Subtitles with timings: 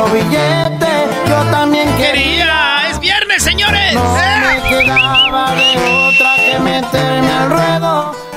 [0.00, 2.88] Otro billete, yo también quería.
[2.90, 3.92] ¡Es viernes, señores!
[3.92, 4.62] No ¡Eh!
[4.62, 5.76] me quedaba de
[6.08, 7.89] otra que meterme al ruedo.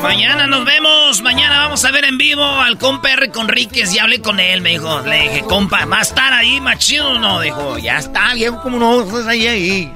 [0.03, 1.22] Mañana nos vemos.
[1.22, 3.30] Mañana vamos a ver en vivo al compa R.
[3.30, 3.96] Conríquez.
[3.96, 5.00] Y hablé con él, me dijo.
[5.00, 7.18] Le dije, compa, ¿va a estar ahí, machido?
[7.19, 9.94] No, dijo, ya está, bien, como no, pues ahí, ahí.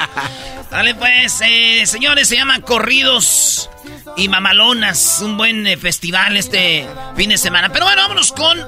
[0.70, 3.70] Dale, pues, eh, señores, se llama Corridos
[4.18, 5.22] y Mamalonas.
[5.22, 6.86] Un buen eh, festival este
[7.16, 7.72] fin de semana.
[7.72, 8.58] Pero bueno, vámonos con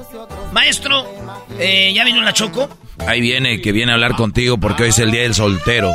[0.51, 1.07] maestro.
[1.59, 2.67] Eh, ¿Ya vino la Choco?
[3.07, 5.93] Ahí viene, que viene a hablar contigo porque hoy es el día del soltero.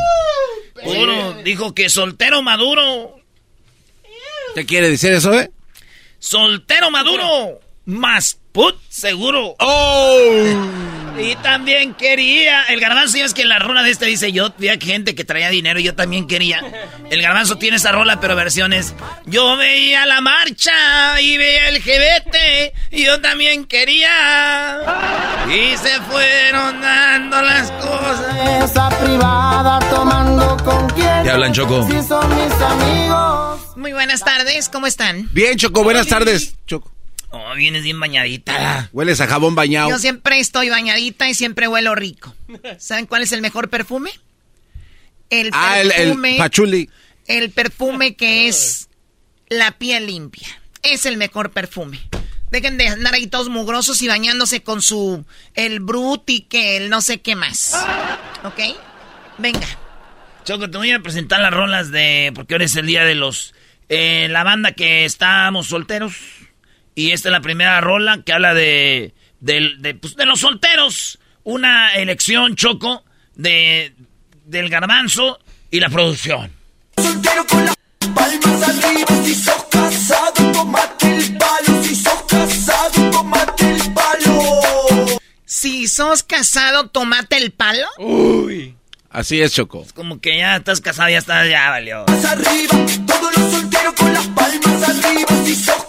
[0.85, 3.18] Puro, dijo que soltero maduro.
[4.59, 5.53] ¿Qué quiere decir eso, eh?
[6.19, 7.61] Soltero maduro.
[7.85, 9.55] Más put seguro.
[9.61, 10.27] ¡Oh!
[11.17, 12.65] Y también quería.
[12.65, 15.25] El garbanzo, es que en la rola de este dice: Yo vi a gente que
[15.25, 16.61] traía dinero y yo también quería.
[17.09, 18.97] El garbanzo tiene esa rola, pero versiones.
[19.27, 24.81] Yo veía la marcha y veía el jebete y yo también quería.
[25.47, 28.65] Y se fueron dando las cosas.
[28.65, 31.23] Esa privada tomando con quién.
[31.23, 31.87] ¿Te hablan, Choco?
[31.89, 33.77] Si son mis amigos.
[33.77, 35.29] Muy buenas tardes, ¿cómo están?
[35.33, 36.57] Bien, Choco, buenas tardes.
[36.67, 36.98] Choco.
[37.31, 38.89] Oh, vienes bien bañadita.
[38.93, 39.91] Hueles a jabón bañado.
[39.91, 42.35] Yo siempre estoy bañadita y siempre huelo rico.
[42.79, 44.11] ¿Saben cuál es el mejor perfume?
[45.31, 46.37] El Ah, el, el perfume.
[46.39, 46.91] pachuli.
[47.27, 48.89] el perfume que es
[49.49, 50.49] la piel limpia.
[50.83, 52.01] Es el mejor perfume.
[52.51, 55.27] Dejen de andar ahí todos mugrosos y bañándose con su.
[55.55, 57.75] El brut y que el no sé qué más.
[58.45, 58.59] ¿Ok?
[59.37, 59.67] Venga.
[60.45, 62.33] Choco, te voy a presentar las rolas de.
[62.35, 63.53] Porque ahora es el día de los.
[63.91, 66.15] eh, la banda que estamos solteros.
[66.99, 69.15] Y esta es la primera rola que habla de.
[69.39, 71.21] del- de, pues, de los solteros.
[71.45, 73.05] Una elección, Choco,
[73.37, 73.95] de.
[74.47, 75.39] del garbanzo
[75.71, 76.51] y la producción.
[76.97, 77.77] Soltero con las
[78.13, 79.07] palmas arriba.
[79.25, 81.85] Si sos casado, tomate el palo.
[81.85, 85.21] Si sos casado, tomate el palo.
[85.47, 87.87] Si sos casado, tomate el palo.
[89.11, 89.87] Así es, Choco.
[89.95, 92.05] Como que ya estás casado, ya estás, ya valió.
[92.09, 95.45] Arriba, todos los solteros con las palmas arriba.
[95.47, 95.85] Si sos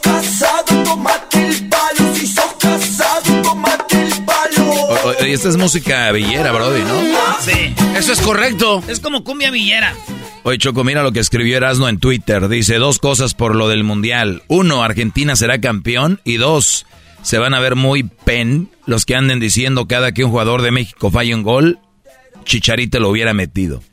[5.33, 7.01] Esta es música villera, Brody, ¿no?
[7.39, 7.73] Sí.
[7.95, 8.83] Eso es correcto.
[8.87, 9.93] Es como cumbia villera.
[10.43, 12.47] Oye, Choco, mira lo que escribió Erasno en Twitter.
[12.47, 14.41] Dice dos cosas por lo del Mundial.
[14.47, 16.19] Uno, Argentina será campeón.
[16.23, 16.85] Y dos,
[17.21, 20.71] se van a ver muy pen los que anden diciendo cada que un jugador de
[20.71, 21.79] México falla un gol,
[22.45, 23.83] Chicharito lo hubiera metido.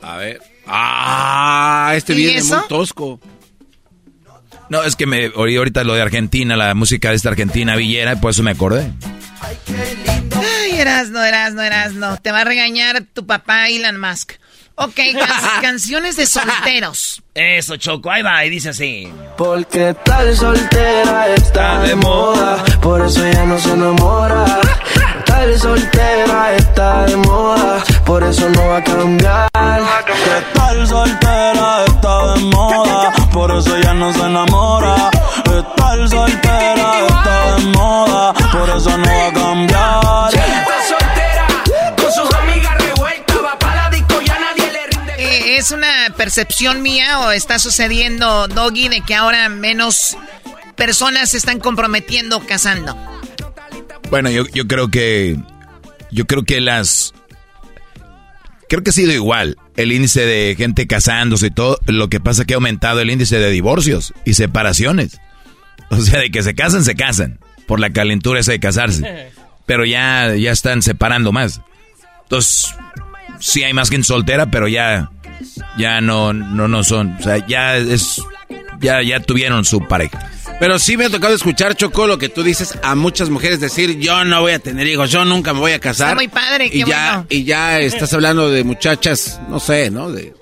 [0.00, 0.40] A ver.
[0.66, 2.58] Ah, este ¿Y viene eso?
[2.58, 3.20] muy tosco.
[4.68, 8.12] No, es que me oí ahorita lo de Argentina, la música de esta Argentina villera,
[8.12, 8.92] y por eso me acordé.
[10.36, 12.16] Ay, eras no, eras no, eras no.
[12.18, 14.32] Te va a regañar tu papá Elon Musk.
[14.80, 15.00] Ok,
[15.60, 17.22] canciones de solteros.
[17.34, 19.12] Eso, Choco, ahí va, y dice así.
[19.36, 24.60] Porque tal soltera está de moda, por eso ya no se enamora.
[25.26, 29.50] Tal soltera está de moda, por eso no va a cambiar.
[30.06, 35.10] Que tal soltera está de moda, por eso ya no se enamora.
[35.58, 40.08] Que soltera está de moda, por eso no va a cambiar.
[45.18, 50.16] ¿Es una percepción mía o está sucediendo, Doggy, de que ahora menos
[50.76, 52.96] personas se están comprometiendo casando?
[54.10, 55.36] Bueno, yo, yo creo que.
[56.12, 57.12] Yo creo que las.
[58.68, 59.56] Creo que ha sido igual.
[59.76, 61.80] El índice de gente casándose y todo.
[61.86, 65.18] Lo que pasa es que ha aumentado el índice de divorcios y separaciones.
[65.98, 67.38] O sea, de que se casan, se casan.
[67.66, 69.30] Por la calentura esa de casarse.
[69.66, 71.60] Pero ya, ya están separando más.
[72.24, 72.74] Entonces,
[73.40, 75.10] sí hay más gente soltera, pero ya
[75.76, 78.22] ya no, no, no son, o sea, ya es,
[78.80, 80.30] ya, ya tuvieron su pareja.
[80.60, 83.98] Pero sí me ha tocado escuchar, Choco, lo que tú dices a muchas mujeres decir,
[83.98, 86.16] yo no voy a tener hijos, yo nunca me voy a casar.
[86.16, 90.10] muy padre, y ya, Y ya estás hablando de muchachas, no sé, ¿no?
[90.10, 90.34] De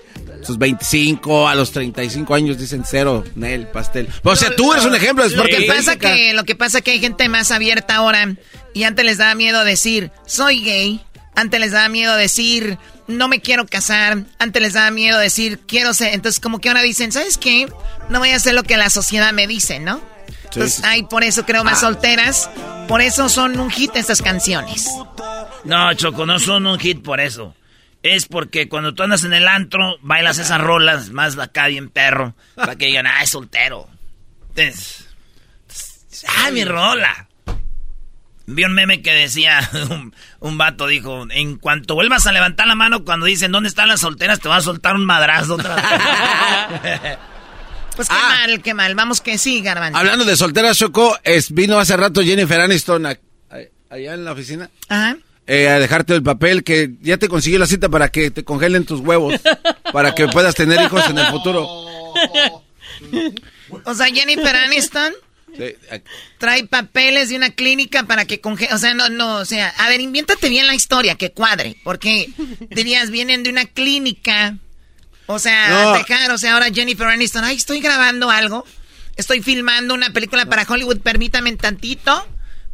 [0.47, 4.07] sus 25 a los 35 años dicen cero, Nel, pastel.
[4.23, 5.25] O sea, tú eres un ejemplo.
[5.25, 8.33] Es porque lo, que pasa que, lo que pasa que hay gente más abierta ahora
[8.73, 11.01] y antes les da miedo decir, soy gay.
[11.35, 14.23] Antes les daba miedo decir, no me quiero casar.
[14.39, 16.13] Antes les daba miedo decir, quiero ser.
[16.13, 17.67] Entonces, como que ahora dicen, ¿sabes qué?
[18.09, 20.01] No voy a hacer lo que la sociedad me dice, ¿no?
[20.45, 21.87] Entonces, hay por eso creo más ah.
[21.87, 22.49] solteras.
[22.87, 24.87] Por eso son un hit estas canciones.
[25.65, 27.53] No, Choco, no son un hit por eso.
[28.03, 32.35] Es porque cuando tú andas en el antro, bailas esas rolas más acá bien perro.
[32.55, 33.87] Para que digan, ah, es soltero.
[34.49, 35.07] Entonces,
[36.27, 37.27] ah, mi rola.
[38.45, 39.69] Vi un meme que decía,
[40.39, 43.99] un, vato dijo, en cuanto vuelvas a levantar la mano cuando dicen dónde están las
[43.99, 45.83] solteras, te va a soltar un madrazo otra vez.
[47.95, 48.45] pues qué ah.
[48.45, 48.95] mal, qué mal.
[48.95, 49.99] Vamos que sí, Garbanzo.
[49.99, 53.05] Hablando de solteras, Choco, es, vino hace rato Jennifer Aniston
[53.89, 54.69] allá en la oficina.
[54.89, 55.17] Ajá.
[55.47, 58.85] Eh, a dejarte el papel que ya te consiguió la cita para que te congelen
[58.85, 59.39] tus huevos,
[59.93, 61.65] para que puedas tener hijos en el futuro.
[63.83, 65.13] O sea, Jennifer Aniston
[66.37, 68.73] Trae papeles de una clínica para que congele.
[68.73, 71.77] O sea, no, no, o sea, a ver, inviéntate bien la historia, que cuadre.
[71.83, 72.29] Porque
[72.69, 74.57] dirías, vienen de una clínica.
[75.25, 78.65] O sea, dejar, o sea, ahora Jennifer Aniston, ay, estoy grabando algo.
[79.15, 82.25] Estoy filmando una película para Hollywood, permítame tantito.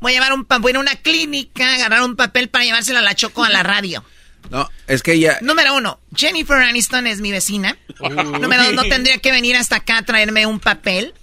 [0.04, 3.16] Voy a llevar un voy a una clínica, agarrar un papel para llevárselo a la
[3.16, 4.04] Choco a la radio.
[4.50, 5.38] No, es que ella...
[5.40, 7.78] Número uno, Jennifer Aniston es mi vecina.
[8.02, 11.14] Número dos, no tendría que venir hasta acá a traerme un papel.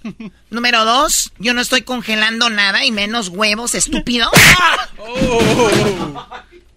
[0.49, 4.31] Número dos, yo no estoy congelando nada y menos huevos, estúpido.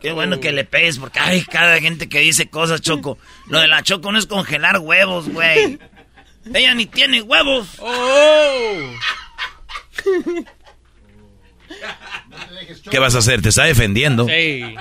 [0.03, 3.17] Qué bueno que le pegues porque hay cada gente que dice cosas, Choco.
[3.49, 5.79] Lo de la Choco no es congelar huevos, güey.
[6.53, 7.67] Ella ni tiene huevos.
[12.91, 13.43] ¿Qué vas a hacer?
[13.43, 14.27] Te está defendiendo.
[14.27, 14.75] Sí.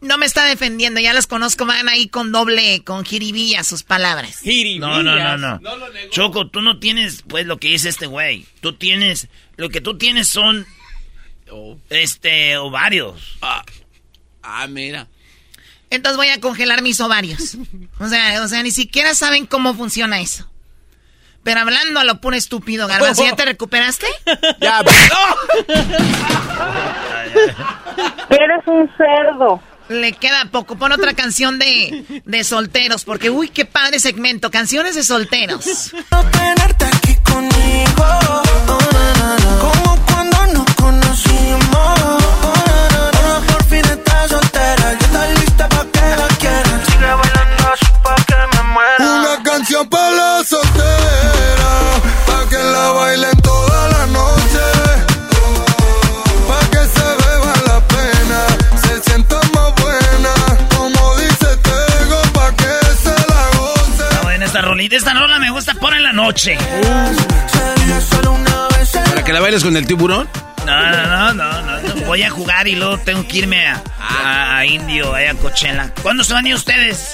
[0.00, 4.40] No me está defendiendo, ya las conozco, van ahí con doble, con jiribilla sus palabras.
[4.80, 5.60] No, no, no, no.
[6.10, 8.46] Choco, tú no tienes, pues, lo que dice este güey.
[8.60, 10.66] Tú tienes, lo que tú tienes son,
[11.88, 13.38] este, ovarios.
[13.42, 13.64] Ah,
[14.42, 15.06] ah, mira.
[15.88, 17.56] Entonces voy a congelar mis ovarios.
[18.00, 20.50] O sea, o sea, ni siquiera saben cómo funciona eso.
[21.42, 24.06] Pero hablando a lo puro estúpido, Garbanzo, ¿ya te recuperaste?
[24.60, 24.80] ya,
[28.30, 29.60] Eres un cerdo.
[29.88, 30.76] Le queda poco.
[30.76, 34.50] Pon otra canción de, de solteros, porque uy, qué padre segmento.
[34.50, 35.92] Canciones de solteros.
[36.30, 38.42] tenerte aquí conmigo.
[64.54, 66.58] Esta rola me gusta, pon en la noche.
[69.08, 70.28] ¿Para que la bailes con el tiburón?
[70.66, 75.34] No, no, no, no, Voy a jugar y luego tengo que irme a, Indio, a
[75.40, 75.90] Coachella.
[76.02, 77.12] ¿Cuándo se van a ir ustedes?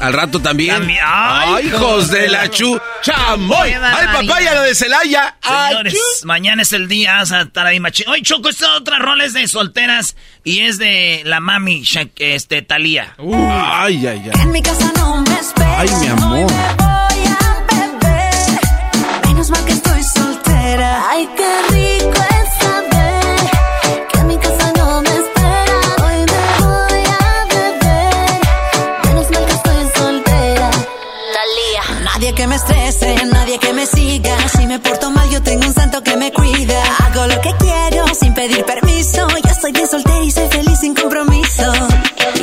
[0.00, 0.90] Al rato también.
[1.04, 2.80] Ay, hijos de la chu.
[3.02, 3.72] ¡Chamoy!
[3.72, 5.36] ¡Ay, papaya, lo de Celaya!
[5.42, 8.08] Señores, mañana es el día, vamos a estar ahí machín.
[8.08, 11.84] Hoy Choco, esta otra rola es de solteras y es de la mami,
[12.16, 13.14] este, Talía.
[13.18, 14.40] ay, ay, ay.
[14.40, 15.30] En mi casa no me
[15.76, 16.50] Ay, mi amor.
[21.12, 21.89] Ay, qué rico
[32.40, 34.34] que me estrese, nadie que me siga.
[34.48, 36.82] Si me porto mal, yo tengo un santo que me cuida.
[37.04, 39.28] Hago lo que quiero sin pedir permiso.
[39.28, 41.70] Yo estoy bien soltera y soy feliz sin compromiso.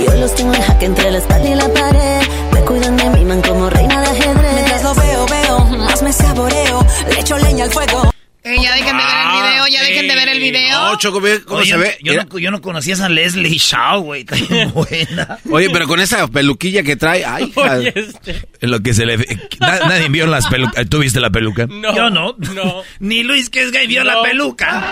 [0.06, 2.22] Yo los tengo en jaque entre la espalda y la pared.
[2.54, 4.54] Me cuidan de mi man como reina de ajedrez.
[4.54, 6.86] Mientras lo veo, veo, más me saboreo.
[7.10, 8.16] Le echo leña al fuego.
[8.48, 10.80] Eh, ya dejen de ver el video, ya dejen de ver el video.
[10.80, 11.98] No, Choco, ¿cómo Oye, se ve?
[12.01, 14.22] Yo, no, yo no conocía a esa Leslie Shaw, güey.
[14.22, 15.39] Está bien buena.
[15.51, 17.51] Oye, pero con esa peluquilla que trae, ay.
[17.56, 18.48] Oye, este.
[18.62, 19.18] Lo que se le...
[19.60, 20.88] na- nadie vio las pelucas.
[20.89, 21.68] ¿Tú viste la peluca?
[21.68, 21.96] No.
[21.96, 22.36] Yo no.
[22.54, 22.84] No.
[23.00, 24.13] Ni Luis que es gay vio No.
[24.16, 24.84] la peluca.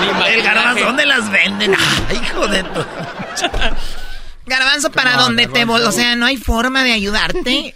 [0.00, 1.74] Ni El garbanzo, ¿dónde las venden?
[2.08, 2.84] Ay, hijo de tu...
[4.46, 5.82] Garbanzo, para donde te vol...
[5.84, 7.74] O sea, no hay forma de ayudarte.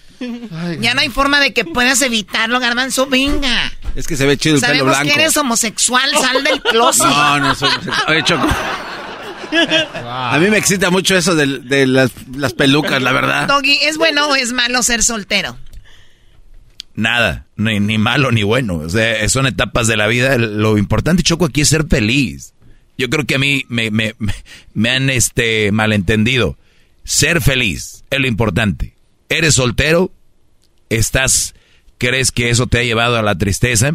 [0.80, 3.06] Ya no hay forma de que puedas evitarlo, Garbanzo.
[3.06, 3.72] Venga.
[3.94, 5.14] Es que se ve chido el pelo Sabemos blanco.
[5.14, 7.06] que eres homosexual, sal del closet.
[7.06, 7.70] No, no soy.
[8.08, 8.46] Oye, Choco.
[10.04, 13.48] A mí me excita mucho eso de, de las, las pelucas, la verdad.
[13.48, 15.56] Doggy, ¿es bueno o es malo ser soltero?
[16.94, 18.75] Nada, ni, ni malo ni bueno.
[18.78, 20.37] O sea, son etapas de la vida.
[20.37, 22.52] Lo importante, Choco, aquí es ser feliz.
[22.98, 24.34] Yo creo que a mí me, me, me-
[24.75, 26.58] me han este, malentendido.
[27.04, 28.94] Ser feliz es lo importante.
[29.28, 30.11] ¿Eres soltero?
[30.90, 31.54] ¿Estás,
[31.99, 33.92] crees que eso te ha llevado a la tristeza?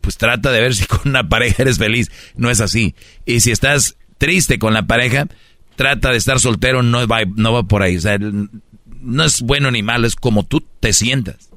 [0.00, 2.10] Pues trata de ver si con una pareja eres feliz.
[2.36, 2.94] No es así.
[3.26, 5.26] Y si estás triste con la pareja,
[5.76, 6.82] trata de estar soltero.
[6.82, 7.96] No va, no va por ahí.
[7.96, 11.48] O sea, no es bueno ni malo, es como tú te sientas.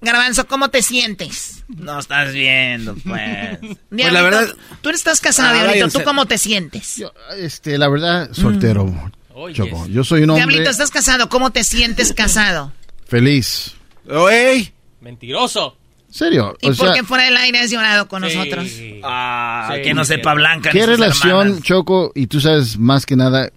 [0.00, 1.64] Garbanzo, ¿cómo te sientes?
[1.68, 3.58] No estás viendo, pues.
[3.90, 5.98] Diablito, la verdad- Tú estás casado, Ah, Diablito.
[5.98, 6.96] ¿Tú cómo te sientes?
[6.96, 8.92] Yo, este, la verdad, soltero.
[9.52, 9.86] Choco.
[9.88, 11.28] Yo soy un hombre Diablito, estás casado.
[11.28, 12.72] ¿Cómo te sientes casado?
[13.06, 13.74] feliz.
[14.30, 14.72] ¡Ey!
[15.00, 15.76] Mentiroso.
[16.10, 16.56] ¿Serio?
[16.60, 18.36] ¿Y o por sea, qué fuera del aire has llorado con Sí.
[18.36, 18.68] nosotros?
[19.02, 20.70] Ah, Sí, que no sepa Blanca.
[20.72, 21.62] ni ¿qué relación, hermanas.
[21.62, 22.12] Choco?
[22.14, 23.50] Y tú sabes más que nada,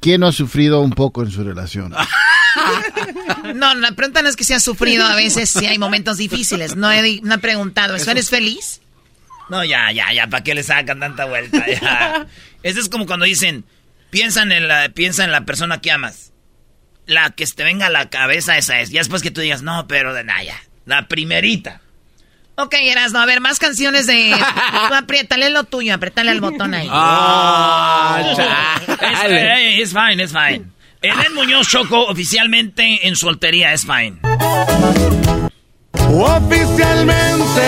[0.00, 1.94] ¿quién no ha sufrido un poco en su relación?
[3.54, 6.76] No, la pregunta no es que si has sufrido a veces, si hay momentos difíciles.
[6.76, 8.10] No he, no he preguntado eso.
[8.10, 8.80] ¿Eres feliz?
[9.48, 11.64] No, ya, ya, ya, ¿para qué le sacan tanta vuelta?
[11.68, 12.26] Ya.
[12.62, 13.64] Eso es como cuando dicen,
[14.12, 16.32] piensa en, la, piensa en la persona que amas.
[17.06, 18.90] La que te venga a la cabeza esa es.
[18.90, 20.62] Ya después que tú digas, no, pero de nada, ya.
[20.84, 21.80] La primerita.
[22.56, 24.30] Ok, Erasno, a ver, más canciones de...
[24.88, 26.86] Tú apriétale lo tuyo, apriétale al botón ahí.
[26.90, 28.20] ¡Ah!
[28.86, 30.66] Es, eh, es fine, es fine.
[31.00, 34.18] Eden Muñoz Choco oficialmente en soltería, es fine.
[35.94, 37.62] Oficialmente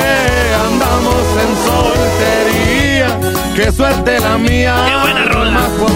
[0.55, 3.35] andamos en soltería.
[3.57, 4.85] Qué suerte la mía.
[4.87, 5.51] Qué buena rola.
[5.53, 5.89] Más fue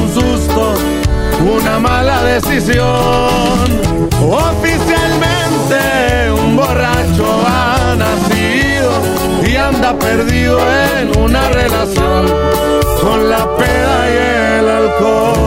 [1.40, 3.80] una mala decisión.
[4.20, 9.00] Oficialmente un borracho ha nacido
[9.46, 10.58] y anda perdido
[10.98, 12.26] en una relación
[13.00, 14.12] con la peda y
[14.58, 15.38] el alcohol.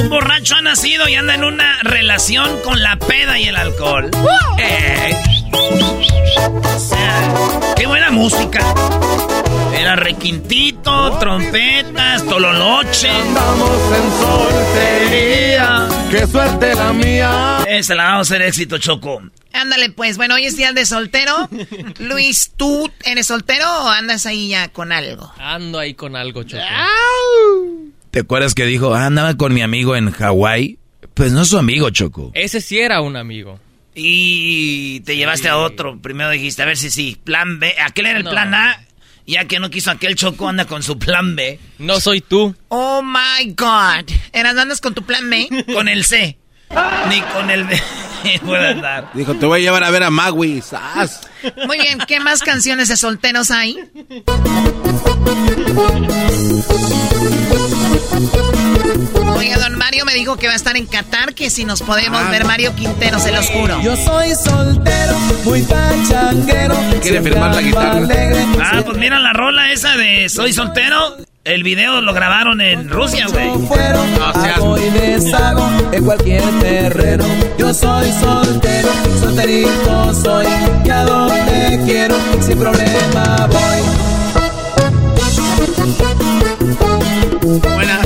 [0.00, 4.10] Un borracho ha nacido y anda en una relación con la peda y el alcohol.
[4.58, 5.14] Eh.
[6.46, 8.60] O sea, qué buena música.
[9.76, 13.10] Era requintito, trompetas, tololoche.
[13.10, 15.88] Andamos en soltería.
[16.10, 17.58] Qué suerte la mía.
[17.68, 19.22] Esa la vamos a hacer éxito, Choco.
[19.52, 20.16] Ándale, pues.
[20.16, 21.48] Bueno, hoy es día de soltero.
[21.98, 25.32] Luis, ¿tú eres soltero o andas ahí ya con algo?
[25.38, 26.62] Ando ahí con algo, Choco.
[28.10, 30.78] ¿Te acuerdas que dijo, ah, andaba con mi amigo en Hawái?
[31.14, 32.30] Pues no es su amigo, Choco.
[32.34, 33.58] Ese sí era un amigo.
[34.00, 36.00] Y te llevaste a otro.
[36.00, 37.18] Primero dijiste, a ver si sí.
[37.24, 37.74] Plan B.
[37.84, 38.30] Aquel era el No.
[38.30, 38.80] plan A.
[39.26, 41.58] Ya que no quiso aquel Choco, anda con su plan B.
[41.78, 42.54] No soy tú.
[42.68, 44.10] Oh my God.
[44.32, 45.48] ¿Eras andas con tu plan B?
[45.74, 46.38] Con el C.
[47.10, 47.78] Ni con el B.
[48.46, 49.10] Puede andar.
[49.14, 50.62] Dijo, te voy a llevar a ver a Magui.
[50.62, 51.20] ¡Sas!
[51.66, 53.76] Muy bien, ¿qué más canciones de solteros hay?
[59.68, 62.30] Don Mario me dijo que va a estar en Qatar, que si nos podemos Ah.
[62.30, 63.78] ver Mario Quintero, se los juro.
[63.82, 66.74] Yo soy soltero, muy pachanguero.
[67.02, 68.08] Quiere firmar la guitarra.
[68.62, 71.18] Ah, pues mira la rola esa de Soy soltero.
[71.44, 73.50] El video lo grabaron en Rusia, güey.
[74.86, 77.26] Y deshago en cualquier terreno.
[77.58, 78.88] Yo soy soltero,
[79.20, 80.46] solterito soy.
[80.86, 83.82] Y a donde quiero, sin problema voy.
[87.60, 88.00] Buena.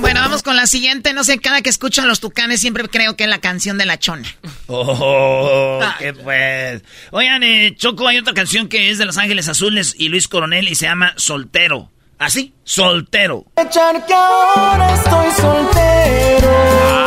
[0.00, 1.12] Bueno, vamos con la siguiente.
[1.12, 3.86] No sé, cada que escucho a los tucanes siempre creo que es la canción de
[3.86, 4.28] la chona.
[4.66, 6.82] Oh, qué pues.
[7.10, 10.68] Oigan, eh, Choco, hay otra canción que es de Los Ángeles Azules y Luis Coronel
[10.68, 11.90] y se llama Soltero.
[12.18, 12.52] ¿Así?
[12.64, 13.44] Soltero.
[13.56, 16.97] Echar que ahora estoy soltero.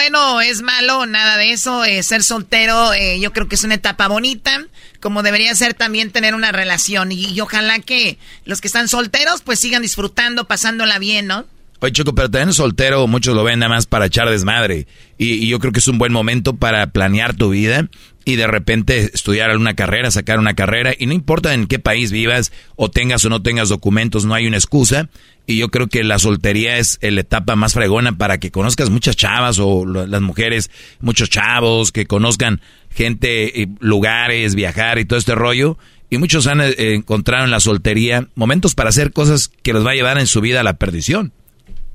[0.00, 1.84] Es malo, nada de eso.
[1.84, 4.66] Eh, ser soltero, eh, yo creo que es una etapa bonita,
[5.00, 7.12] como debería ser también tener una relación.
[7.12, 11.46] Y, ojalá que los que están solteros, pues sigan disfrutando, pasándola bien, ¿no?
[11.80, 14.86] Oye, Choco, pero también soltero, muchos lo ven nada más para echar desmadre.
[15.18, 17.88] Y, yo creo que es un buen momento para planear tu vida
[18.24, 20.92] y de repente estudiar alguna carrera, sacar una carrera.
[20.98, 24.46] Y no importa en qué país vivas o tengas o no tengas documentos, no hay
[24.46, 25.08] una excusa.
[25.46, 29.16] Y yo creo que la soltería es la etapa más fregona para que conozcas muchas
[29.16, 35.34] chavas o las mujeres, muchos chavos, que conozcan gente, eh, lugares, viajar y todo este
[35.34, 35.76] rollo.
[36.08, 39.90] Y muchos han eh, encontrado en la soltería momentos para hacer cosas que los va
[39.90, 41.32] a llevar en su vida a la perdición.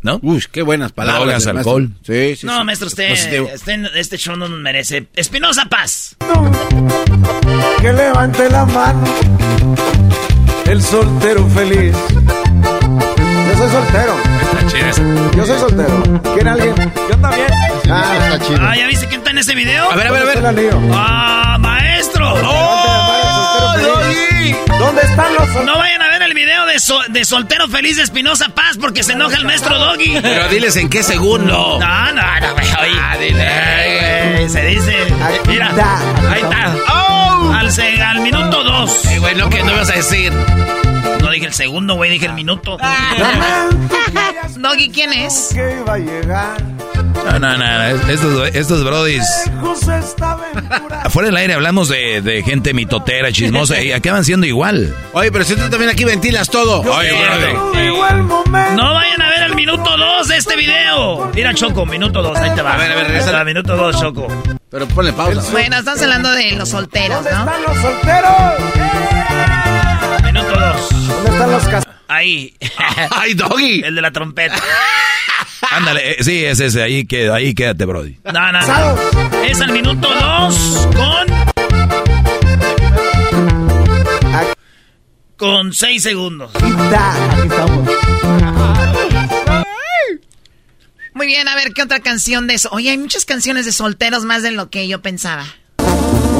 [0.01, 0.19] ¿No?
[0.21, 1.45] Uy, qué buenas palabras.
[1.47, 1.89] alcohol.
[2.03, 3.43] Sí, sí, no, maestro, usted, este,
[3.95, 5.07] este, show no nos merece.
[5.15, 6.15] Espinosa Paz.
[7.81, 9.03] Que levante la mano.
[10.65, 11.95] El soltero feliz.
[13.49, 14.15] Yo soy soltero.
[15.35, 16.21] Yo soy soltero.
[16.33, 16.93] ¿Quiere alguien?
[17.09, 17.47] Yo también.
[17.89, 18.59] Ah, está chido.
[18.61, 19.91] Ah, ¿ya viste quién está en ese video?
[19.91, 20.73] A ver, a ver, a ver.
[20.93, 22.33] Ah, maestro.
[22.45, 23.75] ¡Oh!
[24.79, 26.75] ¿Dónde están los No vayan a ver el video de,
[27.09, 30.19] de soltero feliz de Espinosa Paz porque se enoja el maestro Doggy.
[30.21, 31.79] Pero diles en qué segundo.
[31.79, 32.67] No, no, no, güey.
[33.01, 34.49] Ah, dile.
[34.49, 34.95] se dice.
[35.47, 35.69] Mira,
[36.29, 36.75] ahí está.
[36.87, 37.51] Oh.
[37.53, 37.69] Al,
[38.01, 39.05] al minuto dos.
[39.05, 40.31] Eh, güey, no, que no ibas a decir.
[41.21, 42.77] No dije el segundo, güey, dije el minuto.
[44.57, 45.49] Doggy, ¿quién es?
[47.13, 49.23] No, no, no, estos, estos brodis.
[51.03, 54.95] Afuera del aire hablamos de, de, gente mitotera, chismosa, y acaban siendo igual.
[55.13, 56.81] Oye, pero si tú también aquí ventilas todo.
[56.81, 57.11] Oye,
[58.75, 61.31] No vayan a ver el minuto 2 de este video.
[61.33, 62.73] Mira, Choco, minuto 2, ahí te va.
[62.73, 63.43] A ver, a ver, regresa.
[63.43, 64.27] Minuto 2, Choco.
[64.69, 65.51] Pero ponle pausa.
[65.51, 67.29] Bueno, estamos hablando de los solteros, ¿no?
[67.29, 68.33] ¿Dónde están los solteros?
[70.23, 70.89] Minuto 2.
[71.07, 71.99] ¿Dónde están los casados?
[72.07, 72.53] Ahí.
[73.11, 73.81] ¡Ay, Doggy!
[73.83, 74.55] El de la trompeta.
[75.71, 78.17] Ándale, eh, sí, es ese, ahí, queda, ahí quédate, Brody.
[78.25, 79.43] No, no, no.
[79.43, 81.39] Es el minuto 2 con...
[85.37, 86.51] Con 6 segundos.
[86.55, 87.89] Aquí estamos.
[91.13, 92.69] Muy bien, a ver, ¿qué otra canción de eso?
[92.71, 95.45] Oye, hay muchas canciones de solteros más de lo que yo pensaba.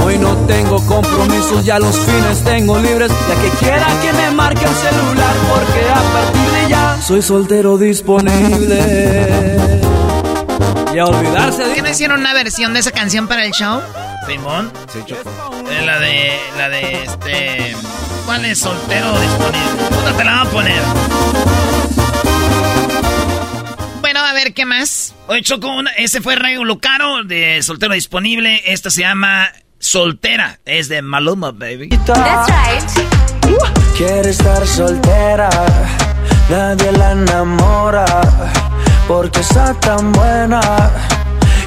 [0.01, 3.11] Hoy no tengo compromisos, ya los fines tengo libres.
[3.27, 7.77] Ya que quiera que me marque el celular, porque a partir de ya soy soltero
[7.77, 8.79] disponible.
[10.93, 11.73] Y a olvidarse de.
[11.73, 13.81] ¿Qué no hicieron una versión de esa canción para el show?
[14.27, 14.71] Simón.
[14.93, 15.29] Sí, Choco.
[15.69, 16.31] Eh, la de.
[16.57, 17.75] La de este.
[18.25, 19.83] ¿Cuál es soltero disponible?
[19.99, 20.81] Otra te la van a poner.
[24.01, 25.15] Bueno, a ver, ¿qué más?
[25.27, 28.61] Oye, Choco, ese fue Rayo Lucaro de Soltero Disponible.
[28.65, 30.59] Esta se llama Soltera.
[30.65, 31.89] Es de Maluma, baby.
[32.05, 33.09] That's right.
[33.97, 35.49] Quiere estar soltera,
[36.49, 38.05] nadie la enamora,
[39.07, 40.61] porque está tan buena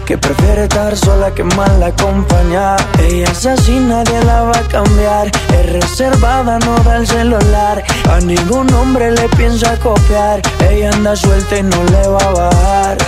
[0.04, 2.76] que prefiere estar sola que mal acompañada.
[2.98, 5.26] Ella es así, nadie la va a cambiar.
[5.28, 7.82] Es reservada, no da el celular.
[8.10, 10.42] A ningún hombre le piensa copiar.
[10.68, 12.98] Ella anda suelta y no le va a bajar.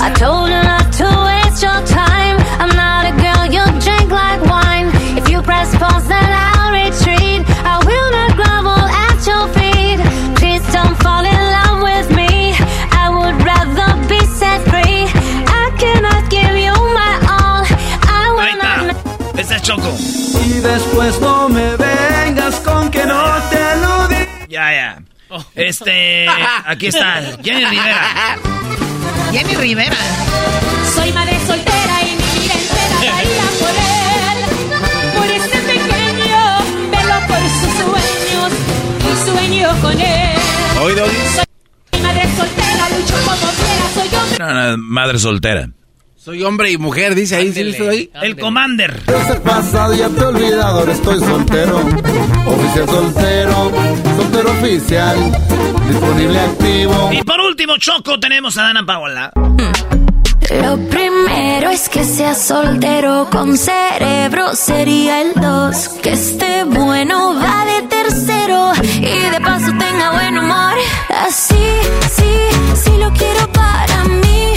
[0.00, 2.38] I told her not to waste your time.
[2.60, 4.90] I'm not a girl you drink like wine.
[5.18, 6.57] If you press pause, then I'll
[19.68, 19.94] Choco.
[20.46, 24.16] Y después no me vengas con que no te aludí.
[24.48, 25.02] Ya, ya.
[25.54, 26.26] Este.
[26.64, 27.20] Aquí está.
[27.44, 28.38] Jenny Rivera.
[29.30, 29.96] Jenny Rivera.
[30.94, 34.38] Soy madre soltera y mi vida entera baila por él.
[35.18, 36.40] Por ese pequeño,
[36.90, 38.52] velo por sus sueños
[39.04, 40.38] y sueño con él.
[40.96, 41.16] Doggy.
[41.34, 44.38] Soy madre soltera, lucho como quiera, soy hombre.
[44.38, 45.68] No, no, madre soltera.
[46.20, 48.10] Soy hombre y mujer, dice ahí, ¿sí listo ahí?
[48.20, 49.02] El Commander.
[49.06, 51.78] Ese pasado ya te he olvidado, ahora estoy soltero.
[52.44, 53.72] Oficial soltero,
[54.16, 55.16] soltero oficial.
[55.86, 57.10] Disponible activo.
[57.12, 59.30] Y por último, Choco, tenemos a Dana Paola.
[60.60, 65.88] Lo primero es que sea soltero con cerebro, sería el dos.
[66.02, 68.72] Que esté bueno, vale tercero.
[68.82, 70.74] Y de paso tenga buen humor.
[71.24, 71.54] Así,
[72.10, 72.32] sí,
[72.74, 74.54] sí lo quiero para mí.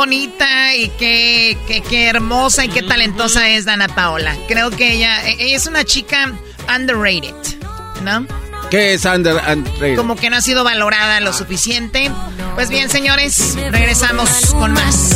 [0.00, 4.34] Bonita y qué, qué, qué hermosa y qué talentosa es Dana Paola.
[4.48, 6.32] Creo que ella, e- ella es una chica
[6.74, 7.34] underrated,
[8.02, 8.26] ¿no?
[8.70, 9.96] ¿Qué es under and rated?
[9.96, 12.10] Como que no ha sido valorada lo suficiente.
[12.54, 15.10] Pues bien, señores, regresamos con más.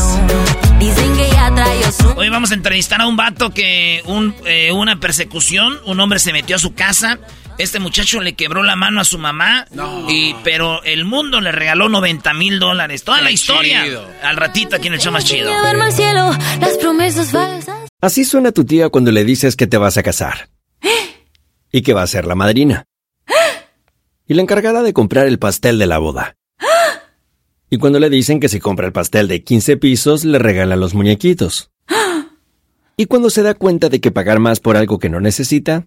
[0.79, 4.71] Dicen que ya trae su Hoy vamos a entrevistar a un vato que un, eh,
[4.73, 7.19] una persecución, un hombre se metió a su casa
[7.57, 9.67] Este muchacho le quebró la mano a su mamá,
[10.09, 13.05] y, pero el mundo le regaló 90 mil dólares.
[13.05, 13.85] Toda la historia.
[14.23, 15.51] Al ratito aquí en el show más chido.
[18.01, 20.49] Así suena tu tía cuando le dices que te vas a casar.
[21.73, 22.85] Y que va a ser la madrina.
[24.27, 26.37] Y la encargada de comprar el pastel de la boda.
[27.71, 30.95] Y cuando le dicen que si compra el pastel de 15 pisos, le regala los
[30.95, 31.71] muñequitos.
[32.97, 35.87] Y cuando se da cuenta de que pagar más por algo que no necesita,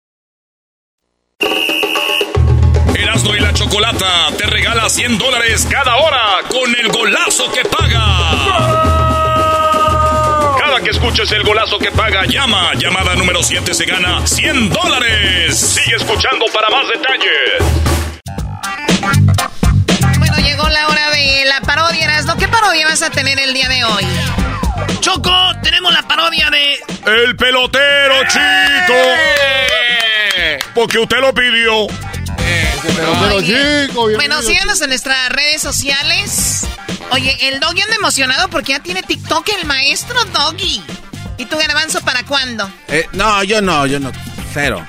[3.21, 8.03] Erasmo y la Chocolata te regala 100 dólares cada hora con el golazo que paga.
[10.57, 12.73] Cada que escuches el golazo que paga, llama.
[12.75, 15.59] Llamada número 7 se gana 100 dólares.
[15.59, 17.59] Sigue escuchando para más detalles.
[20.17, 22.37] Bueno, llegó la hora de la parodia, Erasmo.
[22.37, 24.07] ¿Qué parodia vas a tener el día de hoy?
[24.99, 26.79] Choco, tenemos la parodia de...
[27.05, 28.95] El pelotero, chico.
[30.73, 31.87] Porque usted lo pidió.
[34.15, 36.67] Bueno, síganos en nuestras redes sociales.
[37.11, 40.81] Oye, el Doggy anda emocionado porque ya tiene TikTok el maestro Doggy.
[41.37, 42.71] ¿Y tú, Garbanzo, para cuándo?
[42.87, 44.11] Eh, no, yo no, yo no.
[44.53, 44.85] Cero.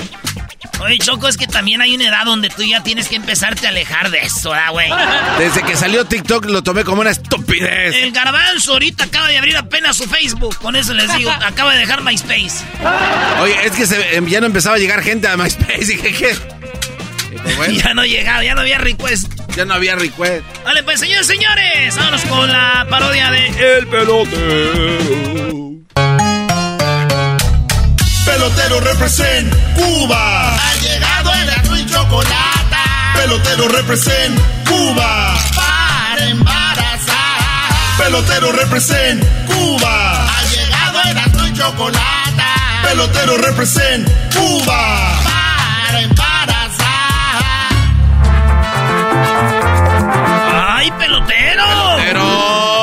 [0.81, 3.69] Oye, Choco, es que también hay una edad donde tú ya tienes que empezarte a
[3.71, 4.91] alejar de eso, ¿ah, güey?
[5.39, 7.95] Desde que salió TikTok lo tomé como una estupidez.
[7.97, 10.57] El garbanzo ahorita acaba de abrir apenas su Facebook.
[10.59, 12.65] Con eso les digo, acaba de dejar MySpace.
[13.41, 15.85] Oye, es que em, ya no empezaba a llegar gente a MySpace.
[15.87, 16.35] Dije,
[17.57, 19.33] Pues ya no llegaba, ya no había request.
[19.57, 20.45] Ya no había request.
[20.65, 25.53] Vale, pues señores, señores, vámonos con la parodia de El pelotero.
[28.25, 30.57] Pelotero represent Cuba.
[30.57, 32.77] Ha llegado el azul y chocolate.
[33.15, 35.39] Pelotero represent Cuba.
[35.55, 37.99] Para embarazar.
[37.99, 40.27] Pelotero represent Cuba.
[40.27, 42.43] Ha llegado el azul y chocolate.
[42.83, 45.21] Pelotero represent Cuba.
[45.25, 46.32] Para embarazar.
[50.99, 51.63] Pelotero!
[51.97, 52.83] ¡Pelotero!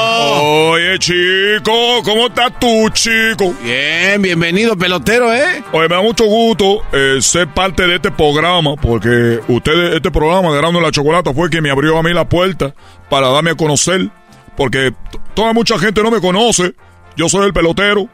[0.72, 3.54] Oye, chico, ¿cómo estás tú, chico?
[3.64, 5.64] Bien, bienvenido, pelotero, ¿eh?
[5.72, 10.52] Oye, me da mucho gusto eh, ser parte de este programa, porque ustedes, este programa
[10.52, 12.74] de Grano la Chocolata fue quien me abrió a mí la puerta
[13.10, 14.10] para darme a conocer,
[14.56, 14.94] porque
[15.34, 16.74] toda mucha gente no me conoce.
[17.16, 18.08] Yo soy el pelotero.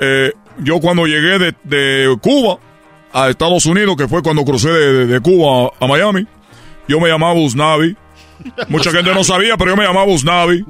[0.00, 2.58] Eh, yo cuando llegué de, Cuba
[3.12, 6.26] a Estados Unidos, que fue cuando crucé de, Cuba a, a Miami,
[6.88, 7.96] yo me llamaba Usnavi.
[8.68, 10.64] Mucha gente no sabía, pero yo me llamaba Usnavi.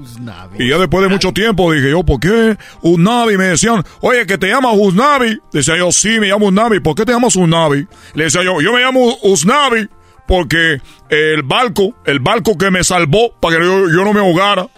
[0.59, 3.37] Y ya después de mucho tiempo dije yo, ¿por qué Usnavi?
[3.37, 5.39] Me decían, oye, que te llamas Usnavi.
[5.53, 6.81] Decía yo, sí, me llamo Usnavi.
[6.81, 7.87] ¿Por qué te llamas Usnavi?
[8.15, 9.89] Le decía yo, yo me llamo Usnavi
[10.27, 14.69] porque el barco, el barco que me salvó para que yo, no me ahogara,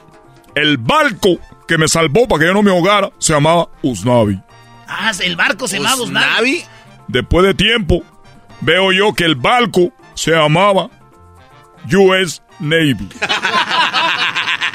[0.54, 4.40] el barco que me salvó para que yo no me ahogara, se llamaba Usnavi.
[4.86, 6.62] Ah, el barco se llamaba Usnavi.
[7.08, 8.02] Después de tiempo,
[8.60, 10.90] veo yo que el barco se llamaba
[11.92, 13.08] US Navy.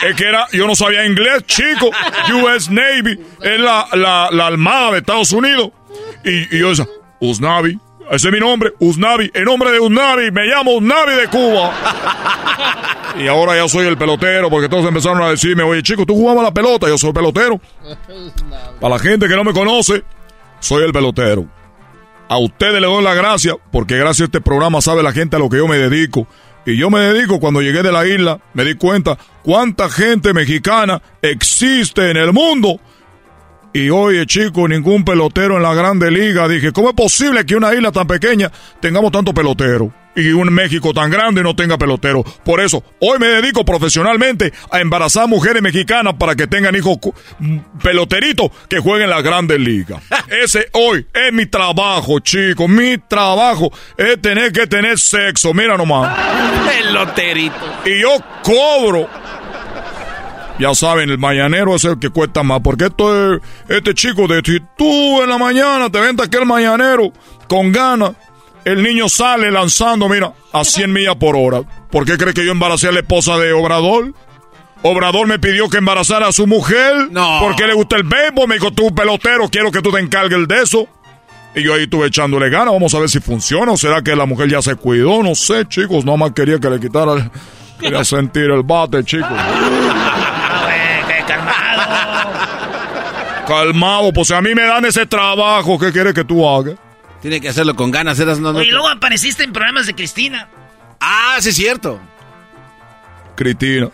[0.08, 1.90] es que era, yo no sabía inglés, chico.
[2.34, 5.72] US Navy es la, la, la armada de Estados Unidos.
[6.24, 6.88] Y, yo decía,
[7.20, 7.80] Usnavi.
[8.12, 9.32] Ese es mi nombre, Usnavi.
[9.34, 11.74] En nombre de Usnavi, me llamo Usnavi de Cuba.
[13.20, 16.44] y ahora ya soy el pelotero, porque todos empezaron a decirme, oye, chico, tú jugabas
[16.44, 17.60] la pelota, yo soy pelotero.
[18.80, 20.04] Para la gente que no me conoce,
[20.60, 21.46] soy el pelotero.
[22.28, 25.40] A ustedes les doy la gracia, porque gracias a este programa sabe la gente a
[25.40, 26.28] lo que yo me dedico.
[26.66, 31.02] Y yo me dedico, cuando llegué de la isla, me di cuenta cuánta gente mexicana
[31.22, 32.80] existe en el mundo.
[33.72, 36.48] Y oye, chico, ningún pelotero en la grande liga.
[36.48, 39.94] Dije, ¿cómo es posible que una isla tan pequeña tengamos tanto pelotero?
[40.16, 42.24] Y un México tan grande no tenga pelotero.
[42.44, 46.98] Por eso, hoy me dedico profesionalmente a embarazar mujeres mexicanas para que tengan hijos
[47.84, 50.02] peloteritos que jueguen la grandes ligas.
[50.44, 52.70] Ese hoy es mi trabajo, chicos.
[52.70, 55.54] Mi trabajo es tener que tener sexo.
[55.54, 56.18] Mira nomás.
[56.68, 57.56] Peloterito.
[57.86, 59.10] Y yo cobro.
[60.58, 62.62] Ya saben, el mañanero es el que cuesta más.
[62.62, 67.12] Porque esto es, este chico de si tú en la mañana te venta aquel mañanero
[67.48, 68.12] con ganas
[68.66, 71.62] el niño sale lanzando, mira, a 100 millas por hora.
[71.92, 74.14] ¿Por qué cree que yo embaracé a la esposa de Obrador?
[74.82, 77.12] Obrador me pidió que embarazara a su mujer.
[77.12, 77.40] No.
[77.42, 78.48] Porque le gusta el béisbol.
[78.48, 80.88] Me dijo, tú pelotero, quiero que tú te encargues de eso.
[81.54, 82.74] Y yo ahí estuve echándole ganas.
[82.74, 83.72] Vamos a ver si funciona.
[83.72, 85.22] ¿O será que la mujer ya se cuidó?
[85.22, 86.04] No sé, chicos.
[86.04, 87.14] Nada más quería que le quitara.
[87.14, 87.32] El...
[87.80, 89.28] Quería sentir el bate, chicos.
[91.28, 92.32] calmado.
[93.48, 94.14] Calmado.
[94.14, 95.78] Pues a mí me dan ese trabajo.
[95.78, 96.76] ¿Qué quiere que tú hagas?
[97.22, 98.62] Tiene que hacerlo con ganas, eras no, no.
[98.62, 100.48] Y luego apareciste en programas de Cristina.
[101.00, 102.00] Ah, sí es cierto.
[103.36, 103.90] Cristina.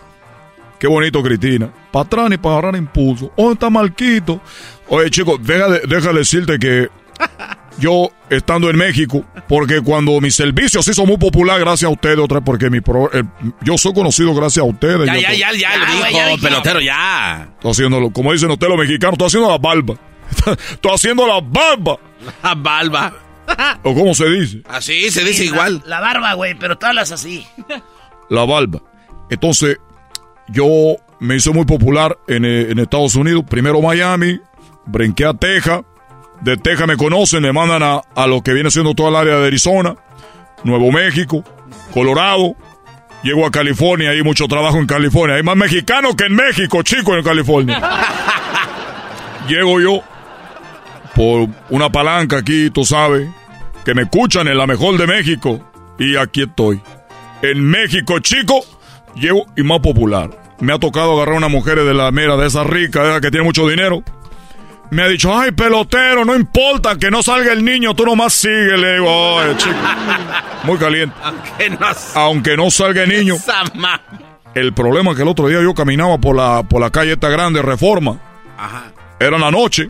[0.80, 1.70] Qué bonito, Cristina.
[1.92, 3.32] Para atrás ni para agarrar impulso.
[3.36, 4.42] Oh, está malquito.
[4.88, 6.90] Oye, chicos, déjale, déjale decirte que
[7.78, 12.18] yo, estando en México, porque cuando mi servicio se hizo muy popular gracias a ustedes,
[12.18, 13.24] otra porque mi pro, eh,
[13.62, 15.06] yo soy conocido gracias a ustedes.
[15.06, 16.42] Ya, ya, to- ya, ya, lo Ya, dijo, ya dijo.
[16.42, 17.48] pelotero, ya.
[17.54, 19.96] Estoy haciéndolo, como dicen ustedes los mexicanos, estoy haciendo la barba.
[20.72, 21.98] Estoy haciendo la barba.
[22.44, 23.14] La balba.
[23.84, 24.62] ¿O cómo se dice?
[24.70, 25.84] Así se dice la- igual.
[25.86, 27.46] La, barba, güey, pero tú hablas así.
[28.30, 28.82] La barba.
[29.30, 29.78] Entonces,
[30.48, 33.44] yo me hice muy popular en, eh, en Estados Unidos.
[33.50, 34.40] Primero Miami,
[34.86, 35.82] brinqué a Texas.
[36.42, 39.36] De Texas me conocen, me mandan a, a lo que viene siendo toda el área
[39.38, 39.96] de Arizona,
[40.64, 41.44] Nuevo México,
[41.94, 42.56] Colorado.
[43.22, 45.36] Llego a California, hay mucho trabajo en California.
[45.36, 47.80] Hay más mexicanos que en México, chicos, en California.
[49.48, 50.02] Llego yo
[51.16, 53.28] por una palanca aquí, tú sabes,
[53.84, 55.62] que me escuchan en la mejor de México.
[56.00, 56.82] Y aquí estoy.
[57.42, 58.62] En México, chico,
[59.16, 60.30] llego y más popular.
[60.60, 63.32] Me ha tocado agarrar una mujer de la mera, de esa rica, de esa que
[63.32, 64.04] tiene mucho dinero.
[64.92, 68.78] Me ha dicho, ay, pelotero, no importa que no salga el niño, tú nomás sigue.
[68.78, 69.76] Le digo, ay, chico.
[70.64, 71.16] Muy caliente.
[71.24, 73.36] Aunque no Aunque no salga el niño.
[74.54, 77.30] El problema es que el otro día yo caminaba por la, por la calle esta
[77.30, 78.20] grande, Reforma.
[78.58, 78.92] Ajá.
[79.18, 79.90] Era la noche.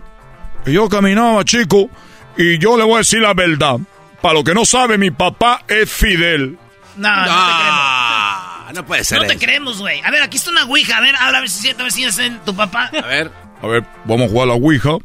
[0.66, 1.90] Yo caminaba, chico,
[2.38, 3.78] y yo le voy a decir la verdad.
[4.22, 6.58] Para lo que no sabe, mi papá es Fidel.
[6.98, 9.08] No, no, te Ah, no puede creemos.
[9.08, 10.02] ser No te creemos, güey.
[10.02, 10.98] A ver, aquí está una ouija.
[10.98, 12.92] A ver, habla a ver si siento, a ver si es en tu papá.
[13.04, 13.32] A ver.
[13.62, 14.98] A ver, vamos a jugar a la Ouija.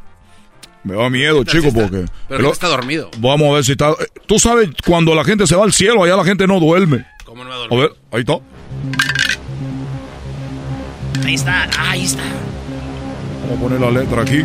[0.83, 1.91] Me da miedo, ¿Qué tal chico, si está?
[1.91, 2.13] porque...
[2.29, 3.11] Pero no está dormido.
[3.19, 3.93] Vamos a ver si está...
[4.27, 7.05] Tú sabes, cuando la gente se va al cielo, allá la gente no duerme.
[7.25, 7.81] ¿Cómo no va a A dormir?
[7.81, 8.35] ver, ahí está.
[11.27, 12.23] Ahí está, ah, ahí está.
[13.43, 14.45] Vamos a poner la letra aquí.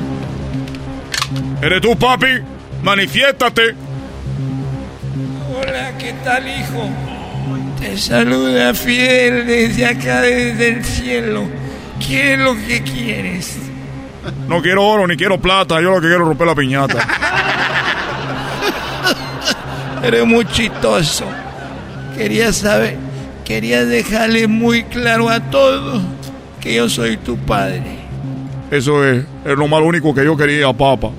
[1.61, 2.27] ¿Eres tú, papi?
[2.83, 3.75] Manifiéstate.
[5.55, 6.89] Hola, ¿qué tal, hijo?
[7.79, 11.43] Te saluda Fidel desde acá, desde el cielo.
[12.05, 13.57] ¿Qué es lo que quieres?
[14.47, 15.81] No quiero oro ni quiero plata.
[15.81, 17.07] Yo lo que quiero es romper la piñata.
[20.03, 21.25] Eres muy chistoso.
[22.17, 22.97] Quería saber,
[23.45, 26.01] quería dejarle muy claro a todos
[26.59, 28.00] que yo soy tu padre.
[28.71, 31.11] Eso es, es lo más único que yo quería, papá.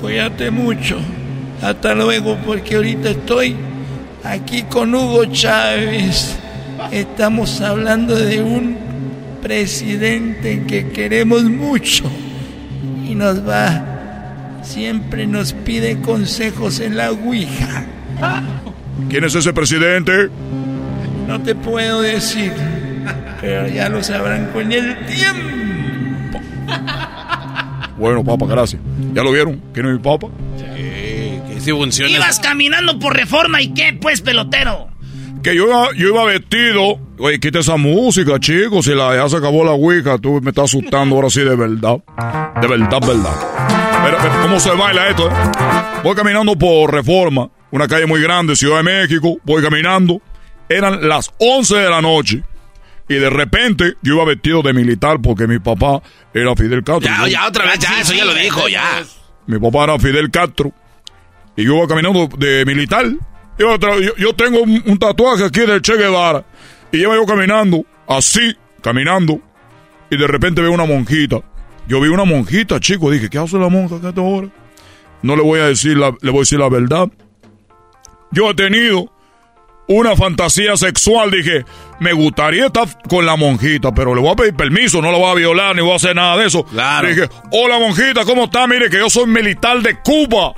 [0.00, 0.98] Cuídate mucho.
[1.60, 3.56] Hasta luego, porque ahorita estoy
[4.22, 6.38] aquí con Hugo Chávez.
[6.92, 8.76] Estamos hablando de un
[9.42, 12.04] presidente que queremos mucho
[13.08, 17.84] y nos va, siempre nos pide consejos en la Ouija.
[19.08, 20.28] ¿Quién es ese presidente?
[21.26, 22.52] No te puedo decir,
[23.40, 25.67] pero ya lo sabrán con el tiempo.
[27.98, 28.80] Bueno, papá, gracias.
[29.12, 29.60] ¿Ya lo vieron?
[29.74, 30.28] ¿Quién es mi papá?
[30.56, 32.10] Que sí funciona.
[32.10, 34.88] Ibas caminando por reforma y qué, pues, pelotero.
[35.42, 36.98] Que yo iba, yo iba vestido.
[37.18, 38.84] Oye, quita esa música, chicos.
[38.84, 41.98] Si la, ya se acabó la Ouija, tú me estás asustando ahora sí de verdad.
[42.60, 43.36] De verdad, verdad.
[44.04, 45.28] Mira, mira, ¿cómo se baila esto?
[45.28, 45.32] eh?
[46.04, 49.38] Voy caminando por Reforma, una calle muy grande, Ciudad de México.
[49.44, 50.20] Voy caminando.
[50.68, 52.42] Eran las 11 de la noche.
[53.08, 56.02] Y de repente yo iba vestido de militar porque mi papá
[56.34, 57.08] era Fidel Castro.
[57.10, 59.02] Ya, ya, otra vez, ya, eso ya lo dijo, ya.
[59.46, 60.72] mi papá era Fidel Castro.
[61.56, 63.06] Y yo iba caminando de militar.
[63.58, 66.44] Yo, yo- yo tengo un, un tatuaje aquí del Che Guevara.
[66.92, 69.40] Y iba yo caminando, así, caminando.
[70.10, 71.40] Y de repente veo una monjita.
[71.88, 73.10] Yo vi una monjita, chico.
[73.10, 74.48] Dije, ¿qué hace la monja a esta hora?
[75.22, 77.08] No le voy a decir la, le voy a decir la verdad.
[78.30, 79.10] Yo he tenido
[79.88, 81.30] una fantasía sexual.
[81.30, 81.64] Dije,
[81.98, 85.30] me gustaría estar con la monjita, pero le voy a pedir permiso, no la voy
[85.30, 86.64] a violar ni voy a hacer nada de eso.
[86.64, 87.08] Claro.
[87.08, 88.66] Dije, hola monjita, ¿cómo está?
[88.66, 90.52] Mire que yo soy militar de Cuba.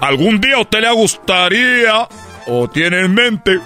[0.00, 2.08] ¿Algún día a usted le gustaría
[2.46, 3.60] o tiene en mente.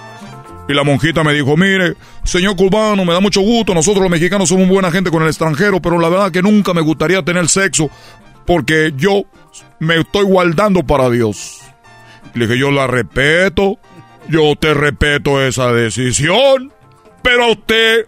[0.67, 4.49] Y la monjita me dijo, mire, señor cubano, me da mucho gusto, nosotros los mexicanos
[4.49, 7.89] somos buena gente con el extranjero, pero la verdad que nunca me gustaría tener sexo
[8.45, 9.25] porque yo
[9.79, 11.61] me estoy guardando para Dios.
[12.33, 13.77] Le dije, yo la respeto,
[14.29, 16.71] yo te respeto esa decisión,
[17.21, 18.07] pero a usted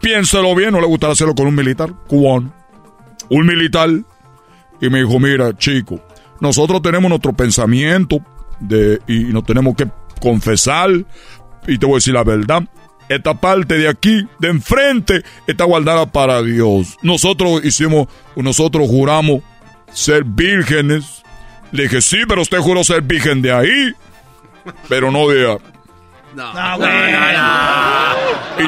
[0.00, 2.52] piénselo bien, no le gustaría hacerlo con un militar cubano.
[3.28, 3.90] Un militar.
[4.80, 6.00] Y me dijo, mira, chico,
[6.40, 8.20] nosotros tenemos nuestro pensamiento
[8.60, 9.88] de, y nos tenemos que
[10.20, 10.90] confesar.
[11.66, 12.62] Y te voy a decir la verdad.
[13.08, 16.96] Esta parte de aquí, de enfrente, está guardada para Dios.
[17.02, 19.42] Nosotros hicimos, nosotros juramos
[19.92, 21.22] ser vírgenes.
[21.72, 23.92] Le dije, sí, pero usted juró ser virgen de ahí,
[24.88, 25.50] pero no de...
[25.50, 25.58] ahí.
[26.34, 26.52] No,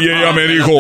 [0.01, 0.73] Y ella me dijo,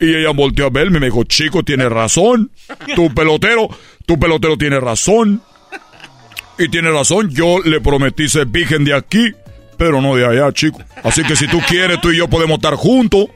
[0.00, 2.50] y ella volteó a verme y me dijo, chico, tiene razón.
[2.94, 3.68] Tu pelotero,
[4.06, 5.42] tu pelotero tiene razón.
[6.58, 9.32] Y tiene razón, yo le prometí ser virgen de aquí,
[9.76, 10.80] pero no de allá, chico.
[11.02, 13.26] Así que si tú quieres, tú y yo podemos estar juntos.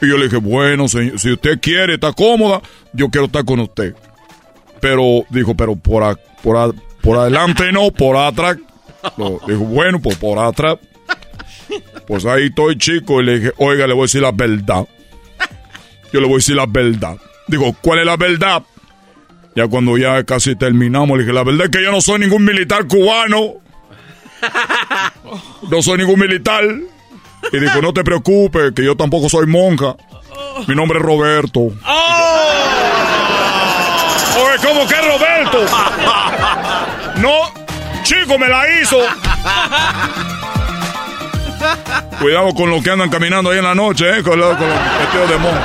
[0.00, 2.60] Y yo le dije, bueno, señor, si usted quiere, está cómoda,
[2.92, 3.94] yo quiero estar con usted.
[4.80, 8.56] Pero, dijo, pero por, por, por adelante no, por atrás.
[9.46, 10.78] Dijo, bueno, pues por atrás.
[12.06, 14.86] Pues ahí estoy, chico, y le dije, oiga, le voy a decir la verdad.
[16.12, 17.16] Yo le voy a decir la verdad.
[17.46, 18.62] Digo, ¿cuál es la verdad?
[19.54, 22.44] Ya cuando ya casi terminamos, le dije, la verdad es que yo no soy ningún
[22.44, 23.54] militar cubano.
[25.70, 26.64] No soy ningún militar.
[27.52, 29.96] Y dijo, no te preocupes, que yo tampoco soy monja.
[30.66, 31.60] Mi nombre es Roberto.
[31.86, 32.38] ¡Oh!
[34.36, 35.58] Oye, ¿cómo que Roberto?
[37.16, 37.61] No,
[38.02, 38.98] chico, me la hizo.
[42.20, 44.22] Cuidado con los que andan caminando ahí en la noche, ¿eh?
[44.22, 45.60] Con, los, con los de monja.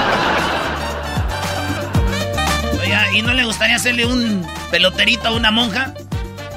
[2.81, 5.93] Oiga, ¿y no le gustaría hacerle un peloterito a una monja?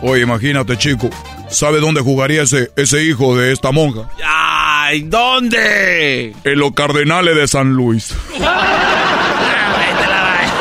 [0.03, 1.11] Oye, imagínate, chico.
[1.49, 4.09] ¿Sabe dónde jugaría ese, ese hijo de esta monja?
[4.25, 5.03] ¡Ay!
[5.03, 6.35] ¿Dónde?
[6.45, 8.15] En los Cardenales de San Luis.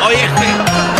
[0.06, 0.99] Oye.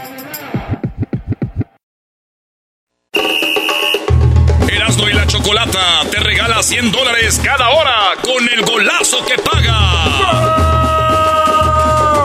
[4.81, 9.77] Erasmo y la Chocolata te regala 100 dólares cada hora con el golazo que paga.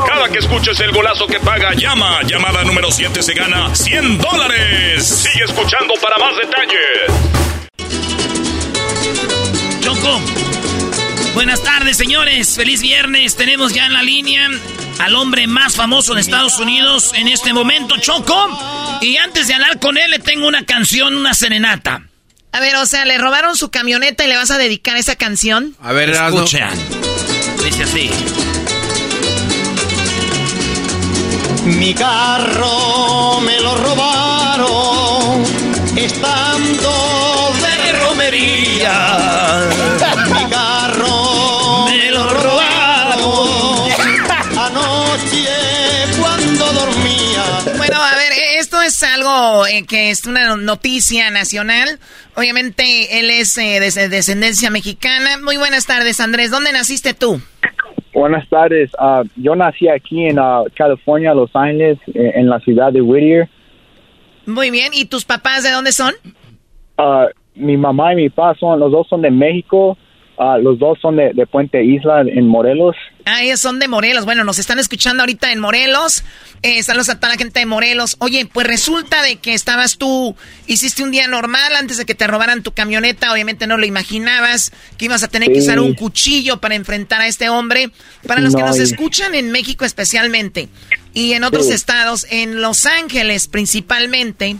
[0.08, 2.22] Cada que escuches el golazo que paga, llama.
[2.22, 5.06] Llamada número 7 se gana 100 dólares.
[5.06, 7.12] Sigue escuchando para más detalles.
[9.82, 10.18] Choco.
[11.34, 12.57] Buenas tardes, señores.
[12.57, 13.36] Feliz viernes.
[13.36, 14.48] Tenemos ya en la línea
[15.00, 18.98] al hombre más famoso de Estados Unidos en este momento, Choco.
[19.02, 22.00] Y antes de hablar con él, le tengo una canción, una serenata.
[22.57, 25.76] A ver, o sea, le robaron su camioneta y le vas a dedicar esa canción.
[25.82, 26.70] A ver, escucha.
[27.62, 28.11] Dice así.
[31.66, 34.36] Mi carro me lo robaron
[49.64, 52.00] eh, que es una noticia nacional.
[52.34, 55.38] Obviamente, él es eh, de descendencia mexicana.
[55.42, 56.50] Muy buenas tardes, Andrés.
[56.50, 57.40] ¿Dónde naciste tú?
[58.12, 58.90] Buenas tardes.
[58.98, 63.48] Ah, yo nací aquí en ah, California, Los Ángeles, eh, en la ciudad de Whittier.
[64.46, 64.92] Muy bien.
[64.94, 66.14] ¿Y tus papás de dónde son?
[66.98, 69.96] Ah, mi mamá y mi papá son, los dos son de México,
[70.39, 72.95] Ah, los dos son de, de, Puente Isla en Morelos.
[73.24, 74.26] Ah, ellos son de Morelos.
[74.26, 76.24] Bueno, nos están escuchando ahorita en Morelos.
[76.62, 78.16] Eh, saludos a toda la gente de Morelos.
[78.18, 82.26] Oye, pues resulta de que estabas tú, hiciste un día normal antes de que te
[82.26, 83.32] robaran tu camioneta.
[83.32, 87.28] Obviamente no lo imaginabas, que ibas a tener que usar un cuchillo para enfrentar a
[87.28, 87.91] este hombre.
[88.26, 90.68] Para los que nos escuchan en México especialmente
[91.14, 94.57] y en otros estados, en Los Ángeles principalmente,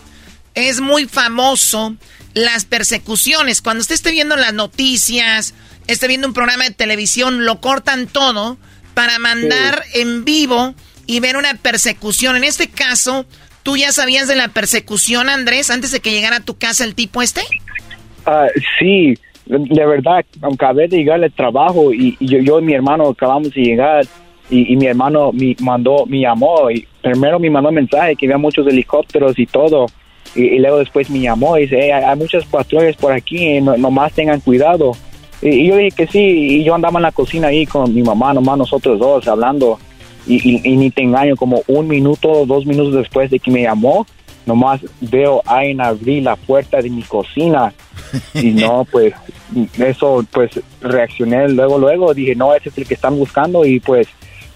[0.55, 1.97] es muy famoso
[2.37, 3.63] las persecuciones.
[3.63, 5.55] Cuando usted esté viendo las noticias
[5.87, 8.59] esté viendo un programa de televisión, lo cortan todo
[8.95, 10.75] para mandar en vivo
[11.07, 12.37] y ver una persecución.
[12.37, 13.27] En este caso,
[13.63, 16.95] ¿tú ya sabías de la persecución, Andrés, antes de que llegara a tu casa el
[16.95, 17.43] tipo este?
[18.27, 19.15] Uh, sí,
[19.47, 23.63] de verdad, acabé de llegar al trabajo y, yo, yo, y mi hermano acabamos de
[23.63, 24.05] llegar
[24.51, 28.39] y, mi hermano me mandó, me llamó y primero me mandó un mensaje que había
[28.39, 29.87] muchos helicópteros y todo.
[30.35, 34.41] Y, luego después me llamó y dice, hay, muchas patrullas por aquí, no, nomás tengan
[34.41, 34.93] cuidado.
[35.43, 38.35] Y, yo dije que sí, y yo andaba en la cocina ahí con mi mamá,
[38.35, 39.79] nomás nosotros dos hablando.
[40.27, 44.07] Y, ni te engaño, como un minuto, dos minutos después de que me llamó,
[44.45, 47.73] nomás veo a alguien abrir la puerta de mi cocina.
[48.35, 49.15] Y no, pues
[49.79, 54.07] eso, pues reaccioné luego, luego, dije, no, ese es el que están buscando y pues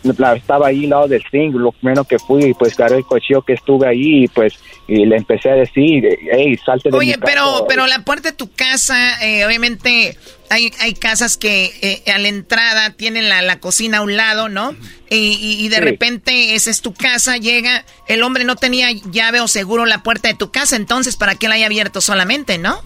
[0.03, 3.53] estaba ahí al lado del ring, lo primero que fui, pues agarré el cochillo que
[3.55, 4.55] estuve ahí y pues
[4.89, 8.51] y le empecé a decir, hey, salte de Oye, pero, pero la puerta de tu
[8.51, 10.17] casa, eh, obviamente
[10.49, 14.49] hay, hay casas que eh, a la entrada tienen la, la, cocina a un lado,
[14.49, 14.75] ¿no?
[15.09, 19.49] Y, y, de repente esa es tu casa, llega, el hombre no tenía llave o
[19.49, 22.81] seguro la puerta de tu casa, entonces, ¿para qué la haya abierto solamente, no?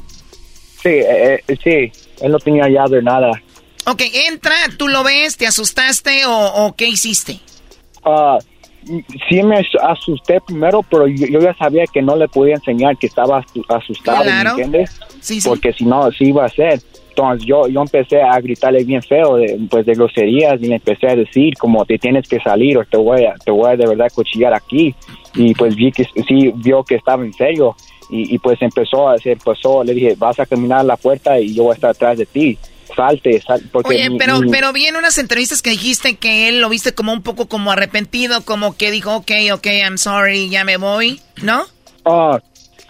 [0.82, 1.90] Sí, eh, sí,
[2.20, 3.30] él no tenía llave, nada.
[3.86, 7.38] Ok, entra, tú lo ves, ¿te asustaste o, qué hiciste?
[8.02, 8.38] Ah,
[9.28, 13.44] sí me asusté primero, pero yo, ya sabía que no le podía enseñar que estaba
[13.68, 14.98] asustado, ¿me entiendes?
[15.20, 15.48] Sí, sí.
[15.48, 16.80] Porque si no, sí iba a ser.
[17.10, 21.08] Entonces yo, yo empecé a gritarle bien feo, de, pues de groserías, y le empecé
[21.08, 23.86] a decir como te tienes que salir o te voy a, te voy a de
[23.86, 24.94] verdad cuchillar aquí.
[25.34, 27.76] Y pues vi que sí vio que estaba en serio
[28.10, 31.38] y, y pues empezó a hacer, pasó, le dije, vas a caminar a la puerta
[31.38, 32.58] y yo voy a estar atrás de ti
[32.94, 36.94] salte, porque Oye, pero, pero vi en unas entrevistas que dijiste que él lo viste
[36.94, 41.20] como un poco como arrepentido, como que dijo, ok, ok, I'm sorry, ya me voy,
[41.42, 41.64] ¿no?
[42.04, 42.38] Ah,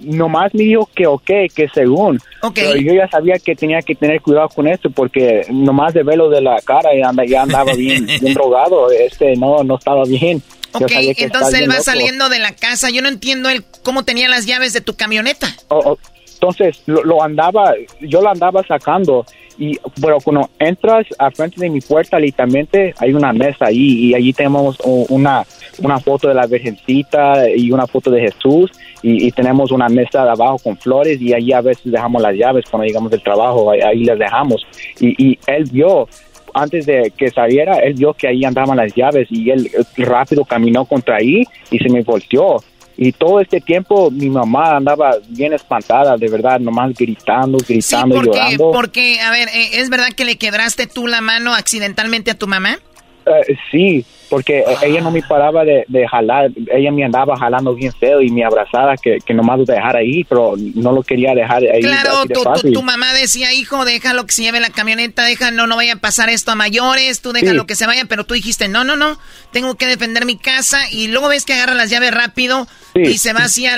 [0.00, 2.20] nomás me dijo que ok, que según.
[2.54, 6.28] Pero yo ya sabía que tenía que tener cuidado con esto porque nomás de verlo
[6.28, 10.42] de la cara ya, ya andaba bien, bien drogado, este no, no estaba bien.
[10.72, 12.90] Ok, entonces él va saliendo de la casa.
[12.90, 15.46] Yo no entiendo él cómo tenía las llaves de tu camioneta.
[15.68, 15.98] Oh, oh,
[16.34, 19.24] entonces lo, lo, andaba, yo lo andaba sacando
[19.58, 24.14] y bueno, cuando entras al frente de mi puerta, literalmente hay una mesa ahí y
[24.14, 25.44] allí tenemos una,
[25.78, 28.70] una foto de la Virgencita y una foto de Jesús
[29.02, 32.86] y, tenemos una mesa abajo con flores y allí a veces dejamos las llaves cuando
[32.86, 34.66] llegamos del trabajo, ahí, las dejamos.
[34.98, 36.08] Y, y él vio
[36.54, 40.84] antes de que saliera, él vio que ahí andaban las llaves y él rápido caminó
[40.84, 42.62] contra ahí y se me volteó.
[42.96, 48.22] Y todo este tiempo mi mamá andaba bien espantada, de verdad, nomás gritando, gritando, sí,
[48.22, 48.70] porque, llorando.
[48.72, 52.46] Porque, a ver, eh, ¿es verdad que le quebraste tú la mano accidentalmente a tu
[52.46, 52.78] mamá?
[53.26, 58.20] Eh, sí, porque ella no me paraba de, jalar, ella me andaba jalando bien feo
[58.20, 61.82] y me abrazaba que, que nomás lo dejara ahí, pero no lo quería dejar ahí.
[61.82, 65.76] Claro, tu, tu, mamá decía, hijo, déjalo que se lleve la camioneta, deja, no, no
[65.76, 68.84] vaya a pasar esto a mayores, tú déjalo que se vaya, pero tú dijiste, no,
[68.84, 69.18] no, no,
[69.52, 73.32] tengo que defender mi casa y luego ves que agarra las llaves rápido y se
[73.32, 73.76] va así a,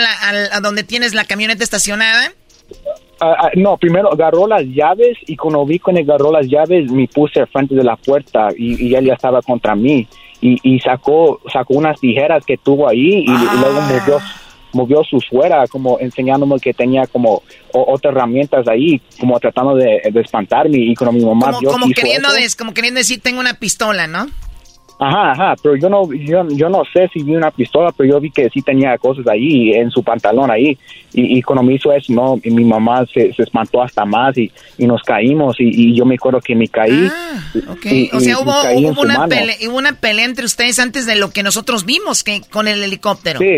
[0.53, 2.33] a donde tienes la camioneta estacionada.
[3.19, 7.41] Ah, no, primero agarró las llaves y cuando vi que agarró las llaves me puse
[7.41, 10.07] al frente de la puerta y, él ya estaba contra mí
[10.63, 14.19] y, sacó sacó unas tijeras que tuvo ahí y, luego movió
[14.73, 17.43] movió su suera como enseñándome que tenía como
[17.73, 22.29] otras herramientas ahí como tratando de, espantarme y con mi mamá como, como queriendo
[22.59, 24.27] como queriendo decir tengo una pistola, ¿no?
[24.99, 28.21] Ajá, ajá, pero yo no, yo, yo no sé si vi una pistola, pero yo
[28.21, 30.79] vi que sí tenía cosas ahí en su pantalón ahí.
[31.13, 34.37] Y, y cuando me hizo eso, no, y mi mamá se, se espantó hasta más
[34.39, 37.09] y, y nos caímos y, yo me acuerdo que me caí.
[37.11, 38.09] Ah, okay.
[38.13, 41.43] o sea, hubo, hubo una, pelea, hubo una pelea entre ustedes antes de lo que
[41.43, 43.39] nosotros vimos que con el helicóptero.
[43.39, 43.57] Sí,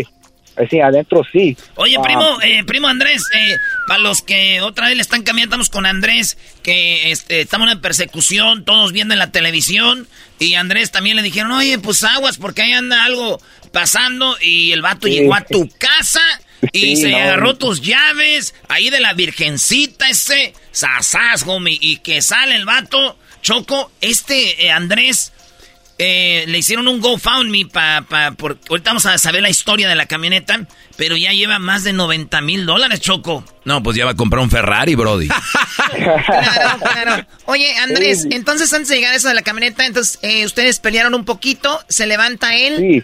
[0.67, 1.55] Sí, adentro sí.
[1.75, 2.01] Oye, ah.
[2.01, 3.57] primo, eh, primo Andrés, eh,
[3.87, 7.79] para los que otra vez le están cambiando, estamos con Andrés, que este, estamos en
[7.79, 10.07] persecución, todos viendo en la televisión,
[10.37, 13.41] y Andrés también le dijeron, oye, pues aguas, porque ahí anda algo
[13.71, 16.21] pasando, y el vato llegó a tu casa
[16.73, 20.53] y se agarró tus llaves, ahí de la virgencita, ese
[21.45, 25.31] homie, y que sale el vato, Choco, este eh, Andrés
[25.99, 28.01] eh, le hicieron un GoFundMe para...
[28.03, 30.65] Pa, por, ahorita vamos a saber la historia de la camioneta,
[30.97, 33.43] pero ya lleva más de 90 mil dólares, Choco.
[33.65, 35.27] No, pues ya va a comprar un Ferrari, Brody.
[35.95, 37.25] claro, claro.
[37.45, 41.13] Oye, Andrés, entonces antes de llegar a eso de la camioneta, entonces eh, ustedes pelearon
[41.13, 42.77] un poquito, se levanta él.
[42.77, 43.03] Sí.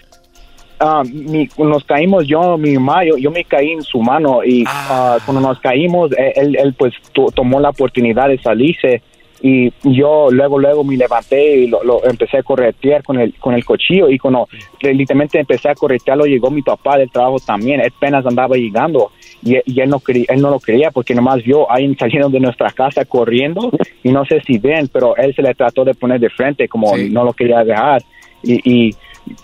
[0.79, 4.63] Ah, mi- nos caímos yo, mi mamá, yo, yo me caí en su mano y
[4.67, 9.01] ah, cuando nos caímos, eh, él, él pues to- tomó la oportunidad de salirse
[9.47, 13.53] y yo luego luego me levanté y lo, lo empecé a corretear con el con
[13.53, 14.47] el cuchillo y cuando
[14.81, 19.11] literalmente empecé a corretearlo llegó mi papá del trabajo también, él apenas andaba llegando
[19.43, 22.29] y, y él no quería, él no lo quería porque nomás vio a alguien saliendo
[22.29, 23.69] de nuestra casa corriendo
[24.03, 26.97] y no sé si ven, pero él se le trató de poner de frente como
[26.97, 28.01] no lo quería dejar
[28.41, 28.95] y, y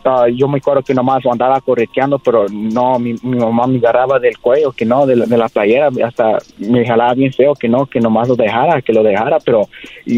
[0.05, 4.37] ah, yo me acuerdo que nomás andaba correteando, pero no, mi, mamá me agarraba del
[4.37, 7.85] cuello, que no, de la, de la playera, hasta me jalaba bien feo, que no,
[7.85, 9.67] que nomás lo dejara, que lo dejara, pero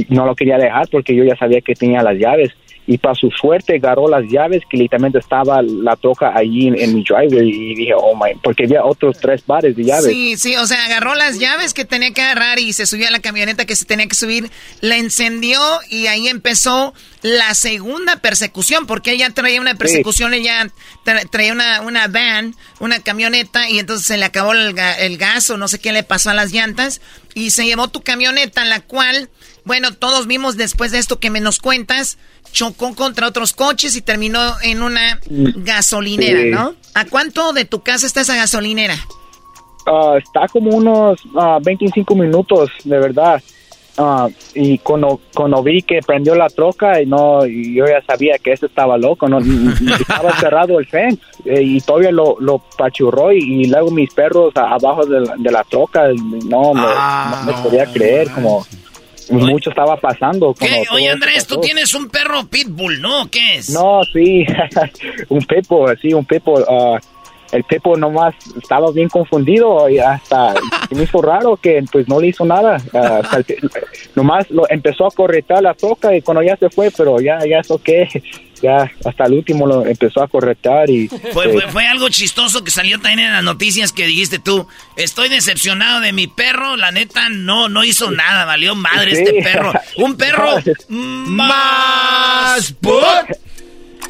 [0.10, 2.52] no lo quería dejar porque yo ya sabía que tenía las llaves.
[2.86, 6.94] Y para su suerte agarró las llaves que literalmente estaba la troca allí en, en
[6.94, 10.06] mi driveway y dije, oh my, porque había otros tres bares de llaves.
[10.06, 13.12] Sí, sí, o sea, agarró las llaves que tenía que agarrar y se subió a
[13.12, 14.50] la camioneta que se tenía que subir,
[14.82, 15.60] la encendió
[15.90, 16.94] y ahí empezó
[17.24, 20.70] la segunda persecución, porque ella traía una persecución, ella
[21.06, 25.18] tra- traía una, una van, una camioneta y entonces se le acabó el, ga- el
[25.18, 27.00] gas o no sé qué le pasó a las llantas
[27.34, 29.30] y se llevó tu camioneta, la cual,
[29.64, 32.18] bueno, todos vimos después de esto que me nos cuentas,
[32.52, 36.50] chocó contra otros coches y terminó en una gasolinera, Sí.
[36.52, 36.76] ¿no?
[36.94, 38.96] ¿A cuánto de tu casa está esa gasolinera?
[39.88, 43.42] Ah, está como unos ah, 25 minutos, de verdad.
[43.98, 48.38] Ah, y cuando, cuando vi que prendió la troca, y no, y yo ya sabía
[48.40, 49.38] que ese estaba loco, no,
[50.00, 54.52] estaba cerrado el fence eh, y todavía lo, lo pachurró y, y luego mis perros
[54.56, 58.66] a- abajo de la, de la troca, no, me, no me podía creer, como
[59.30, 60.54] mucho estaba pasando.
[60.54, 60.84] ¿Qué?
[60.92, 63.30] Oye, Andrés, tú tienes un perro pitbull, ¿no?
[63.32, 63.70] ¿Qué es?
[63.70, 64.44] No, sí,
[65.30, 66.60] un Pepo, sí, un Pepo.
[66.68, 67.00] ah,
[67.54, 70.54] el Pepo nomás estaba bien confundido y hasta
[70.90, 72.76] me hizo raro que pues no le hizo nada.
[72.94, 73.46] Hasta el
[74.16, 77.60] nomás lo empezó a corretar la troca y cuando ya se fue, pero ya, ya
[77.60, 78.08] eso qué,
[78.62, 81.08] ya hasta el último lo empezó a corretar y...
[81.08, 84.68] Fue, pues, fue, fue algo chistoso que salió también en las noticias que dijiste tú.
[84.98, 89.22] Estoy decepcionado de mi perro, la neta no, no hizo nada, valió madre Sí.
[89.24, 89.74] este perro.
[89.98, 90.56] Un perro
[90.90, 92.94] más put.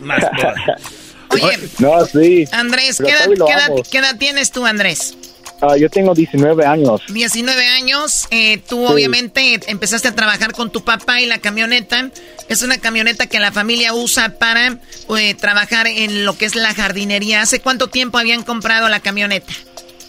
[0.02, 1.03] Más put.
[1.34, 2.46] Oye, no, sí.
[2.52, 3.84] Andrés, ¿qué edad, qué edad- amo.
[3.90, 5.16] qué edad tienes tú, Andrés?
[5.62, 7.02] Ah, yo tengo 19 años.
[7.10, 8.94] 19 años, eh, tú Sí.
[8.94, 12.10] obviamente empezaste a trabajar con tu papá y la camioneta
[12.50, 14.78] es una camioneta que la familia usa para
[15.18, 17.42] eh, trabajar en lo que es la jardinería.
[17.42, 19.54] ¿Hace cuánto tiempo habían comprado la camioneta?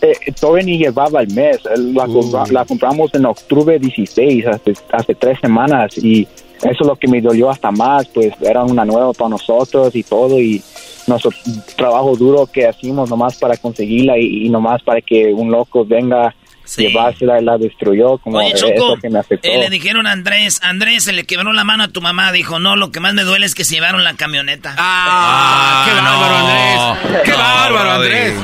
[0.03, 1.57] Eh, todavía ni llevaba el mes.
[1.59, 6.27] Eh, La, compra- la compramos en octubre 16, hace, hace tres semanas, y
[6.65, 10.03] eso es lo que me dolió hasta más, pues era una nueva para nosotros y
[10.03, 10.63] todo, y
[11.07, 11.31] nuestro
[11.77, 16.35] trabajo duro que hacíamos nomás para conseguirla y, y nomás para que un loco venga,
[16.77, 19.47] llevársela y la destruyó, como Oye, Choco, eso que me afectó.
[19.47, 22.33] eh, le dijeron a Andrés, Andrés, se le quebró la mano a tu mamá.
[22.33, 24.75] Dijo, no, lo que más me duele es que se llevaron la camioneta.
[24.79, 25.85] ¡Ah!
[25.87, 27.23] ¡Qué bárbaro, Andrés!
[27.25, 28.35] ¡Qué bárbaro, Andrés!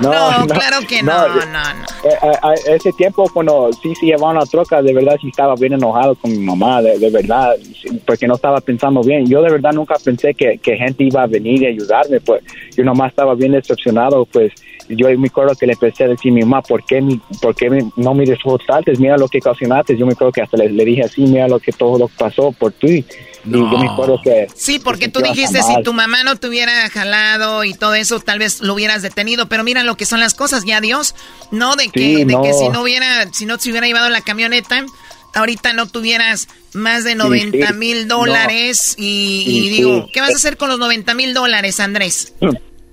[0.00, 0.10] No,
[0.46, 1.84] claro que no, no, no.
[2.04, 5.54] Eh, a- a ese tiempo cuando sí se llevaban la troca, de verdad sí estaba
[5.54, 9.26] bien enojado con mi mamá, de, de verdad, sí, porque no estaba pensando bien.
[9.26, 12.42] Yo de verdad nunca pensé que, que gente iba a venir y ayudarme, pues
[12.76, 14.52] yo nomás estaba bien decepcionado, pues
[14.88, 17.54] yo me acuerdo que le empecé a decir a mi mamá, ¿por qué, mi, por
[17.54, 18.92] qué me- no me disfrutaste?
[18.98, 19.96] Mira lo que ocasionaste.
[19.96, 22.14] Yo me acuerdo que hasta le, le dije así, mira lo que todo lo que
[22.18, 23.04] pasó por ti.
[23.46, 24.46] Y yo me acuerdo que...
[24.54, 28.38] Sí, porque tú dijiste si tu mamá no te hubiera jalado y todo eso, tal
[28.38, 29.48] vez lo hubieras detenido.
[29.48, 31.14] Pero mira lo que son las cosas, ya Dios,
[31.50, 32.42] no de que, Sí, de no.
[32.42, 34.84] que si no hubiera, si no se hubiera llevado la camioneta,
[35.34, 37.72] ahorita no tuvieras más de 90 sí.
[37.74, 40.10] mil dólares y, y Sí, digo, sí.
[40.12, 42.32] ¿qué vas a hacer con los 90 mil dólares, Andrés?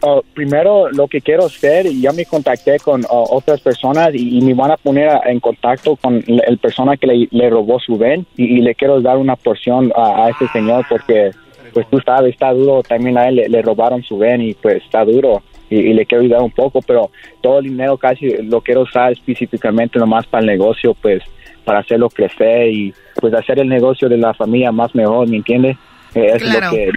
[0.03, 4.41] Oh, primero, lo que quiero hacer, ya me contacté con oh, otras personas y, y
[4.41, 7.79] me van a poner a- en contacto con el, el persona que le, le robó
[7.79, 11.29] su ven y, y le quiero dar una porción a, a ese señor porque,
[11.73, 12.81] pues tú sabes, está duro.
[12.81, 16.05] También a él le, le robaron su ven y pues está duro y, y le
[16.07, 20.41] quiero ayudar un poco, pero todo el dinero casi lo quiero usar específicamente nomás para
[20.41, 21.21] el negocio, pues
[21.63, 25.77] para hacerlo crecer y pues hacer el negocio de la familia más mejor, ¿me entiendes?
[26.15, 26.57] Eh, Claro.
[26.57, 26.91] es lo que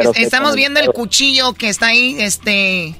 [0.00, 2.94] quiero Es- hacer estamos viendo el cuchillo que está ahí, este...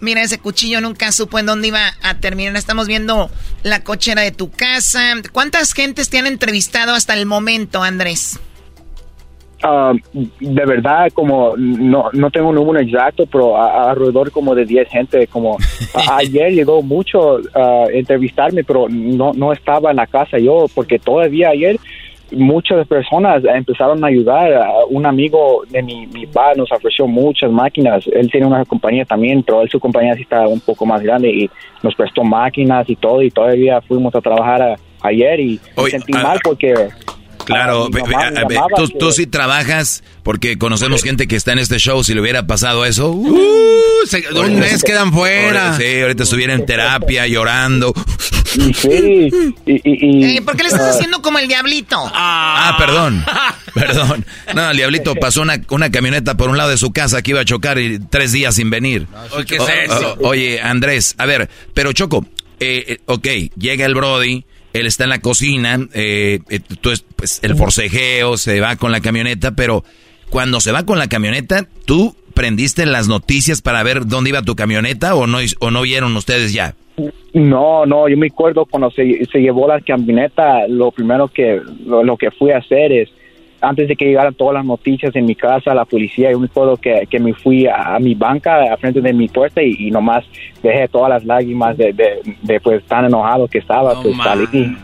[0.00, 2.56] Mira, ese cuchillo nunca supo en dónde iba a terminar.
[2.56, 3.30] Estamos viendo
[3.62, 5.00] la cochera de tu casa.
[5.30, 8.40] ¿Cuántas gentes te han entrevistado hasta el momento, Andrés?
[9.62, 14.56] Ah, de verdad, como no, no tengo un número exacto, pero a- a- alrededor como
[14.56, 15.56] de 10 gente, como
[15.94, 20.98] a- ayer llegó mucho a entrevistarme, pero no, no estaba en la casa yo, porque
[20.98, 21.78] todavía ayer
[22.32, 24.50] muchas personas empezaron a ayudar.
[24.90, 28.06] Un amigo de mi, mi papá nos ofreció muchas máquinas.
[28.06, 31.30] Él tiene una compañía también, pero él su compañía sí está un poco más grande
[31.30, 31.50] y
[31.82, 33.22] nos prestó máquinas y todo.
[33.22, 36.74] Y todavía fuimos a trabajar a- ayer y me sentí mal porque
[37.44, 41.58] Claro, Ah, mamá llamaba tú, que- tú sí trabajas porque conocemos gente que está en
[41.58, 42.02] este show.
[42.04, 45.76] Si le hubiera pasado eso, uh, se- un mes quedan fuera.
[45.76, 47.92] Sí, ahorita estuviera en terapia llorando.
[48.74, 49.30] Sí,
[49.66, 51.96] y, y, Eh, ¿Por qué le estás haciendo como el diablito?
[52.14, 53.24] Ah, perdón,
[53.74, 54.26] perdón.
[54.54, 57.40] No, el diablito pasó una, una camioneta por un lado de su casa que iba
[57.40, 59.06] a chocar y tres días sin venir.
[59.46, 60.16] ¿qué es eso?
[60.20, 62.26] o- oye, Andrés, a ver, pero Choco,
[62.60, 63.26] eh, eh, ok,
[63.56, 68.36] llega el Brody, él está en la cocina, eh, eh, tú es- pues, el forcejeo,
[68.36, 69.84] se va con la camioneta, pero
[70.30, 74.56] cuando se va con la camioneta, ¿tú prendiste las noticias para ver dónde iba tu
[74.56, 76.74] camioneta o no, o no vieron ustedes ya?
[77.34, 82.02] No, no, yo me acuerdo cuando se, se llevó la camioneta, lo primero que lo,
[82.04, 83.08] lo que fui a hacer es,
[83.62, 86.76] antes de que llegaran todas las noticias en mi casa, la policía, yo me acuerdo
[86.76, 89.90] que, que me fui a, a mi banca, a frente de mi puerta y, y
[89.90, 90.24] nomás
[90.62, 94.76] dejé todas las lágrimas de, de, de, pues tan enojado que estaba, pues salí.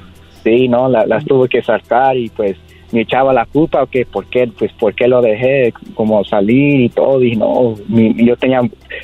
[0.45, 2.57] Sí, no, la- las tuve que sacar y pues
[2.93, 6.89] me echaba la culpa que por qué, pues por qué lo dejé como salir y
[6.89, 8.61] todo y no, mi- yo tenía,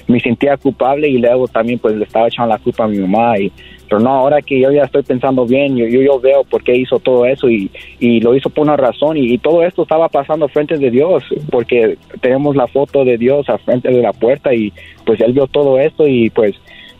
[0.06, 3.38] me sentía culpable y luego también pues le estaba echando la culpa a mi mamá
[3.38, 3.52] y
[3.94, 6.74] pero no, ahora que yo ya estoy pensando bien, yo, yo, yo veo por qué
[6.74, 7.70] hizo todo eso y,
[8.00, 11.96] y lo hizo por una razón y, todo esto estaba pasando frente de Dios porque
[12.20, 14.72] tenemos la foto de Dios a frente de la puerta y
[15.06, 16.56] pues él vio todo esto y pues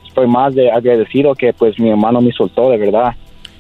[0.07, 3.15] estoy más de agradecido que pues mi hermano me soltó de verdad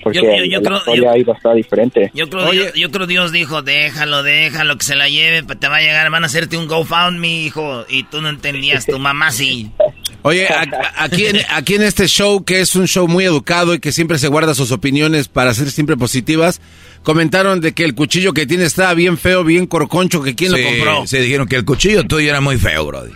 [0.05, 2.11] porque Yo- yo- yo la creo- historia iba a estar diferente.
[2.15, 5.77] Yo creo, Dios, yo creo Dios dijo, déjalo, déjalo, que se la lleve, te va
[5.79, 7.85] a llegar, van a hacerte un GoFundMe, hijo.
[7.89, 9.71] Y tú no entendías, tu mamá sí.
[10.23, 10.49] Oye,
[10.97, 14.19] aquí en, aquí en este show, que es un show muy educado y que siempre
[14.19, 16.63] se guarda sus opiniones para ser siempre positivas,
[17.03, 20.63] comentaron de que el cuchillo que tiene estaba bien feo, bien corconcho, que quién Sí,
[20.63, 21.07] lo compró.
[21.07, 23.13] Se dijeron que el cuchillo tuyo era muy feo, Brody.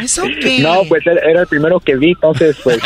[0.00, 0.58] ¿Eso qué?
[0.60, 2.78] No, pues era el primero que vi, entonces pues...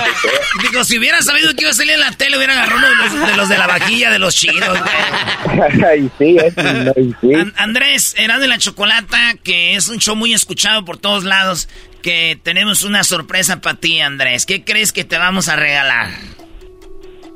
[0.70, 2.96] Digo, si hubiera sabido que iba a salir en la tele, hubiera agarrado uno de
[3.18, 4.78] los de, los de la vaquilla de los chidos.
[5.98, 7.34] y sí, es, no, y sí.
[7.34, 11.68] An- Andrés, Erasmo de la Chocolata, que es un show muy escuchado por todos lados,
[12.02, 14.46] que tenemos una sorpresa para ti, Andrés.
[14.46, 16.08] ¿Qué crees que te vamos a regalar?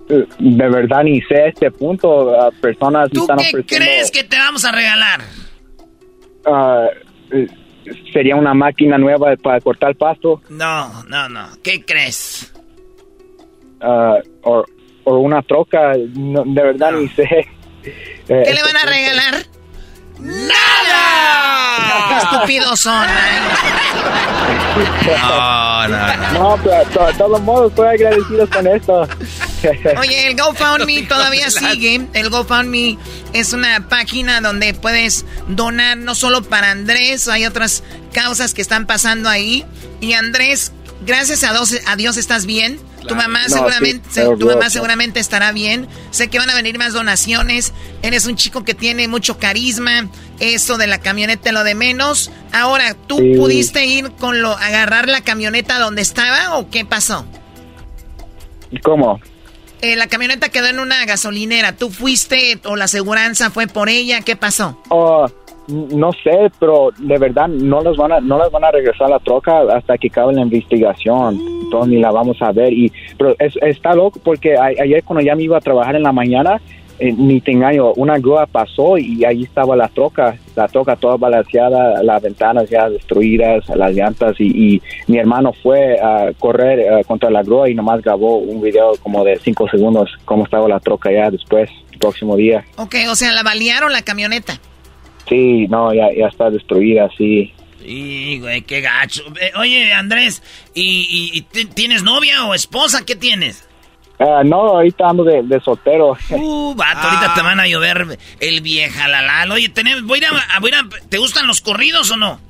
[0.09, 2.35] de verdad ni sé este punto.
[2.63, 5.21] personas ¿Tú están qué ofreciendo, crees que te vamos a regalar?
[6.47, 6.87] ah,
[7.31, 7.47] eh,
[8.13, 11.49] sería una máquina nueva para cortar pasto No, no, no.
[11.63, 12.53] ¿Qué crees?
[13.81, 14.65] ah, o,
[15.05, 15.93] o una troca.
[16.15, 17.25] no, de verdad ni sé.
[17.85, 19.35] Eh, ¿Qué le van a regalar?
[20.21, 22.09] ¡Nada!
[22.09, 23.07] ¡Qué estúpidos son!
[25.07, 26.33] No, no, no.
[26.33, 29.09] No, pero de todos modos estoy agradecido con esto.
[29.99, 32.07] Oye, el GoFundMe todavía sigue.
[32.13, 32.99] El GoFundMe
[33.33, 38.87] es una página donde puedes donar no solo para Andrés, hay otras causas que están
[38.87, 39.65] pasando ahí.
[40.01, 40.73] Y Andrés,
[41.07, 42.81] gracias a Dios, a Dios estás bien.
[43.07, 45.87] Tu mamá No, seguramente, sí, tu mamá seguramente estará bien.
[46.11, 47.73] Sé que van a venir más donaciones.
[48.03, 50.09] Eres un chico que tiene mucho carisma.
[50.41, 52.31] Eso de la camioneta lo de menos.
[52.53, 53.35] Ahora, ¿tú Sí.
[53.37, 57.25] pudiste ir con lo agarrar la camioneta donde estaba o qué pasó?
[58.83, 59.21] ¿Cómo?
[59.81, 61.77] Eh, la camioneta quedó en una gasolinera.
[61.77, 64.21] ¿Tú fuiste o la aseguranza fue por ella?
[64.23, 64.83] ¿Qué pasó?
[64.89, 65.29] Oh,
[65.69, 69.11] no sé, pero de verdad no los van a no las van a regresar a
[69.11, 71.39] la troca hasta que acabe la investigación.
[71.65, 75.35] Entonces ni la vamos a ver y pero es- está loco porque ayer cuando ya
[75.37, 76.61] me iba a trabajar en la mañana
[77.01, 81.17] eh, ni te engaño, una grúa pasó y ahí estaba la troca, la troca toda
[81.17, 87.05] balanceada, las ventanas ya destruidas, las llantas y, y mi hermano fue a correr eh,
[87.07, 90.81] contra la grúa y nomás grabó un video como de cinco segundos cómo estaba la
[90.81, 92.65] troca ya después, el próximo día.
[92.79, 94.55] Ok, o sea, la balearon la camioneta.
[95.29, 97.53] Sí, no, ya, ya está destruida, sí.
[97.85, 99.23] Y, güey, qué gacho.
[99.41, 100.43] Eh, Oye, Andrés,
[100.75, 100.83] ¿y,
[101.33, 103.05] y- y ti- tienes novia o esposa?
[103.07, 103.67] ¿Qué tienes?
[104.19, 106.17] Ah, no, ahorita ando de, de soltero.
[106.31, 110.27] Uh, vato, ahorita te van a llover el vieja la Oye, tenemos, voy a, ir
[110.57, 112.41] a- voy a ¿te gustan los corridos o no?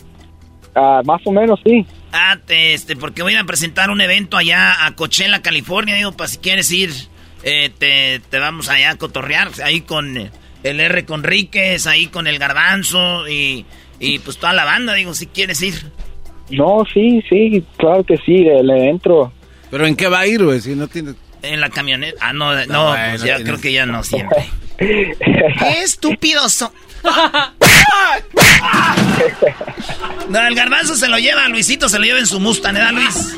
[0.74, 1.84] Ah, más o menos, sí.
[2.12, 5.94] Ah, te- este, porque voy a presentar un evento allá a Coachella, California.
[5.96, 6.90] Digo, para si quieres ir,
[7.42, 9.50] eh, te, te vamos allá a cotorrear.
[9.62, 10.30] Ahí con eh,
[10.62, 13.64] el R Conríquez, ahí con el Garbanzo y,
[14.00, 14.94] y pues toda la banda.
[14.94, 15.74] Digo, si quieres ir.
[16.50, 19.32] No, sí, sí, claro que sí, le, le entro.
[19.70, 20.60] ¿Pero en qué va a ir, güey?
[20.60, 21.14] Si no tiene...
[21.42, 22.16] En la camioneta.
[22.20, 24.44] Ah, no, no, bueno, pues ya tienes- creo que ya no siempre.
[24.78, 26.70] ¡Qué estúpidos son!
[30.28, 33.34] No, el garbanzo se lo lleva, Luisito se lo lleva en su Mustang, ¿eh, Luis?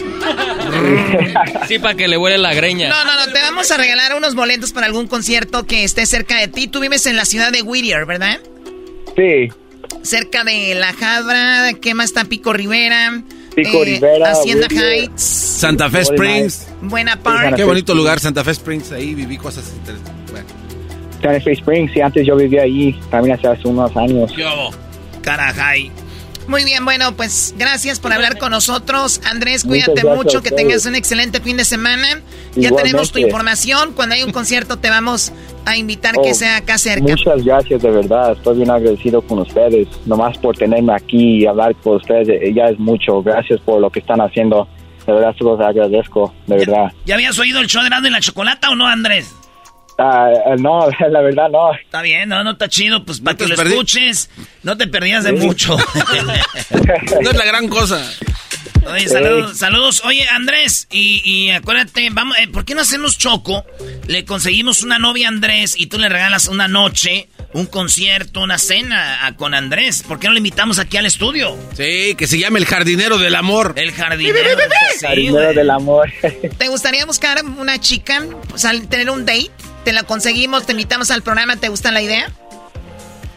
[1.69, 2.89] Sí, para que le huele la greña.
[2.89, 6.39] No, no, no, te vamos a regalar unos boletos para algún concierto que esté cerca
[6.39, 6.67] de ti.
[6.67, 8.41] Tú vives en la ciudad de Whittier, ¿verdad?
[9.17, 9.53] Sí.
[10.03, 12.25] Cerca de La Jabra, ¿qué más está?
[12.25, 13.23] Pico Rivera.
[13.55, 14.85] Pico Rivera, Hacienda Whittier.
[14.85, 15.23] Heights.
[15.23, 16.67] Santa Fe Springs.
[16.83, 17.55] Buena Park.
[17.55, 18.91] Qué bonito lugar, Santa Fe Springs.
[18.93, 20.33] Ahí viví cosas interesantes.
[20.33, 20.47] Bueno.
[21.23, 24.33] Santa Fe Springs, sí, antes yo vivía ahí, también hace, hace unos años.
[25.23, 25.91] Carajay.
[26.49, 29.21] Muy bien, bueno, pues gracias por hablar con nosotros.
[29.31, 32.09] Andrés, cuídate mucho, que tengas un excelente fin de semana.
[32.57, 32.83] Ya Igualmente.
[32.83, 33.93] tenemos tu información.
[33.93, 35.33] Cuando hay un concierto te vamos
[35.65, 37.03] a invitar que Oh, sea acá cerca.
[37.07, 38.33] Muchas gracias, de verdad.
[38.33, 39.87] Estoy bien agradecido con ustedes.
[40.07, 43.23] Nomás por tenerme aquí y hablar con ustedes, eh, ya es mucho.
[43.23, 44.67] Gracias por lo que están haciendo.
[45.07, 46.93] De verdad, se los agradezco, de verdad.
[47.07, 49.37] ¿Ya habías oído el show de Erasmo y la Chocolata o no, Andrés?
[50.03, 51.75] Ah, no, la verdad, no.
[51.75, 53.73] Está bien, no, no está chido, pues para te que lo perdí.
[53.73, 54.31] escuches,
[54.63, 55.37] no te perdías de Sí.
[55.47, 55.77] mucho.
[57.23, 58.03] No es la gran cosa.
[58.87, 60.03] Oye, saludos, saludos.
[60.05, 63.65] Oye, Andrés, y, y acuérdate, vamos, eh, ¿por qué no hacemos choco?
[64.07, 68.59] Le conseguimos una novia a Andrés y tú le regalas una noche, un concierto, una
[68.59, 70.03] cena a- con Andrés.
[70.03, 71.57] ¿Por qué no le invitamos aquí al estudio?
[71.77, 73.75] Sí, que se llame el jardinero del amor.
[73.77, 74.39] El jardinero.
[74.99, 75.55] Sí, Cariño güey.
[75.55, 76.11] del amor.
[76.59, 78.23] ¿Te gustaría buscar una chica?
[78.53, 79.51] O sea, tener un date.
[79.85, 81.57] Te la conseguimos, te invitamos al programa.
[81.57, 82.31] ¿Te gusta la idea?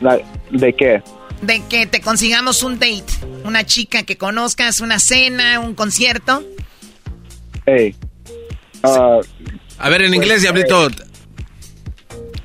[0.02, 0.20] La-
[0.52, 1.02] ¿De qué?
[1.42, 3.06] De que te consigamos un date.
[3.44, 6.44] Una chica que conozcas, una cena, un concierto.
[7.66, 7.96] Hey.
[8.84, 9.20] Ah,
[9.80, 10.90] A ver, en inglés, Diablito.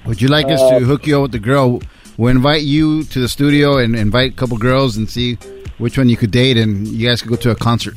[0.04, 1.80] Would you like us to hook you up with the girl?
[2.16, 5.36] We'll invite you to the studio and invite a couple girls and see
[5.78, 7.94] which one you could date, and you guys could go to a concert.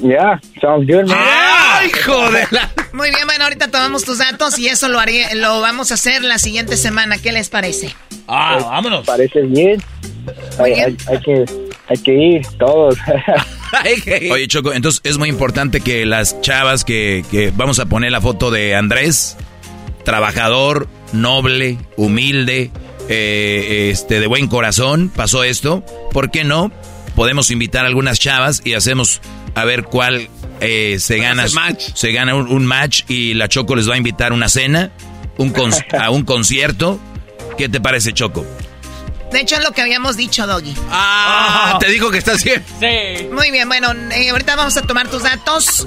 [0.00, 1.47] yeah, sounds good, man.
[1.78, 2.48] ¡Ay, joder!
[2.92, 6.22] Muy bien, bueno, ahorita tomamos tus datos y eso lo haré, lo vamos a hacer
[6.22, 7.18] la siguiente semana.
[7.18, 7.94] ¿Qué les parece?
[8.26, 9.06] Ah, vámonos.
[9.06, 9.82] Parece bien.
[10.58, 10.96] Hay, bien.
[11.08, 11.44] hay- hay que,
[11.88, 12.96] hay que ir todos.
[14.30, 18.20] Oye, Choco, entonces es muy importante que las chavas que, que vamos a poner la
[18.20, 19.36] foto de Andrés,
[20.04, 22.70] trabajador, noble, humilde,
[23.08, 25.84] eh, este, de buen corazón, pasó esto.
[26.12, 26.70] ¿Por qué no?
[27.14, 29.20] Podemos invitar a algunas chavas y hacemos
[29.60, 30.28] a ver cuál
[30.60, 31.46] eh, se gana.
[31.52, 31.92] match.
[31.94, 34.90] Se gana un, un match y la Choco les va a invitar a una cena,
[35.36, 37.00] un con- a un concierto.
[37.56, 38.46] ¿Qué te parece, Choco?
[39.32, 40.74] De hecho, es lo que habíamos dicho, Doggy.
[40.90, 42.64] Ah, te dijo que estás bien.
[42.80, 43.26] Sí.
[43.30, 45.86] Muy bien, bueno, eh, ahorita vamos a tomar tus datos.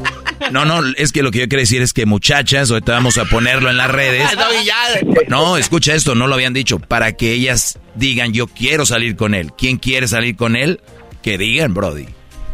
[0.51, 3.25] No, no, es que lo que yo quiero decir es que muchachas, ahorita vamos a
[3.25, 4.29] ponerlo en las redes.
[5.27, 6.77] No, escucha esto, no lo habían dicho.
[6.77, 9.53] Para que ellas digan, yo quiero salir con él.
[9.57, 10.81] ¿Quién quiere salir con él?
[11.23, 12.07] Que digan, Brody.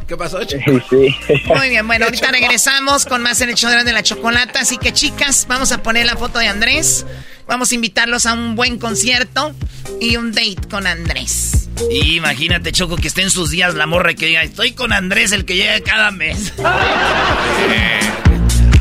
[0.08, 0.58] ¿Qué pasó, sí,
[0.90, 1.16] sí.
[1.48, 4.62] Muy bien, bueno, ahorita regresamos con más en el show de la chocolata.
[4.62, 7.06] Así que, chicas, vamos a poner la foto de Andrés.
[7.46, 9.54] Vamos a invitarlos a un buen concierto
[10.00, 11.68] y un date con Andrés.
[11.92, 14.94] Y imagínate, Choco, que esté en sus días la morra y que diga, estoy con
[14.94, 16.54] Andrés, el que llega cada mes.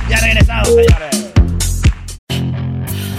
[0.08, 1.25] ya regresamos, señores.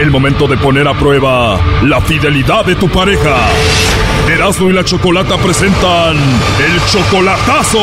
[0.00, 3.48] El momento de poner a prueba la fidelidad de tu pareja.
[4.28, 7.80] Erasmo y la Chocolata presentan el chocolatazo.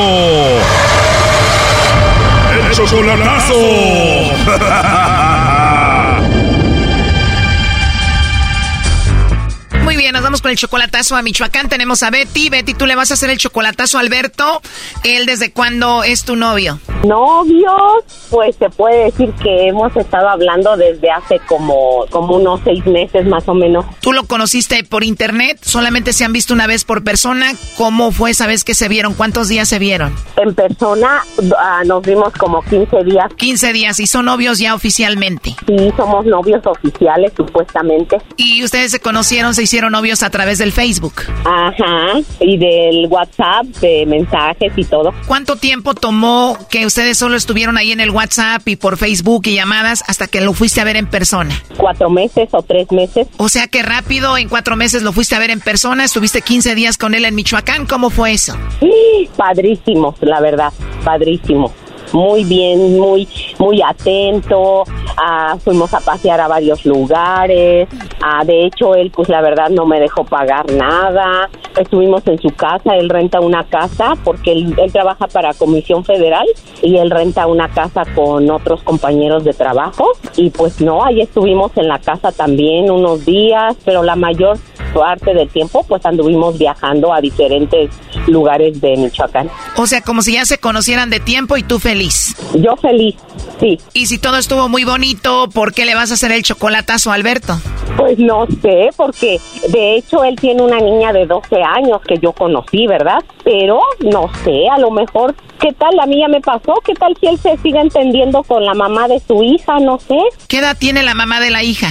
[2.58, 3.56] El chocolatazo.
[9.84, 11.68] Muy bien, nos vamos con el chocolatazo a Michoacán.
[11.68, 12.50] Tenemos a Betty.
[12.50, 14.62] Betty, tú le vas a hacer el chocolatazo a Alberto.
[15.04, 16.80] ¿Él desde cuándo es tu novio?
[17.08, 22.86] Novios, pues se puede decir que hemos estado hablando desde hace como, como unos seis
[22.86, 23.86] meses más o menos.
[24.02, 25.60] ¿Tú lo conociste por internet?
[25.62, 27.52] ¿Solamente se han visto una vez por persona?
[27.78, 29.14] ¿Cómo fue esa vez que se vieron?
[29.14, 30.16] ¿Cuántos días se vieron?
[30.38, 31.24] En persona
[31.58, 33.34] ah, nos vimos como 15 días.
[33.36, 35.56] 15 días y son novios ya oficialmente.
[35.68, 38.18] Sí, somos novios oficiales supuestamente.
[38.38, 41.14] ¿Y ustedes se conocieron, se hicieron novios a través del Facebook?
[41.46, 45.14] Ajá, y del WhatsApp, de mensajes y todo.
[45.28, 49.56] ¿Cuánto tiempo tomó que ustedes solo estuvieron ahí en el WhatsApp y por Facebook y
[49.56, 51.56] llamadas hasta que lo fuiste a ver en persona.
[51.78, 53.28] Cuatro meses o tres meses.
[53.38, 56.76] O sea que rápido, en cuatro meses lo fuiste a ver en persona, estuviste 15
[56.76, 58.56] días con él en Michoacán, ¿cómo fue eso?
[59.38, 60.72] Padrísimo, la verdad,
[61.04, 61.72] padrísimo
[62.16, 63.28] muy bien, muy,
[63.60, 64.86] muy atento,
[65.18, 67.90] ah, fuimos a pasear a varios lugares,
[68.24, 72.50] ah, de hecho él pues la verdad no me dejó pagar nada, estuvimos en su
[72.52, 76.46] casa, él renta una casa porque él, él trabaja para Comisión Federal
[76.82, 80.12] y él renta una casa con otros compañeros de trabajo.
[80.38, 84.58] Y pues no, ahí estuvimos en la casa también unos días, pero la mayor
[85.00, 87.90] parte del tiempo pues anduvimos viajando a diferentes
[88.28, 89.50] lugares de Michoacán.
[89.78, 92.36] O sea, como si ya se conocieran de tiempo y tú feliz.
[92.56, 93.16] Yo feliz,
[93.60, 93.78] sí.
[93.94, 97.16] Y si todo estuvo muy bonito, ¿por qué le vas a hacer el chocolatazo a
[97.16, 97.60] Alberto?
[97.98, 99.40] Pues no sé, porque
[99.70, 103.20] de hecho él tiene una niña de 12 años que yo conocí, ¿verdad?
[103.44, 106.74] Pero no sé, a lo mejor, ¿qué tal la mía me pasó?
[106.84, 109.80] ¿Qué tal si él se sigue entendiendo con la mamá de su hija?
[109.80, 110.18] No sé.
[110.50, 111.88] ¿Qué edad tiene la mamá de la hija?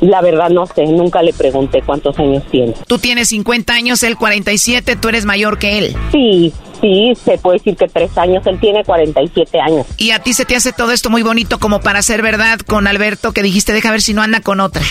[0.00, 2.74] La verdad no sé, nunca le pregunté cuántos años tiene.
[2.86, 5.96] Tú tienes 50 años, él 47, tú eres mayor que él.
[6.12, 9.86] Sí, sí, se puede decir que tres años, él tiene 47 años.
[9.96, 12.86] ¿Y a ti se te hace todo esto muy bonito como para ser verdad con
[12.86, 14.82] Alberto que dijiste, deja ver si no anda con otra?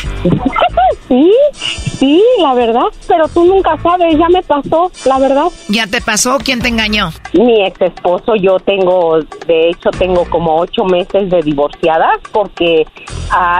[1.07, 1.31] sí,
[1.97, 5.45] sí, la verdad, pero tú nunca sabes, ya me pasó, la verdad.
[5.69, 6.37] ¿Ya te pasó?
[6.43, 7.11] ¿Quién te engañó?
[7.33, 12.85] Mi ex esposo, yo tengo, de hecho, tengo como ocho meses de divorciada porque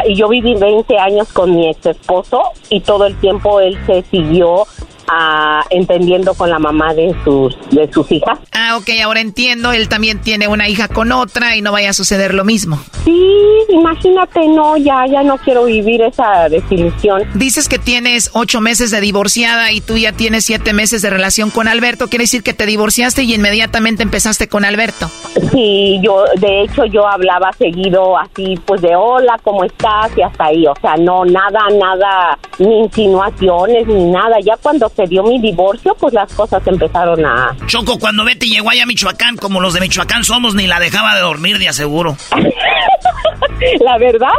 [0.06, 4.04] y yo viví 20 años con mi ex esposo y todo el tiempo él se
[4.04, 4.66] siguió
[5.08, 8.40] ah, entendiendo con la mamá de sus de sus hijas.
[8.52, 9.72] Ah, ok, ahora entiendo.
[9.72, 12.80] Él también tiene una hija con otra y no vaya a suceder lo mismo.
[13.04, 13.30] Sí,
[13.70, 17.24] imagínate, no, ya, ya no quiero vivir esa desilusión.
[17.34, 21.50] Dices que tienes ocho meses de divorciada y tú ya tienes siete meses de relación
[21.50, 22.08] con Alberto.
[22.08, 25.10] Quiere decir que te divorciaste y inmediatamente empezaste con Alberto.
[25.52, 30.12] Sí, yo, de hecho, yo hablaba seguido así, pues de hola, ¿cómo estás?
[30.18, 34.40] Y hasta ahí, o sea, no, nada, nada, ni insinuaciones, ni nada.
[34.40, 37.56] Ya cuando se dio mi divorcio, pues las cosas empezaron a...
[37.68, 41.16] Choco, cuando Betty llegó allá a Michoacán, como los de Michoacán somos, ni la dejaba
[41.16, 42.16] de dormir, de aseguro.
[43.82, 44.30] la verdad,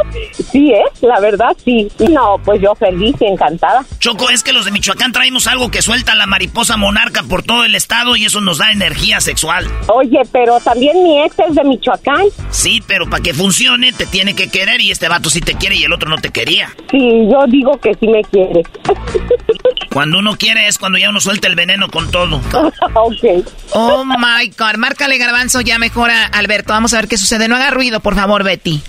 [0.51, 0.83] sí, ¿eh?
[1.01, 1.87] La verdad, sí.
[2.09, 3.85] No, pues yo feliz y encantada.
[3.99, 7.65] Choco, es que los de Michoacán traemos algo que suelta la mariposa monarca por todo
[7.65, 9.67] el estado y eso nos da energía sexual.
[9.87, 12.25] Oye, pero también mi ex es de Michoacán.
[12.49, 15.75] Sí, pero para que funcione te tiene que querer y este vato sí te quiere
[15.75, 16.69] y el otro no te quería.
[16.91, 18.63] Sí, yo digo que sí me quiere.
[19.91, 22.37] Cuando uno quiere es cuando ya uno suelta el veneno con todo.
[22.93, 23.45] ok.
[23.73, 26.73] Oh my God, márcale garbanzo ya mejora Alberto.
[26.73, 27.47] Vamos a ver qué sucede.
[27.47, 28.81] No haga ruido, por favor, Betty.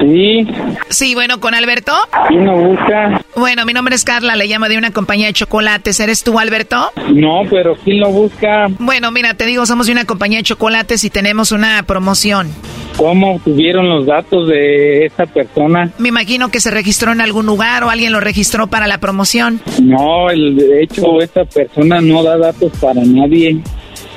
[0.00, 0.46] Sí.
[0.88, 1.92] Sí, bueno, con Alberto.
[2.28, 3.20] ¿Quién lo busca?
[3.34, 5.98] Bueno, mi nombre es Carla, le llamo de una compañía de chocolates.
[5.98, 6.92] ¿Eres tú, Alberto?
[7.12, 8.66] No, pero ¿quién lo busca?
[8.78, 12.52] Bueno, mira, te digo, somos de una compañía de chocolates y tenemos una promoción.
[12.96, 15.90] ¿Cómo tuvieron los datos de esta persona?
[15.98, 19.60] Me imagino que se registró en algún lugar o alguien lo registró para la promoción.
[19.82, 23.60] No, el, de hecho, esta persona no da datos para nadie.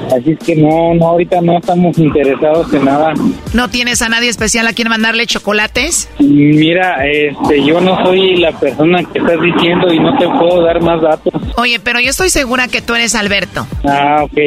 [0.07, 3.13] Así es que no, no, ahorita no estamos interesados en nada.
[3.53, 6.09] ¿No tienes a nadie especial a quien mandarle chocolates?
[6.19, 10.81] Mira, este, yo no soy la persona que estás diciendo y no te puedo dar
[10.81, 11.33] más datos.
[11.57, 13.67] Oye, pero yo estoy segura que tú eres Alberto.
[13.83, 14.37] Ah, ok,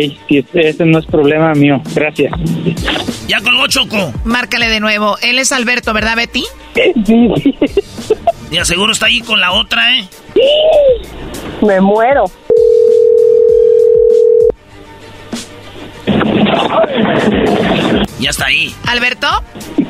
[0.54, 1.80] ese no es problema mío.
[1.94, 2.32] Gracias.
[3.28, 4.12] Ya colgó Choco.
[4.24, 5.16] Márcale de nuevo.
[5.22, 6.44] Él es Alberto, ¿verdad, Betty?
[7.06, 7.28] Sí.
[8.50, 10.08] Y aseguro está ahí con la otra, ¿eh?
[11.62, 12.24] Me muero.
[18.18, 18.74] Ya está ahí.
[18.86, 19.26] ¿Alberto?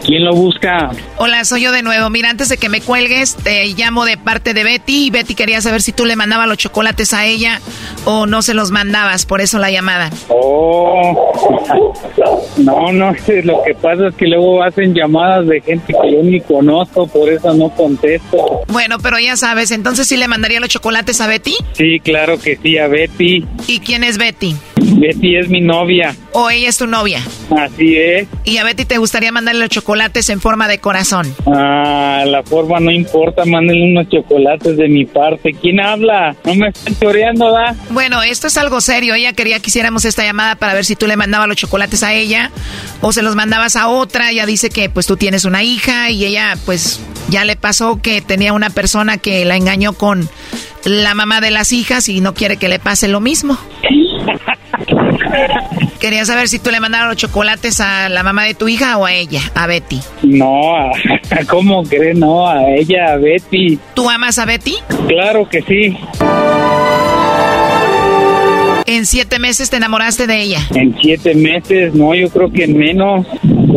[0.04, 0.90] ¿Quién lo busca?
[1.16, 2.10] Hola, soy yo de nuevo.
[2.10, 5.60] Mira, antes de que me cuelgues, te llamo de parte de Betty y Betty quería
[5.60, 7.60] saber si tú le mandabas los chocolates a ella
[8.04, 10.10] o no se los mandabas, por eso la llamada.
[10.28, 11.32] Oh,
[12.56, 16.40] no, no, lo que pasa es que luego hacen llamadas de gente que yo ni
[16.40, 18.62] conozco, por eso no contesto.
[18.68, 21.54] Bueno, pero ya sabes, entonces sí le mandaría los chocolates a Betty.
[21.72, 23.44] Sí, claro que sí, a Betty.
[23.66, 24.56] ¿Y quién es Betty?
[25.02, 26.14] Betty es mi novia.
[26.30, 27.20] ¿O ella es tu novia?
[27.58, 28.28] Así es.
[28.44, 31.34] ¿Y a Betty te gustaría mandarle los chocolates en forma de corazón?
[31.44, 35.54] Ah, la forma no importa, mándenle unos chocolates de mi parte.
[35.60, 36.36] ¿Quién habla?
[36.44, 37.74] No me están choreando, ¿da?
[37.90, 39.14] Bueno, esto es algo serio.
[39.14, 42.14] Ella quería que hiciéramos esta llamada para ver si tú le mandabas los chocolates a
[42.14, 42.52] ella
[43.00, 44.30] o se los mandabas a otra.
[44.30, 48.20] Ella dice que pues tú tienes una hija y ella pues ya le pasó que
[48.20, 50.28] tenía una persona que la engañó con
[50.84, 53.58] la mamá de las hijas y no quiere que le pase lo mismo.
[56.00, 59.06] Quería saber si tú le mandaron los chocolates a la mamá de tu hija o
[59.06, 60.00] a ella, a Betty.
[60.22, 60.92] No, a-
[61.48, 62.16] ¿cómo crees?
[62.16, 63.78] No, a ella, a Betty.
[63.94, 64.74] ¿Tú amas a Betty?
[65.08, 65.96] Claro que sí.
[68.86, 70.58] ¿En siete meses te enamoraste de ella?
[70.74, 73.26] En siete meses, no, yo creo que en menos,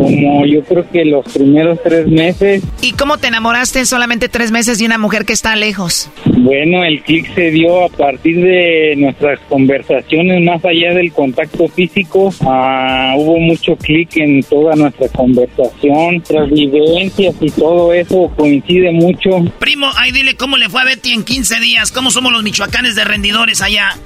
[0.06, 2.62] como yo creo que los primeros tres meses.
[2.80, 6.08] ¿Y cómo te enamoraste en solamente tres meses de una mujer que está lejos?
[6.24, 12.32] Bueno, el clic se dio a partir de nuestras conversaciones, más allá del contacto físico.
[12.42, 19.30] Ah, hubo mucho clic en toda nuestra conversación, nuestras vivencias y todo eso coincide mucho.
[19.58, 22.94] Primo, ahí dile cómo le fue a Betty en 15 días, cómo somos los michoacanes
[22.94, 23.96] de rendidores allá.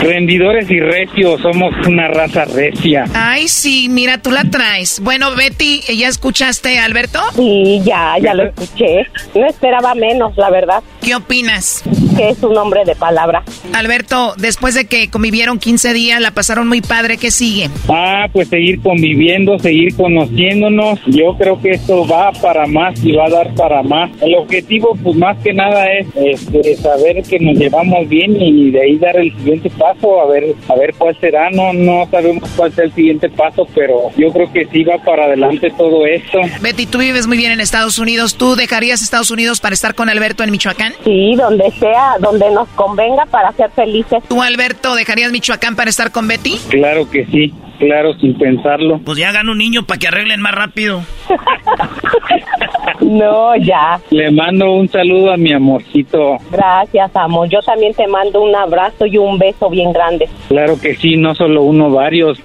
[0.00, 3.04] Rendidores y recios, somos una raza recia.
[3.14, 5.00] Ay, sí, mira, tú la traes.
[5.00, 7.20] Bueno, Betty, ¿ya escuchaste Alberto?
[7.34, 9.06] Sí, ya, ya lo escuché.
[9.34, 10.82] No esperaba menos, la verdad.
[11.00, 11.82] ¿Qué opinas?
[12.16, 13.42] Que es un hombre de palabra.
[13.72, 17.70] Alberto, después de que convivieron 15 días, la pasaron muy padre, ¿qué sigue?
[17.88, 21.00] Ah, pues seguir conviviendo, seguir conociéndonos.
[21.06, 24.10] Yo creo que esto va para más y va a dar para más.
[24.22, 28.80] El objetivo, pues más que nada es este, saber que nos llevamos bien y de
[28.80, 31.50] ahí dar el siguiente paso, a ver, a ver cuál será.
[31.50, 35.24] No, no sabemos cuál será el siguiente paso, pero yo creo que sí va para
[35.24, 36.38] adelante todo esto.
[36.60, 38.36] Betty, tú vives muy bien en Estados Unidos.
[38.36, 40.92] ¿Tú dejarías Estados Unidos para estar con Alberto en Michoacán?
[41.04, 44.22] Sí, donde sea, donde nos convenga para ser felices.
[44.28, 46.58] ¿Tú, Alberto, dejarías Michoacán para estar con Betty?
[46.68, 49.00] Claro que sí, claro, sin pensarlo.
[49.04, 51.02] Pues ya hagan un niño para que arreglen más rápido.
[53.00, 54.00] no, ya.
[54.10, 56.38] Le mando un saludo a mi amorcito.
[56.50, 57.48] Gracias, amor.
[57.48, 60.28] Yo también te mando un abrazo y un beso bien grande.
[60.48, 62.38] Claro que sí, no solo uno, varios.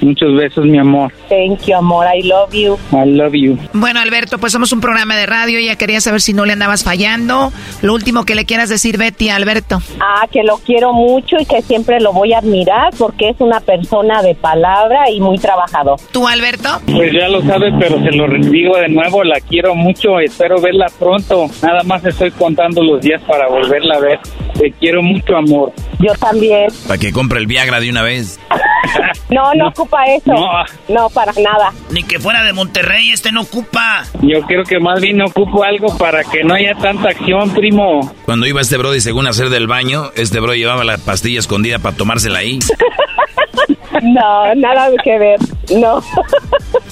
[0.00, 1.12] Muchos besos, mi amor.
[1.28, 2.06] Thank you, amor.
[2.06, 2.78] I love you.
[2.92, 3.58] I love you.
[3.72, 5.58] Bueno, Alberto, pues somos un programa de radio.
[5.60, 7.52] Ya quería saber si no le andabas fallando.
[7.82, 9.80] Lo último que le quieras decir, Betty, a Alberto.
[10.00, 13.60] Ah, que lo quiero mucho y que siempre lo voy a admirar porque es una
[13.60, 15.98] persona de palabra y muy trabajador.
[16.12, 16.68] ¿Tú, Alberto?
[16.86, 19.24] Pues ya lo sabes, pero se lo digo de nuevo.
[19.24, 20.20] La quiero mucho.
[20.20, 21.46] Espero verla pronto.
[21.62, 24.20] Nada más estoy contando los días para volverla a ver.
[24.58, 25.72] Te quiero mucho, amor.
[26.00, 26.68] Yo también.
[26.86, 28.38] Para que compre el Viagra de una vez.
[29.30, 30.32] no, no, ocupa eso.
[30.32, 30.94] No.
[30.94, 31.72] no, para nada.
[31.90, 34.04] Ni que fuera de Monterrey, este no ocupa.
[34.20, 38.12] Yo creo que más bien ocupo algo para que no haya tanta acción, primo.
[38.24, 41.96] Cuando iba este Brody según hacer del baño, este bro llevaba la pastilla escondida para
[41.96, 42.58] tomársela ahí.
[44.02, 45.38] no, nada que ver.
[45.74, 46.02] No.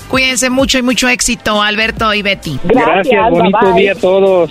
[0.08, 2.58] Cuídense mucho y mucho éxito, Alberto y Betty.
[2.64, 4.50] Gracias, Gracias bonito día a todos.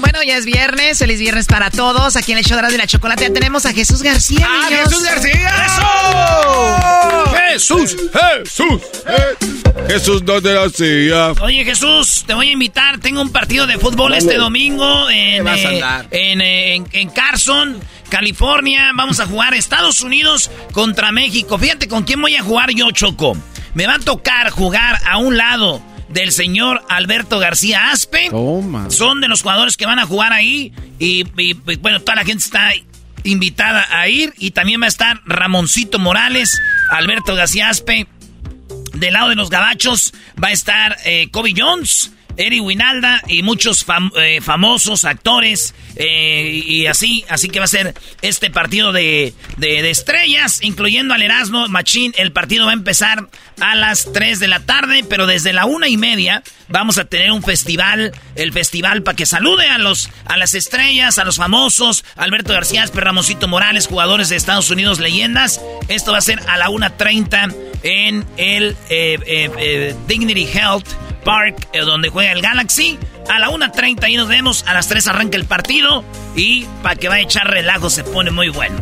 [0.00, 2.16] Bueno, ya es viernes, feliz viernes para todos.
[2.16, 4.46] Aquí en el show de la chocolate ya tenemos a Jesús García.
[4.48, 5.66] ¡Ah, Jesús García!
[7.54, 7.86] ¡Eso!
[7.86, 7.96] ¡Jesús!
[8.12, 8.82] ¡Jesús!
[9.88, 11.32] Jesús no te hacía.
[11.42, 12.98] Oye, Jesús, te voy a invitar.
[12.98, 17.78] Tengo un partido de fútbol este domingo en, eh, en, en, en Carson.
[18.08, 21.58] California, vamos a jugar Estados Unidos contra México.
[21.58, 23.36] Fíjate con quién voy a jugar yo, Choco.
[23.74, 25.82] Me va a tocar jugar a un lado
[26.16, 28.30] del señor Alberto García Aspe.
[28.88, 30.72] Son de los jugadores que van a jugar ahí.
[30.98, 32.72] Y, y, bueno, toda la gente está
[33.22, 34.32] invitada a ir.
[34.38, 36.58] Y también va a estar Ramoncito Morales,
[36.90, 38.06] Alberto García Aspe.
[38.94, 42.12] Del lado de los gabachos va a estar eh, Kobe Jones.
[42.36, 47.68] Eri Winalda y muchos fam eh, famosos actores eh, y así, así que va a
[47.68, 52.12] ser este partido de, de, estrellas, incluyendo al Erasmo Machín.
[52.16, 53.28] El partido va a empezar
[53.60, 57.32] a las 3 de la tarde, pero desde la una y media vamos a tener
[57.32, 62.04] un festival, el festival para que salude a los a las estrellas, a los famosos,
[62.16, 65.60] Alberto García, Ramoncito Morales, jugadores de Estados Unidos, leyendas.
[65.88, 70.86] Esto va a ser a la 1.30 en el eh, Dignity Health
[71.26, 72.98] Park, eh, donde juega el Galaxy.
[73.28, 74.64] A la 1.30 ahí nos vemos.
[74.68, 76.04] A las 3 arranca el partido.
[76.36, 78.76] Y para que vaya a echar relajo se pone muy bueno.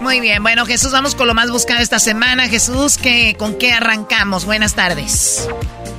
[0.00, 2.48] Muy bien, bueno Jesús, vamos con lo más buscado esta semana.
[2.48, 4.44] Jesús, ¿qué, ¿con qué arrancamos?
[4.44, 5.48] Buenas tardes.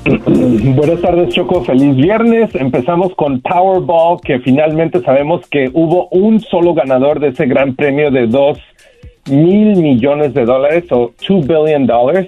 [0.25, 1.63] Buenas tardes, Choco.
[1.63, 2.53] Feliz viernes.
[2.53, 8.11] Empezamos con Powerball, que finalmente sabemos que hubo un solo ganador de ese gran premio
[8.11, 8.57] de 2
[9.29, 12.27] mil millones de dólares o 2 billion dollars.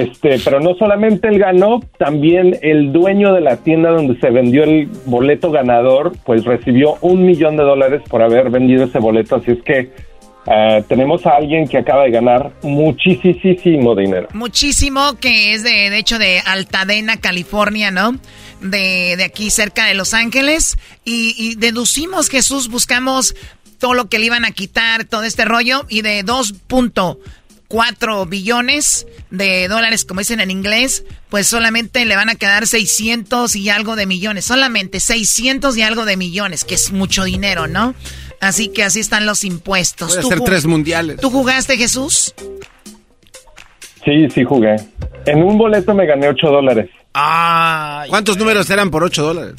[0.00, 4.64] Este, pero no solamente él ganó, también el dueño de la tienda donde se vendió
[4.64, 9.36] el boleto ganador, pues recibió un millón de dólares por haber vendido ese boleto.
[9.36, 9.90] Así es que
[10.46, 14.28] Ah, tenemos a alguien que acaba de ganar muchísimo dinero.
[14.32, 18.18] Muchísimo, que es de, de hecho de Altadena, California, ¿no?
[18.60, 20.76] De, de aquí cerca de Los Ángeles.
[21.04, 23.34] Y, y deducimos, Jesús, buscamos
[23.78, 26.22] todo lo que le iban a quitar, todo este rollo, y de
[27.70, 33.54] 2.4 billones de dólares, como dicen en inglés, pues solamente le van a quedar 600
[33.56, 37.94] y algo de millones, solamente 600 y algo de millones, que es mucho dinero, ¿no?
[38.40, 40.14] Así que así están los impuestos.
[40.16, 41.20] Puede ser tres mundiales.
[41.20, 42.34] ¿Tú jugaste, Jesús?
[44.04, 44.76] Sí, sí jugué.
[45.26, 46.90] En un boleto me gané 8 dólares.
[47.12, 49.54] ¿Cuántos números eran por 8 dólares?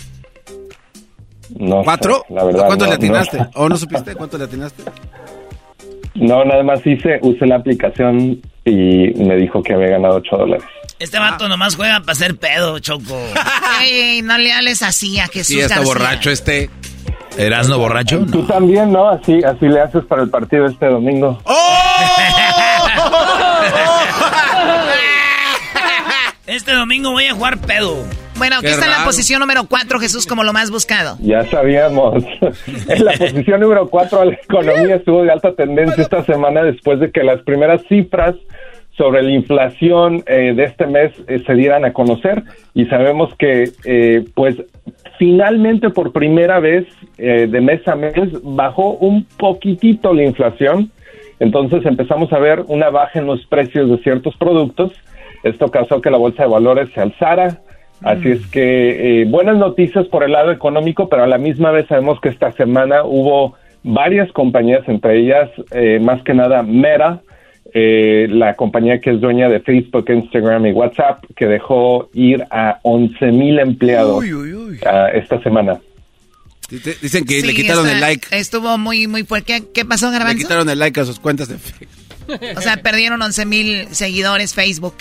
[1.57, 2.24] No ¿Cuatro?
[2.28, 3.38] sé, la verdad, ¿Cuánto no, le atinaste?
[3.38, 3.49] no.
[3.55, 4.84] ¿O no supiste cuánto le atinaste?
[6.16, 10.66] No, nada más hice, usé la aplicación y me dijo que había ganado 8 dólares.
[10.99, 13.18] Este vato nomás juega para hacer pedo, Choco.
[13.82, 15.93] Ey, ey, no le hables así a Jesús Sí, está García.
[15.93, 16.70] borracho este.
[17.38, 18.26] ¿Erasno borracho?
[18.30, 19.07] Tú también, ¿no?
[19.09, 21.41] Así, así le haces para el partido este domingo.
[26.47, 28.05] Este domingo voy a jugar pedo.
[28.42, 31.16] Bueno, aquí Qué está en la posición número 4, Jesús, como lo más buscado.
[31.20, 32.24] Ya sabíamos.
[32.89, 37.12] en la posición número 4, la economía estuvo de alta tendencia esta semana después de
[37.12, 38.34] que las primeras cifras
[38.98, 42.42] sobre la inflación eh, de este mes eh, se dieran a conocer
[42.74, 44.56] y sabemos que, eh, pues,
[45.20, 46.88] finalmente por primera vez
[47.20, 50.89] eh, de mes a mes bajó un poquitito la inflación.
[51.39, 54.94] Entonces empezamos a ver una baja en los precios de ciertos productos.
[55.44, 57.62] Esto causó que la bolsa de valores se alzara.
[58.04, 61.88] Así es que eh, buenas noticias por el lado económico, pero a la misma vez
[61.88, 67.22] sabemos que esta semana hubo varias compañías, entre ellas eh, más que nada Meta,
[67.74, 72.80] eh, la compañía que es dueña de Facebook, Instagram y WhatsApp, que dejó ir a
[72.84, 74.24] 11 mil empleados
[74.86, 75.80] ah, esta semana.
[76.70, 78.28] Dicen que le quitaron está- el like.
[78.32, 79.62] Estuvo muy, muy fuerte.
[79.62, 80.38] ¿Qué, qué pasó, Le Garbanzo?
[80.38, 81.88] quitaron el like a sus cuentas de Facebook.
[82.56, 84.96] O sea, perdieron 11 mil seguidores Facebook.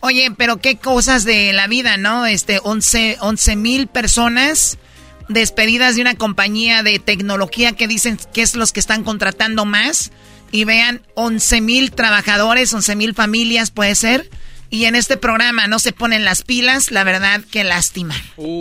[0.00, 2.26] Oye, pero qué cosas de la vida, ¿no?
[2.26, 3.16] Este, 11
[3.56, 4.78] mil personas
[5.28, 10.12] despedidas de una compañía de tecnología que dicen que es los que están contratando más.
[10.52, 14.30] Y vean, 11 mil trabajadores, 11 mil familias puede ser.
[14.70, 18.14] Y en este programa no se ponen las pilas, la verdad, qué lástima.
[18.36, 18.60] Ay,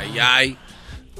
[0.00, 0.58] ay, ay.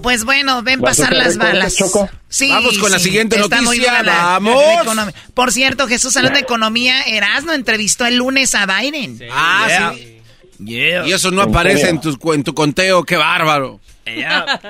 [0.03, 1.75] Pues bueno, ven ¿Vas a pasar las balas.
[1.77, 2.09] Choco?
[2.29, 4.63] Sí, Vamos con la siguiente está muy noticia, vamos.
[4.63, 5.15] la economía.
[5.35, 9.19] Por cierto, Jesús, hablando de economía, Erasmo entrevistó el lunes a Biden.
[9.33, 10.21] Ah, sí.
[10.65, 13.81] Y eso no ¿En aparece en tu, en tu conteo, qué bárbaro.
[14.07, 14.61] Yeah.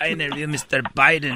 [0.00, 0.82] Ay, nervioso, Mr.
[0.94, 1.34] Biden.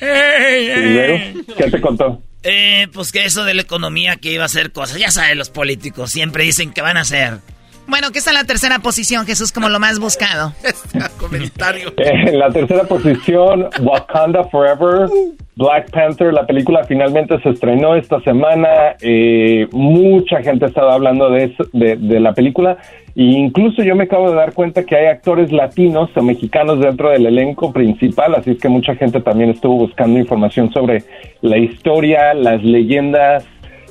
[0.00, 1.44] ¿Y luego?
[1.56, 2.22] ¿Qué te contó?
[2.42, 4.98] Eh, pues que eso de la economía que iba a hacer cosas.
[4.98, 7.38] Ya saben, los políticos siempre dicen que van a hacer.
[7.86, 10.52] Bueno, ¿qué está en la tercera posición, Jesús, como lo más buscado?
[11.18, 11.92] comentario.
[11.98, 15.08] Eh, En la tercera posición, Wakanda Forever,
[15.56, 18.68] Black Panther, la película finalmente se estrenó esta semana.
[19.00, 22.78] eh, mucha gente ha estado hablando de, eso- de, de la película.
[23.14, 27.10] E incluso yo me acabo de dar cuenta que hay actores latinos o mexicanos dentro
[27.10, 31.04] del elenco principal, así es que mucha gente también estuvo buscando información sobre
[31.42, 33.44] la historia, las leyendas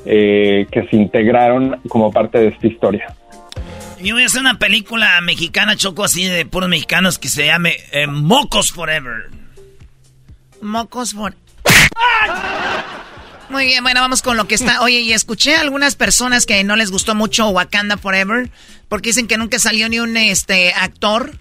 [0.05, 3.05] eh, que se integraron como parte de esta historia.
[4.03, 7.77] Yo voy a hacer una película mexicana, choco así de puros mexicanos que se llame
[7.91, 9.29] eh, Mocos Forever.
[10.61, 11.35] Mocos for...
[13.49, 14.81] Muy bien, bueno, vamos con lo que está.
[14.81, 18.49] Oye, y escuché a algunas personas que no les gustó mucho Wakanda Forever,
[18.87, 21.37] porque dicen que nunca salió ni un este actor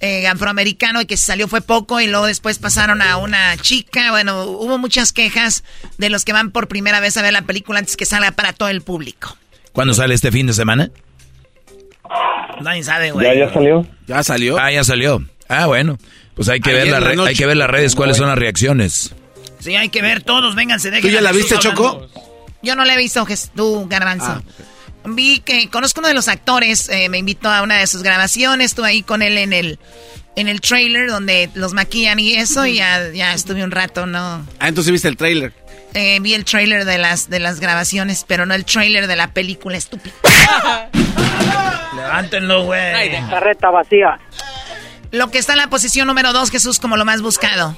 [0.00, 4.10] eh, afroamericano y que si salió fue poco y luego después pasaron a una chica.
[4.10, 5.64] Bueno, hubo muchas quejas
[5.96, 8.52] de los que van por primera vez a ver la película antes que salga para
[8.52, 9.38] todo el público.
[9.72, 10.90] ¿Cuándo sale este fin de semana?
[12.60, 13.26] Nadie sabe, güey.
[13.26, 13.86] ¿Ya, ya salió?
[14.06, 14.58] ¿Ya salió?
[14.58, 15.24] Ah, ya salió.
[15.48, 15.98] Ah, bueno.
[16.34, 18.38] Pues hay que, Ayer ver, la la hay que ver las redes, cuáles son las
[18.38, 19.14] reacciones.
[19.60, 20.90] Sí, hay que ver todos, vénganse.
[21.00, 22.08] ¿Tú ya la viste, Choco?
[22.62, 24.42] Yo no la he visto, tú, Garbanzo.
[25.04, 28.66] Vi que conozco uno de los actores, eh, me invitó a una de sus grabaciones,
[28.66, 29.78] estuve ahí con él en el
[30.36, 34.46] en el trailer donde los maquillan y eso, y ya, ya estuve un rato, ¿no?
[34.60, 35.52] Ah, entonces viste el trailer.
[35.94, 39.32] Eh, vi el trailer de las, de las grabaciones, pero no el trailer de la
[39.32, 40.14] película, estúpido.
[42.12, 43.10] Levántenlo, güey.
[43.30, 44.18] Carreta vacía.
[45.12, 47.74] Lo que está en la posición número dos, Jesús, como lo más buscado.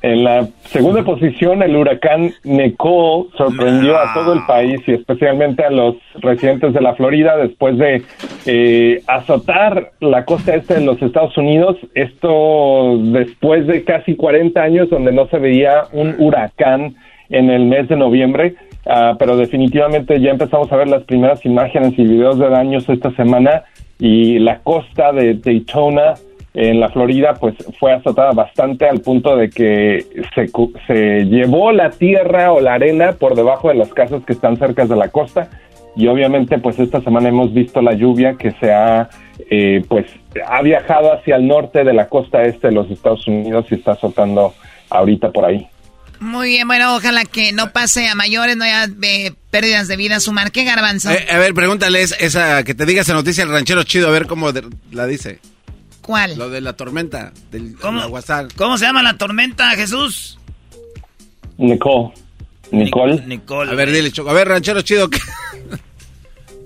[0.00, 5.70] En la segunda posición, el huracán Nicole sorprendió a todo el país y especialmente a
[5.70, 8.04] los residentes de la Florida después de
[8.46, 11.76] eh, azotar la costa este de los Estados Unidos.
[11.94, 16.94] Esto después de casi 40 años donde no se veía un huracán
[17.28, 18.54] en el mes de noviembre.
[18.86, 23.10] Ah, pero definitivamente ya empezamos a ver las primeras imágenes y videos de daños esta
[23.12, 23.64] semana
[23.98, 26.14] y la costa de Daytona
[26.54, 30.50] en la Florida, pues fue azotada bastante al punto de que se,
[30.86, 34.86] se llevó la tierra o la arena por debajo de las casas que están cerca
[34.86, 35.50] de la costa
[35.94, 39.08] y obviamente pues esta semana hemos visto la lluvia que se ha
[39.50, 40.06] eh, pues
[40.46, 43.92] ha viajado hacia el norte de la costa este de los Estados Unidos y está
[43.92, 44.54] azotando
[44.90, 45.66] ahorita por ahí.
[46.20, 50.18] Muy bien, bueno, ojalá que no pase a mayores, no haya eh, pérdidas de vida
[50.20, 50.50] sumar.
[50.50, 51.10] ¿Qué garbanzo?
[51.10, 54.10] Eh, a ver, pregúntale es- esa que te diga esa noticia el ranchero chido, a
[54.10, 55.38] ver cómo de- la dice.
[56.00, 56.36] ¿Cuál?
[56.38, 58.00] Lo de la tormenta del ¿Cómo?
[58.00, 58.48] aguacero.
[58.56, 60.38] ¿Cómo se llama la tormenta, Jesús?
[61.58, 62.12] Nicole.
[62.70, 63.22] Nicole.
[63.26, 63.70] Nicole.
[63.70, 64.30] A ver, dile, Choco.
[64.30, 65.08] A ver, ranchero chido.
[65.10, 65.18] ¿qué?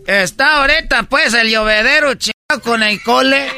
[0.07, 3.49] Está ahorita, pues, el llovedero chido con el cole.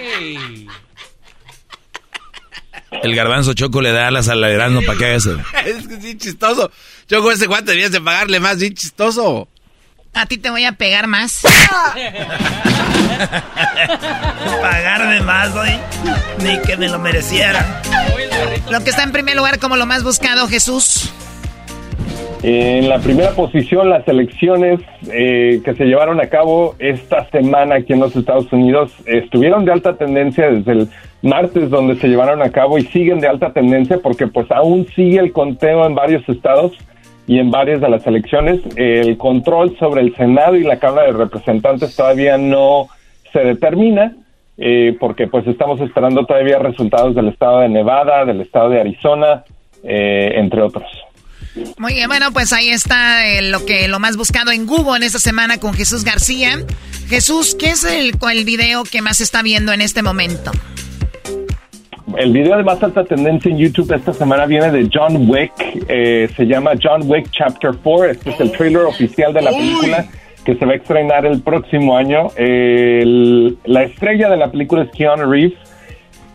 [3.03, 5.37] El garbanzo choco le da alas al Erasmo para que haga eso.
[5.67, 6.71] es que sí, chistoso.
[7.09, 9.49] Choco, ese guante debías de pagarle más, bien chistoso.
[10.15, 11.43] A ti te voy a pegar más.
[14.61, 15.79] Pagarme más, güey.
[16.41, 17.83] Ni que me lo mereciera.
[18.71, 21.13] Lo que está en primer lugar como lo más buscado, Jesús.
[22.45, 24.79] En la primera posición, las elecciones
[25.11, 29.73] eh, que se llevaron a cabo esta semana aquí en los Estados Unidos estuvieron de
[29.73, 30.91] alta tendencia desde el
[31.25, 35.19] martes donde se llevaron a cabo y siguen de alta tendencia porque pues aún sigue
[35.19, 36.73] el conteo en varios estados
[37.27, 38.61] y en varias de las elecciones.
[38.77, 42.89] El control sobre el Senado y la Cámara de Representantes todavía no
[43.33, 44.13] se determina
[44.59, 49.45] eh, porque pues estamos esperando todavía resultados del estado de Nevada, del estado de Arizona,
[49.83, 50.85] eh, entre otros.
[51.79, 55.03] Muy bien, bueno, pues ahí está eh, lo que lo más buscado en Google en
[55.05, 56.59] esta semana con Jesús García.
[57.09, 60.53] Jesús, ¿qué es el, el video que más está viendo en este momento?
[62.19, 65.53] El video de más alta tendencia en YouTube esta semana viene de John Wick.
[65.89, 68.11] eh, se llama John Wick Chapter 4.
[68.11, 70.05] Este es el trailer oficial de la película
[70.45, 72.29] que se va a estrenar el próximo año.
[72.37, 75.55] El- la estrella de la película es Keanu Reeves.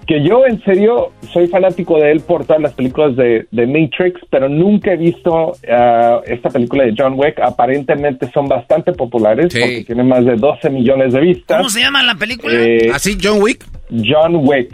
[0.07, 4.19] Que yo, en serio, soy fanático de él por todas las películas de, de Matrix,
[4.31, 7.39] pero nunca he visto ah, esta película de John Wick.
[7.39, 11.57] Aparentemente son bastante populares porque tiene más de 12 millones de vistas.
[11.57, 12.55] ¿Cómo se llama la película?
[12.55, 13.63] Eh, ¿Así, John Wick?
[14.03, 14.69] John Wick,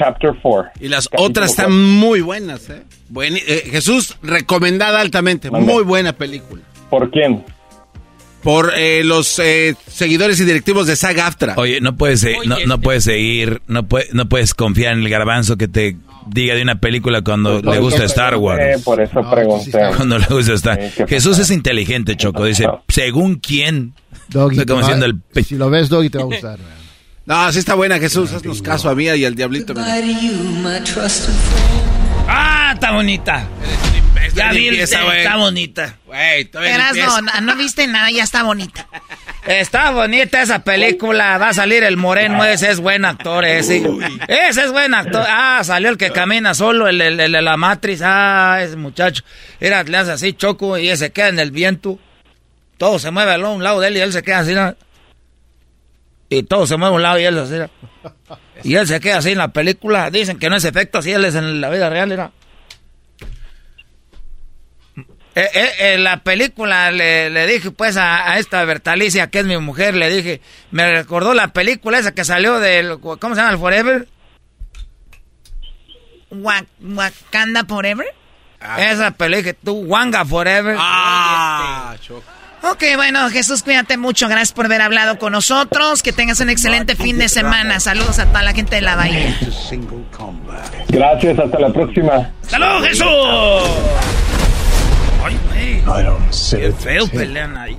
[0.00, 0.70] Chapter 4.
[0.80, 1.78] Y las Capítulo otras están cuatro.
[1.80, 2.82] muy buenas, ¿eh?
[3.22, 5.50] Eh, Jesús, recomendada altamente.
[5.50, 5.70] Mande.
[5.72, 6.62] Muy buena película.
[6.88, 7.44] ¿Por quién?
[8.42, 11.54] Por eh, los eh, seguidores y directivos de SAG AFTRA.
[11.58, 15.10] Oye, no puedes, se- no, no puedes seguir, no, puede- no puedes confiar en el
[15.10, 15.96] garbanzo que te
[16.26, 18.82] diga de una película cuando Por le gusta Star pregunté, Wars.
[18.82, 19.78] Por eso pregunté.
[19.94, 22.46] Cuando le gusta Star Jesús es inteligente, Choco.
[22.46, 23.92] Dice, según quién.
[24.28, 25.44] Doggy, Estoy como va- el...
[25.44, 26.58] Si lo ves, Doggy, te va a gustar.
[27.26, 28.32] No, sí está buena, Jesús.
[28.32, 29.74] Haznos caso a mí y al diablito.
[29.74, 29.86] mira.
[32.28, 33.46] Ah, está bonita.
[34.34, 35.96] Ya vi está bonita.
[36.06, 37.20] Güey, todavía Eras, limpieza.
[37.20, 38.86] no, no viste nada, ya está bonita.
[39.46, 41.38] Está bonita esa película.
[41.38, 43.82] Va a salir el moreno, ese es buen actor, ese.
[44.28, 45.24] Ese es buen actor.
[45.26, 48.02] Ah, salió el que camina solo, el, el- el de la matriz.
[48.04, 49.24] Ah, ese muchacho.
[49.58, 51.98] Era, le hace así, choco, y él se queda en el viento.
[52.76, 54.52] Todo se mueve a un lado de él y él se queda así.
[54.52, 54.74] ¿no?
[56.30, 57.54] Y todo se mueve a un lado y él así.
[57.58, 57.70] ¿no?
[58.62, 60.10] Y él se queda así en la película.
[60.10, 62.30] Dicen que no es efecto así, él es en la vida real, era.
[65.34, 69.46] Eh, eh, en la película le, le dije pues a, a esta Bertalicia, que es
[69.46, 70.40] mi mujer, le dije,
[70.72, 73.52] me recordó la película esa que salió del, ¿cómo se llama?
[73.52, 74.08] El Forever.
[76.30, 78.06] Wa- Wakanda Forever.
[78.78, 80.76] Esa película, tú, Wanga Forever.
[80.78, 81.96] Ah,
[82.62, 84.28] Ok, bueno, Jesús, cuídate mucho.
[84.28, 86.02] Gracias por haber hablado con nosotros.
[86.02, 87.80] Que tengas un excelente fin de semana.
[87.80, 89.38] Saludos a toda la gente de la Bahía.
[90.88, 92.30] Gracias, hasta la próxima.
[92.42, 93.06] ¡Hasta luego, Jesús!
[95.24, 95.82] Ay, güey.
[96.60, 97.78] Qué feo pelean ahí.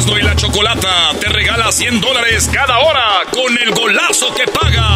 [0.00, 4.88] Erasmo y la Chocolata te regala 100 dólares cada hora con el golazo que paga.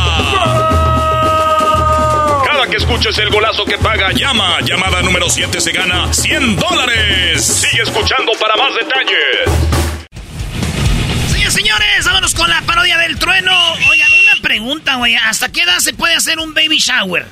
[2.47, 4.61] Cada que escuches el golazo que paga, llama.
[4.63, 7.45] Llamada número 7 se gana 100 dólares.
[7.45, 9.51] Sigue escuchando para más detalles.
[11.33, 13.53] Señores, señores, vámonos con la parodia del trueno.
[13.91, 15.17] Oigan, una pregunta, güey.
[15.17, 17.27] ¿Hasta qué edad se puede hacer un baby shower?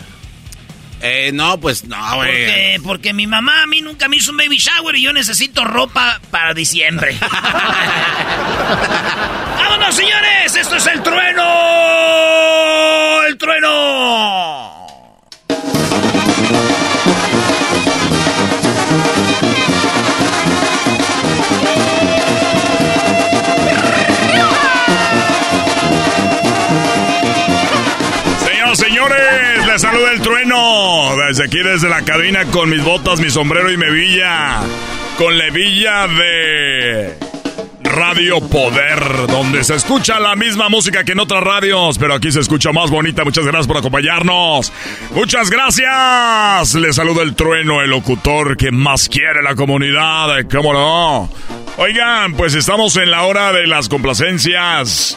[1.05, 2.31] Eh, no, pues no, güey.
[2.31, 5.65] Porque, porque mi mamá a mí nunca me hizo un baby shower y yo necesito
[5.65, 7.19] ropa para diciembre.
[9.59, 10.55] ¡Vámonos, señores!
[10.55, 11.43] ¡Esto es el trueno!
[13.27, 14.72] ¡El trueno!
[29.73, 31.17] Les saluda el trueno.
[31.29, 34.61] Desde aquí, desde la cabina, con mis botas, mi sombrero y mi villa.
[35.17, 37.17] Con la villa de
[37.83, 42.41] Radio Poder, donde se escucha la misma música que en otras radios, pero aquí se
[42.41, 43.25] escucha más bonita.
[43.25, 44.71] Muchas gracias por acompañarnos.
[45.15, 46.75] Muchas gracias.
[46.75, 50.29] Les saluda el trueno, el locutor que más quiere la comunidad.
[50.51, 51.31] ¿Cómo no?
[51.79, 55.17] Oigan, pues estamos en la hora de las complacencias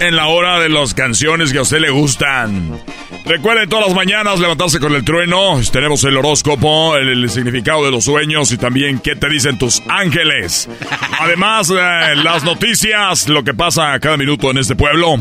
[0.00, 2.80] en la hora de las canciones que a usted le gustan.
[3.24, 5.60] Recuerden todas las mañanas levantarse con el trueno.
[5.72, 9.82] Tenemos el horóscopo, el, el significado de los sueños y también qué te dicen tus
[9.88, 10.68] ángeles.
[11.20, 15.16] Además, eh, las noticias, lo que pasa cada minuto en este pueblo.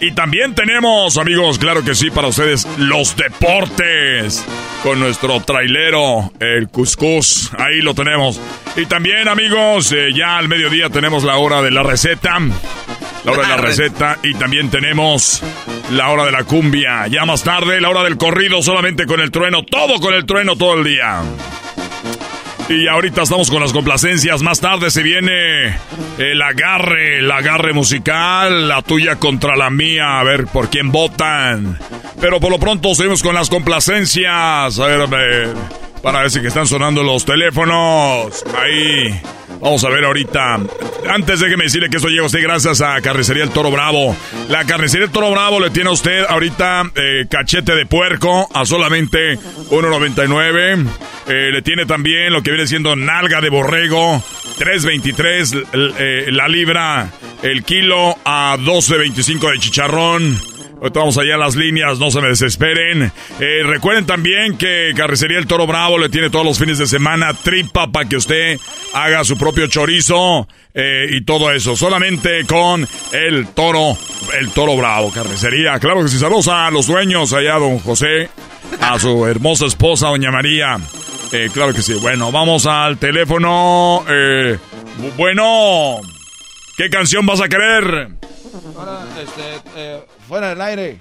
[0.00, 4.44] Y también tenemos, amigos, claro que sí, para ustedes, los deportes.
[4.82, 7.50] Con nuestro trailero, el Cuscús.
[7.58, 8.40] Ahí lo tenemos.
[8.76, 12.38] Y también, amigos, eh, ya al mediodía tenemos la hora de la receta.
[13.26, 14.18] La hora de la receta.
[14.22, 15.42] Y también tenemos
[15.90, 17.06] la hora de la cumbia.
[17.08, 19.64] Ya más tarde, la hora del corrido, solamente con el trueno.
[19.64, 21.22] Todo con el trueno todo el día.
[22.68, 24.42] Y ahorita estamos con las complacencias.
[24.42, 25.76] Más tarde se viene
[26.18, 31.78] el agarre, el agarre musical, la tuya contra la mía, a ver por quién votan.
[32.20, 34.78] Pero por lo pronto seguimos con las complacencias.
[34.78, 35.85] A ver, a ver.
[36.06, 38.44] Para ver si que están sonando los teléfonos.
[38.56, 39.20] Ahí.
[39.60, 40.60] Vamos a ver ahorita.
[41.10, 44.14] Antes déjeme decirle que esto llega a usted gracias a Carnicería El Toro Bravo.
[44.48, 48.64] La Carnicería El Toro Bravo le tiene a usted ahorita eh, cachete de puerco a
[48.64, 50.86] solamente 1.99.
[51.26, 54.22] Eh, le tiene también lo que viene siendo nalga de borrego.
[54.60, 55.66] 3.23
[55.98, 57.10] eh, la libra.
[57.42, 60.55] El kilo a 12.25 de chicharrón.
[60.78, 63.10] Ahorita vamos allá a las líneas, no se me desesperen.
[63.40, 67.32] Eh, recuerden también que Carnicería El Toro Bravo le tiene todos los fines de semana
[67.32, 68.58] tripa para que usted
[68.92, 71.76] haga su propio chorizo eh, y todo eso.
[71.76, 73.96] Solamente con el Toro,
[74.38, 75.78] el Toro Bravo, Carnicería.
[75.80, 78.28] Claro que sí, saludos a los dueños allá, don José,
[78.80, 80.76] a su hermosa esposa, doña María.
[81.32, 81.94] Eh, claro que sí.
[81.94, 84.04] Bueno, vamos al teléfono.
[84.06, 86.00] Bu- bueno,
[86.76, 88.10] ¿qué canción vas a querer?
[88.76, 90.98] Ahora, este, eh, fuera del aire.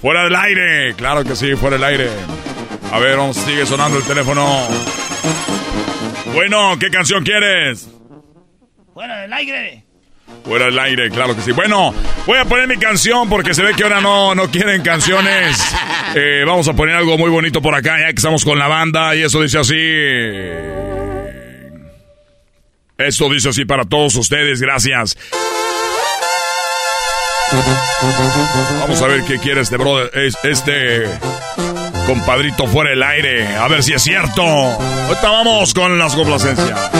[0.00, 2.10] Fuera del aire, claro que sí, fuera del aire.
[2.92, 4.46] A ver, vamos, sigue sonando el teléfono.
[6.34, 7.88] Bueno, ¿qué canción quieres?
[8.92, 9.84] ¡Fuera del aire!
[10.44, 11.52] Fuera del aire, claro que sí.
[11.52, 11.94] Bueno,
[12.26, 15.56] voy a poner mi canción porque se ve que ahora no, no quieren canciones.
[16.18, 19.14] Eh, vamos a poner algo muy bonito por acá, ya que estamos con la banda,
[19.14, 19.76] y eso dice así.
[22.96, 25.14] Esto dice así para todos ustedes, gracias.
[28.80, 31.04] Vamos a ver qué quiere este brother, es- este
[32.06, 34.42] compadrito fuera del aire, a ver si es cierto.
[34.42, 36.90] Ahorita vamos con las complacencias.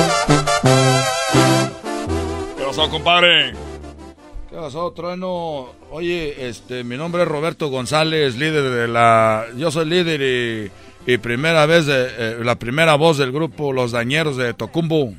[2.57, 3.53] ¿Qué pasó, compadre?
[4.51, 5.69] ¿Qué pasó, Trueno?
[5.91, 9.45] Oye, este, mi nombre es Roberto González, líder de la...
[9.57, 10.21] Yo soy líder
[11.07, 15.13] y, y primera vez, de, eh, la primera voz del grupo Los Dañeros de Tocumbo.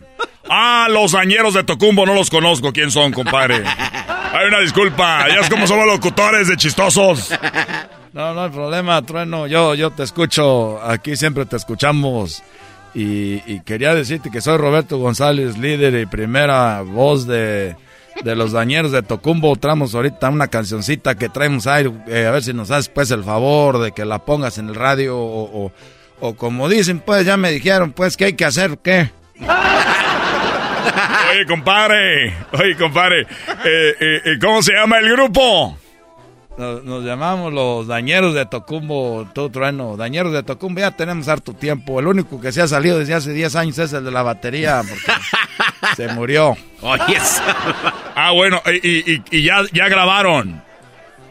[0.49, 2.72] Ah, los dañeros de Tocumbo, no los conozco.
[2.72, 3.64] ¿Quién son, compadre?
[4.38, 7.31] Hay una disculpa, ya es como somos locutores de chistosos.
[8.14, 9.45] No, no hay problema, Trueno.
[9.45, 12.41] Yo, yo te escucho, aquí siempre te escuchamos.
[12.95, 17.76] Y, quería decirte que soy Roberto González, líder y primera voz de,
[18.23, 19.55] de los dañeros de Tocumbo.
[19.55, 23.23] Traemos ahorita una cancioncita que traemos ahí, eh, a ver si nos haces pues el
[23.23, 25.72] favor de que la pongas en el radio o, o,
[26.19, 28.80] o como dicen, pues ya me dijeron, pues, ¿qué hay que hacer?
[28.80, 29.11] ¿Qué?
[31.31, 33.26] Oye, compadre, oye, compadre, eh,
[33.99, 35.77] eh, eh, ¿cómo se llama el grupo?
[36.57, 39.95] Nos, nos llamamos los dañeros de Tocumbo, tú trueno.
[39.95, 41.99] Dañeros de Tocumbo, ya tenemos harto tiempo.
[41.99, 44.81] El único que se ha salido desde hace 10 años es el de la batería,
[44.88, 45.11] porque
[45.95, 46.57] se murió.
[46.81, 47.18] Oye,
[48.15, 50.64] ah, bueno, y, y- y ya, ya grabaron.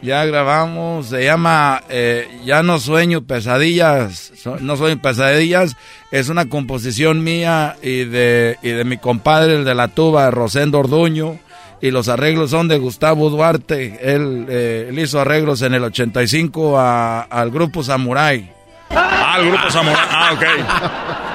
[0.01, 5.75] Ya grabamos, se llama eh, Ya no sueño pesadillas, no sueño pesadillas,
[6.11, 10.79] es una composición mía y de, y de mi compadre, el de la tuba, Rosendo
[10.79, 11.39] Orduño,
[11.81, 16.77] y los arreglos son de Gustavo Duarte, él, eh, él hizo arreglos en el 85
[16.79, 18.51] a- al grupo Samurai.
[18.91, 20.05] Ah, el grupo Samurai.
[20.09, 21.26] Ah, ok.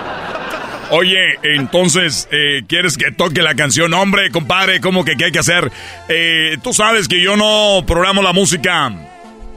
[0.94, 3.94] Oye, entonces, eh, ¿quieres que toque la canción?
[3.94, 5.72] Hombre, compadre, ¿cómo que qué hay que hacer?
[6.08, 8.92] Eh, Tú sabes que yo no programo la música.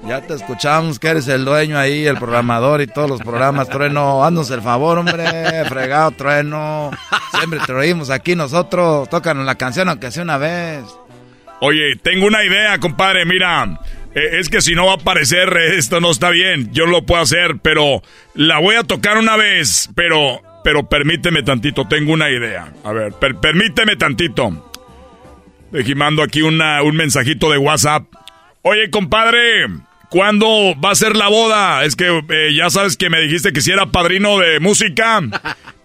[0.08, 4.24] Ya te escuchamos que eres el dueño ahí, el programador y todos los programas, Trueno.
[4.24, 5.26] Haznos el favor, hombre,
[5.68, 6.92] fregado, Trueno.
[7.38, 9.10] Siempre te oímos aquí nosotros.
[9.10, 10.84] Tócanos la canción aunque sea una vez.
[11.60, 13.26] Oye, tengo una idea, compadre.
[13.26, 13.78] Mira,
[14.14, 16.72] eh, es que si no va a aparecer, esto no está bien.
[16.72, 18.02] Yo lo puedo hacer, pero
[18.36, 19.90] la voy a tocar una vez.
[19.96, 22.74] Pero, pero permíteme tantito, tengo una idea.
[22.84, 24.72] A ver, permíteme tantito.
[25.72, 28.08] Dejimando aquí una, un mensajito de WhatsApp.
[28.64, 29.68] Oye, compadre,
[30.10, 30.48] ¿Cuándo
[30.84, 31.84] va a ser la boda?
[31.84, 35.22] Es que eh, ya sabes que me dijiste que si era padrino de música.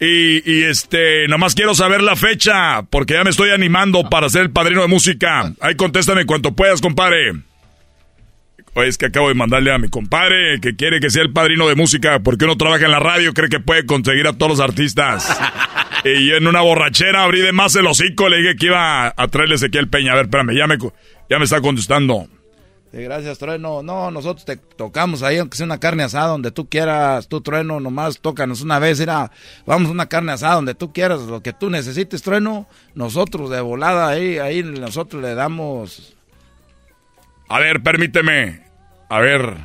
[0.03, 4.41] Y, y, este, nomás quiero saber la fecha, porque ya me estoy animando para ser
[4.41, 5.53] el padrino de música.
[5.61, 7.35] Ahí contéstame cuanto puedas, compadre.
[8.75, 11.67] Oye, es que acabo de mandarle a mi compadre que quiere que sea el padrino
[11.69, 14.61] de música porque uno trabaja en la radio, cree que puede conseguir a todos los
[14.61, 15.29] artistas.
[16.05, 19.57] y en una borrachera abrí de más el hocico, le dije que iba a traerle
[19.57, 20.13] Ezequiel Peña.
[20.13, 20.79] A ver, espérame, ya me,
[21.29, 22.29] ya me está contestando.
[22.93, 23.85] Sí, gracias, Trueno.
[23.85, 27.29] No, nosotros te tocamos ahí, aunque sea una carne asada, donde tú quieras.
[27.29, 28.99] Tú, Trueno, nomás tócanos una vez.
[28.99, 29.31] Mira,
[29.65, 32.67] vamos a una carne asada donde tú quieras, lo que tú necesites, Trueno.
[32.95, 36.17] Nosotros de volada ahí, ahí nosotros le damos.
[37.51, 38.63] A ver, permíteme.
[39.09, 39.57] A ver,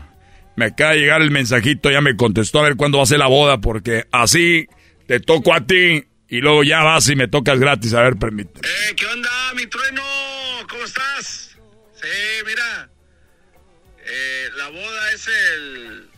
[0.56, 3.20] me acaba de llegar el mensajito, ya me contestó a ver cuándo va a ser
[3.20, 4.68] la boda, porque así
[5.08, 7.94] te toco a ti y luego ya vas y me tocas gratis.
[7.94, 8.68] A ver, permíteme.
[8.68, 10.02] Eh, ¿qué onda, mi Trueno?
[10.68, 11.56] ¿Cómo estás?
[11.94, 12.90] Sí, mira.
[14.04, 16.10] Eh, la boda es el,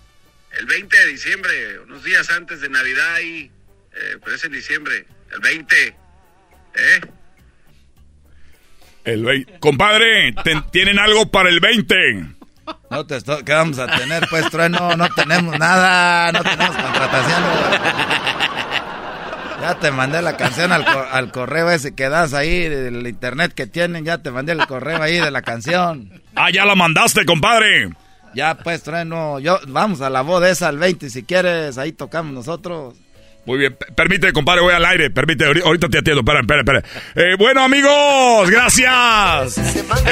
[0.60, 3.52] el 20 de diciembre, unos días antes de Navidad y
[3.94, 5.88] eh, pues es en diciembre, el 20.
[6.76, 7.02] ¿Eh?
[9.07, 9.59] El 20.
[9.59, 10.35] Compadre,
[10.69, 11.95] ¿tienen algo para el 20?
[12.91, 14.97] No te ¿Qué vamos a tener, pues, trueno?
[14.97, 17.43] No tenemos nada, no tenemos contratación.
[19.61, 23.65] Ya te mandé la canción al, al correo ese que das ahí, del internet que
[23.65, 26.21] tienen, ya te mandé el correo ahí de la canción.
[26.35, 27.89] Ah, ya la mandaste, compadre.
[28.35, 32.34] Ya, pues, trueno, yo, vamos a la boda esa al 20, si quieres, ahí tocamos
[32.34, 32.93] nosotros.
[33.47, 36.83] Muy bien, permite, compadre, voy al aire, permite, ahorita te atiendo, espera, espera, espera.
[37.15, 39.57] Eh, bueno, amigos, gracias.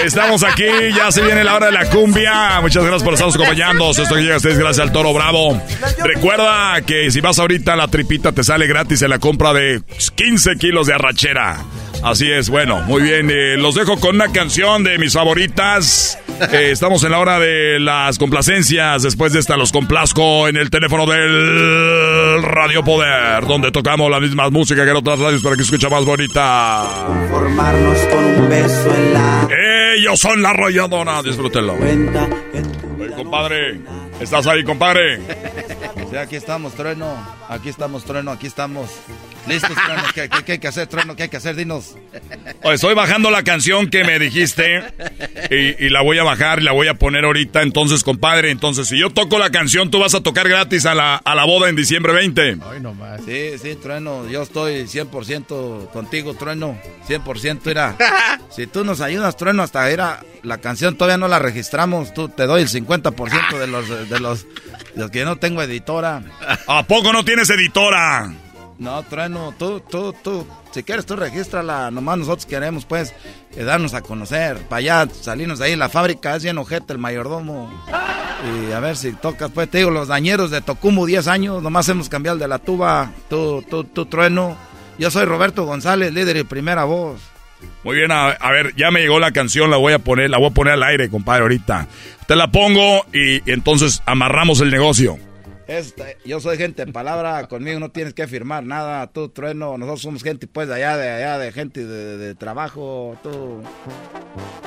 [0.06, 0.64] Estamos aquí,
[0.96, 2.62] ya se viene la hora de la cumbia.
[2.62, 3.92] Muchas gracias por estarnos acompañando.
[3.92, 5.62] Esto que llega gracias al Toro Bravo.
[6.02, 9.82] Recuerda que si vas ahorita, la tripita te sale gratis en la compra de
[10.16, 11.58] 15 kilos de arrachera.
[12.06, 13.32] Así es, bueno, muy bien.
[13.32, 16.20] Eh, los dejo con una canción de mis favoritas.
[16.52, 19.02] Eh, estamos en la hora de las complacencias.
[19.02, 24.52] Después de esta los complazco en el teléfono del Radio Poder, donde tocamos la misma
[24.52, 26.86] música que en otras radios para que escucha más bonita.
[27.32, 29.50] Formarnos con un beso en la...
[29.98, 31.74] Ellos son la arrolladora, disfrútenlo.
[31.74, 33.80] Oye, compadre,
[34.20, 35.22] ¿estás ahí, compadre?
[36.16, 37.14] Sí, aquí estamos, trueno.
[37.50, 38.90] Aquí estamos, trueno, aquí estamos.
[39.50, 40.04] Listos, trueno.
[40.14, 41.14] ¿Qué, hay que hacer, trueno?
[41.14, 41.58] ¿Qué hay que hacer?
[41.58, 41.98] Dinos.
[42.64, 44.82] estoy bajando la canción que me dijiste
[45.52, 47.64] y, la voy a bajar y la voy a poner ahorita.
[47.64, 51.18] Entonces, compadre, entonces, si yo toco la canción, tú vas a tocar gratis a la,
[51.18, 52.60] a la boda en diciembre 20.
[52.72, 53.20] Ay, nomás.
[53.26, 54.26] Sí, sí, trueno.
[54.30, 56.80] Yo estoy 100% contigo, trueno.
[57.10, 57.98] 100%, mira.
[58.50, 62.14] si tú nos ayudas, trueno, hasta era la canción todavía no la registramos.
[62.14, 66.05] Tú te doy el 50% de los, de los, de los que no tengo editora.
[66.68, 68.32] ¿A poco no tienes editora?
[68.78, 73.14] No, Trueno, tú, tú, tú, si quieres tú regístrala, nomás nosotros queremos pues
[73.56, 77.00] eh, darnos a conocer, para allá salirnos de ahí, la fábrica es bien ojete el
[77.00, 77.72] mayordomo,
[78.44, 81.88] y a ver si tocas, pues te digo, los dañeros de Tocumo, 10 años, nomás
[81.88, 84.58] hemos cambiado el de la tuba, tú, tú, tú, Trueno,
[85.00, 87.22] yo soy Roberto González, líder y primera voz.
[87.84, 90.48] Muy bien, a, ver, ya me llegó la canción, la voy a poner, la voy
[90.48, 91.88] a poner al aire, compadre, ahorita.
[92.28, 95.18] Te la pongo y entonces amarramos el negocio.
[95.68, 100.04] Este, yo soy gente en palabra, conmigo no tienes que firmar nada, tú trueno, nosotros
[100.04, 103.64] somos gente pues de allá, de allá, de gente de, trabajo, tú.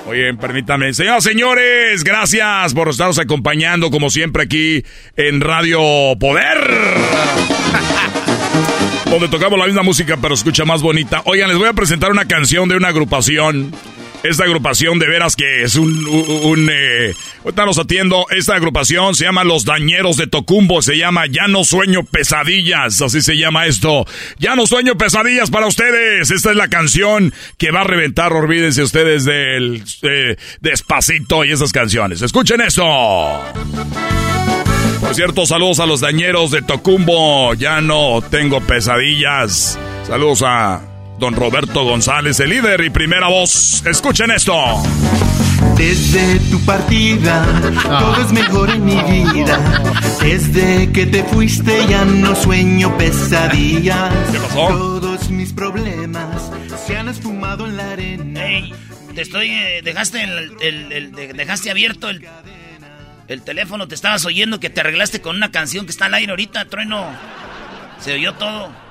[0.08, 4.84] Oye, permítame, señoras señores, gracias por estarnos acompañando como siempre aquí
[5.16, 5.80] en Radio
[6.18, 6.58] Poder.
[9.08, 11.22] Donde tocamos la misma música pero escucha más bonita.
[11.26, 13.72] Oigan, les voy a presentar una canción de una agrupación
[14.22, 16.06] esta agrupación de veras que es un...
[16.06, 17.14] un, eh,
[17.44, 18.26] ahorita los atiendo.
[18.30, 20.82] Esta agrupación se llama Los Dañeros de Tocumbo.
[20.82, 23.00] Se llama Ya no sueño pesadillas.
[23.00, 24.06] Así se llama esto.
[24.38, 26.30] Ya no sueño pesadillas para ustedes.
[26.30, 28.32] Esta es la canción que va a reventar.
[28.32, 32.22] Olvídense ustedes del eh, Despacito y esas canciones.
[32.22, 32.84] Escuchen esto.
[35.00, 37.54] Por cierto, saludos a los dañeros de Tocumbo.
[37.54, 39.78] Ya no tengo pesadillas.
[40.06, 43.82] Saludos a don Roberto González, el líder y primera voz.
[43.84, 44.54] Escuchen esto.
[45.76, 47.44] Desde tu partida,
[47.88, 49.82] todo es mejor en mi vida.
[50.20, 54.12] Desde que te fuiste ya no sueño pesadillas.
[54.30, 54.68] ¿Qué pasó?
[54.68, 56.50] Todos mis problemas
[56.86, 58.40] se han esfumado en la arena.
[59.14, 62.26] te estoy, eh, dejaste, el, dejaste abierto el...
[63.26, 66.30] el teléfono te estabas oyendo que te arreglaste con una canción que está al aire
[66.30, 67.06] ahorita, trueno.
[68.00, 68.87] Se oyó todo.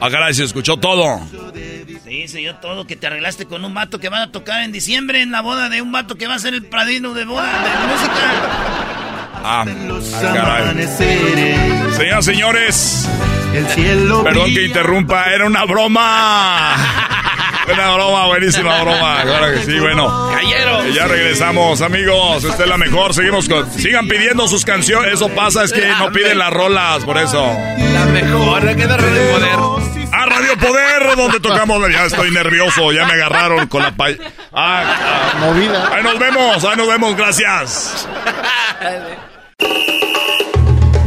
[0.00, 1.20] Ah, caray, se escuchó todo.
[2.04, 4.72] Sí, se oyó todo, que te arreglaste con un vato que va a tocar en
[4.72, 7.46] diciembre en la boda de un vato que va a ser el pradino de boda
[7.46, 8.12] de música.
[9.42, 10.86] Ah, ah caray.
[11.96, 13.08] Señoras, señores.
[13.54, 17.22] El cielo Perdón que interrumpa, era una broma.
[17.72, 19.22] Una broma, buenísima broma.
[19.22, 20.30] Claro que sí, bueno.
[20.32, 20.92] Cayeron.
[20.92, 22.44] Ya regresamos, amigos.
[22.44, 23.14] Esta es la mejor.
[23.14, 23.70] Seguimos con.
[23.72, 25.14] Sigan pidiendo sus canciones.
[25.14, 27.44] Eso pasa, es que no piden las rolas, por eso.
[27.92, 29.86] La mejor, queda Radio Poder.
[30.12, 31.82] A Radio Poder, donde tocamos.
[31.90, 34.18] Ya estoy nervioso, ya me agarraron con la pay.
[34.52, 35.90] Ah, ah, movida.
[35.92, 38.08] Ahí nos vemos, ahí nos vemos, gracias.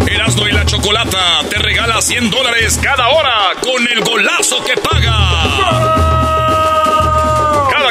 [0.07, 6.08] Erasmo y la Chocolata te regala 100 dólares cada hora con el golazo que paga.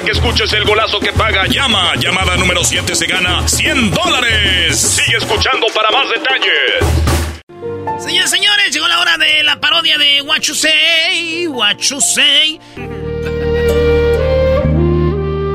[0.09, 1.95] Que escuches el golazo que paga, llama.
[1.97, 4.81] Llamada número 7 se gana 100 dólares.
[4.81, 8.03] Sigue escuchando para más detalles.
[8.03, 12.59] Señores, señores, llegó la hora de la parodia de What You Say, What You Say.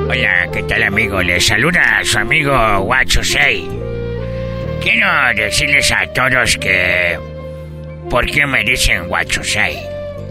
[0.08, 1.24] Hola, ¿qué tal amigo?
[1.24, 3.68] Les saluda a su amigo What You Say.
[4.84, 7.18] Quiero decirles a todos que...
[8.08, 9.80] ¿Por qué me dicen What You Say?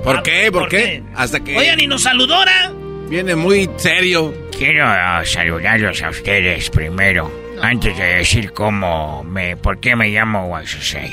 [0.04, 0.52] ¿Por qué?
[0.52, 1.02] ¿Por, qué?
[1.16, 1.56] Hasta que...
[1.56, 2.72] Oigan, ¿y nos saludora?
[3.12, 4.32] Viene muy serio.
[4.56, 7.30] Quiero uh, saludarlos a ustedes primero.
[7.60, 9.54] Antes de decir cómo me...
[9.54, 11.12] ¿Por qué me llamo Say?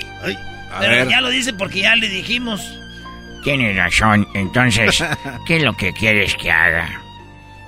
[0.80, 2.62] Pero ya lo dice porque ya le dijimos.
[3.44, 4.26] Tienes razón.
[4.34, 5.04] Entonces,
[5.46, 7.02] ¿qué es lo que quieres que haga?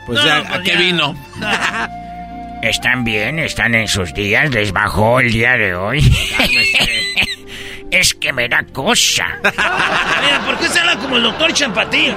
[0.06, 0.80] Pues No, ya, ¿a pues qué ya.
[0.80, 1.16] vino?
[2.64, 3.38] ¿Están bien?
[3.38, 4.50] ¿Están en sus días?
[4.52, 6.00] ¿Les bajó el día de hoy?
[7.92, 9.28] es que me da cosa.
[9.44, 12.16] Mira, ¿por qué se habla como el doctor Champatín?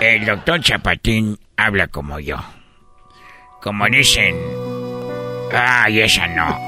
[0.00, 2.36] El doctor Chapatín habla como yo.
[3.60, 4.34] Como dicen...
[5.52, 6.58] Ay, esa no.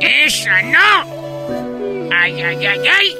[0.00, 2.10] ¡Esa no!
[2.14, 3.16] ¡Ay, ay, ay, ay!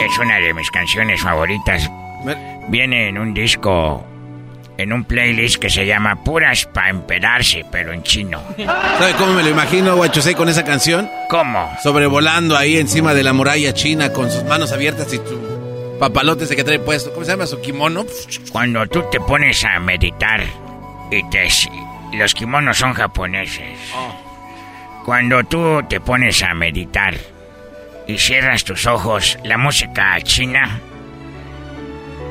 [0.00, 1.90] Es una de mis canciones favoritas.
[2.68, 4.02] Viene en un disco...
[4.78, 8.40] En un playlist que se llama Puras pa' empedarse, pero en chino.
[8.56, 11.10] ¿Sabe cómo me lo imagino, Guachusei, con esa canción?
[11.28, 11.68] ¿Cómo?
[11.82, 15.57] Sobrevolando ahí encima de la muralla china con sus manos abiertas y su
[15.98, 17.12] papalote ese que trae puesto.
[17.12, 17.46] ¿Cómo se llama?
[17.46, 18.04] ¿Su kimono?
[18.52, 20.42] Cuando tú te pones a meditar
[21.10, 21.48] y te...
[22.12, 23.78] Los kimonos son japoneses.
[25.04, 27.14] Cuando tú te pones a meditar
[28.06, 30.80] y cierras tus ojos, la música china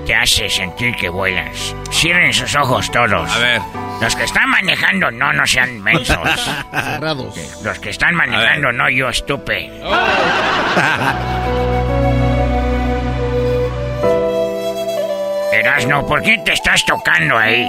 [0.06, 1.76] te hace sentir que vuelas.
[1.92, 3.30] Cierren sus ojos todos.
[3.30, 3.62] A ver.
[4.02, 6.18] Los que están manejando, no, no sean mensos.
[6.72, 7.62] Cerrados.
[7.64, 9.70] Los que están manejando, no, yo estupe.
[15.60, 17.66] Erasno, ¿por qué te estás tocando ahí?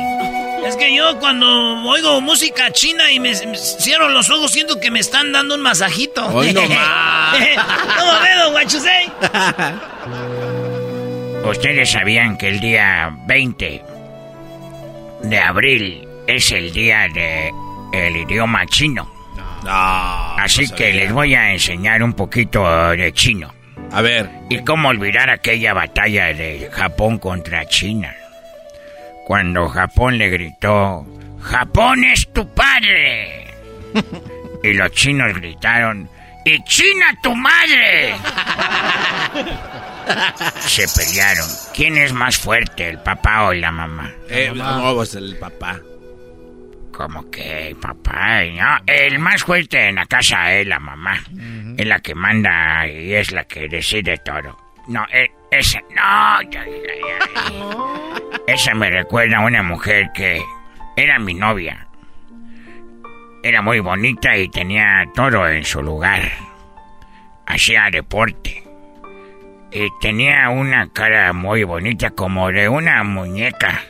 [0.67, 1.47] Es que yo cuando
[1.89, 5.63] oigo música china y me, me cierro los ojos siento que me están dando un
[5.63, 6.27] masajito.
[6.29, 7.39] Hoy no más.
[7.99, 9.11] ¿Cómo ve, don Guachusei?
[11.45, 13.83] Ustedes sabían que el día 20
[15.23, 17.51] de abril es el día de
[17.93, 19.11] el idioma chino.
[19.67, 21.05] Así no que sabía.
[21.05, 23.55] les voy a enseñar un poquito de chino.
[23.93, 24.31] A ver.
[24.49, 28.15] ¿Y cómo olvidar aquella batalla de Japón contra China?
[29.27, 31.07] Cuando Japón le gritó,
[31.41, 33.47] ¡Japón es tu padre!
[34.63, 36.09] y los chinos gritaron,
[36.45, 38.15] ¡Y China tu madre!
[40.61, 41.47] Se pelearon.
[41.75, 44.11] ¿Quién es más fuerte, el papá o la mamá?
[44.31, 45.79] Eh, no, pues el papá.
[46.99, 51.17] Como que papá, no, el más fuerte en la casa es la mamá.
[51.77, 54.59] Es la que manda y es la que decide todo.
[54.89, 58.53] No, e- esa, no, ya, ya, ya.
[58.53, 60.43] Esa me recuerda a una mujer que
[60.97, 61.87] era mi novia.
[63.45, 66.33] Era muy bonita y tenía todo en su lugar.
[67.47, 68.65] Hacía deporte.
[69.71, 73.83] Y tenía una cara muy bonita como de una muñeca.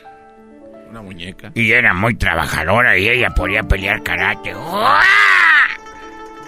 [0.89, 1.51] Una muñeca.
[1.53, 4.55] Y era muy trabajadora y ella podía pelear karate.
[4.55, 4.99] ¡Uah!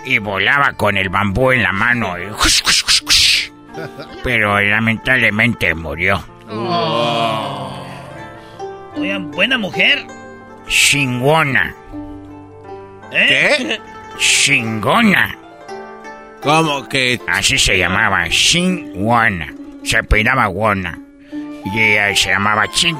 [0.04, 2.16] Y volaba con el bambú en la mano.
[2.18, 2.24] y
[4.24, 6.24] Pero lamentablemente murió.
[8.96, 10.08] Oigan, buena mujer.
[10.68, 11.76] Chingona.
[13.12, 13.80] ¿Eh?
[14.18, 15.38] Chingona.
[16.42, 17.22] ¿Cómo que?
[17.28, 19.54] Así se llamaba, Chingona.
[19.84, 20.98] Se apellidaba Wona.
[21.32, 22.98] Y ella se llamaba Ching.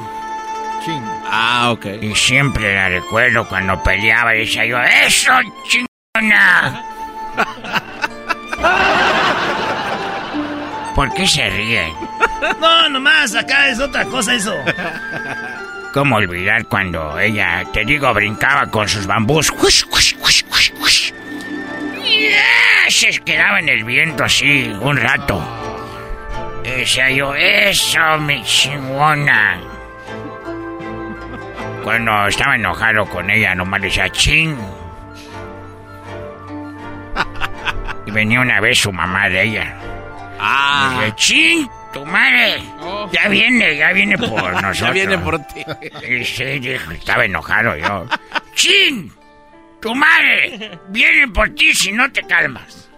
[1.30, 1.86] Ah, ok.
[2.00, 5.32] Y siempre la recuerdo cuando peleaba y decía yo, ¡Eso,
[5.68, 6.84] chingona!
[10.94, 11.92] ¿Por qué se ríen?
[12.60, 14.54] No, nomás, acá es otra cosa eso.
[15.94, 19.52] ¿Cómo olvidar cuando ella, te digo, brincaba con sus bambús?
[22.02, 22.90] ¡Ya!
[22.90, 25.42] Se quedaba en el viento así un rato.
[26.64, 29.58] Y decía yo, eso, mi chingona.
[31.82, 34.56] Cuando estaba enojado con ella, nomás le decía, ching.
[38.06, 39.76] Y venía una vez su mamá de ella.
[40.38, 40.94] Ah.
[41.00, 42.62] Dije, ching, tu madre.
[43.12, 44.30] Ya viene, ya viene por
[44.62, 44.78] nosotros.
[44.78, 45.64] Ya viene por ti.
[46.08, 48.06] Y sí, dijo, estaba enojado yo.
[48.54, 49.12] ¡Chin!
[49.80, 50.78] ¡Tu madre!
[50.88, 52.88] Vienen por ti si no te calmas.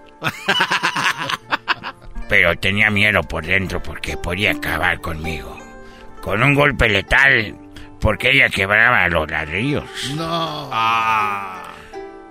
[2.28, 5.59] Pero tenía miedo por dentro porque podía acabar conmigo.
[6.20, 7.56] Con un golpe letal,
[8.05, 10.12] porque ella quebraba los ladrillos.
[10.14, 10.68] No.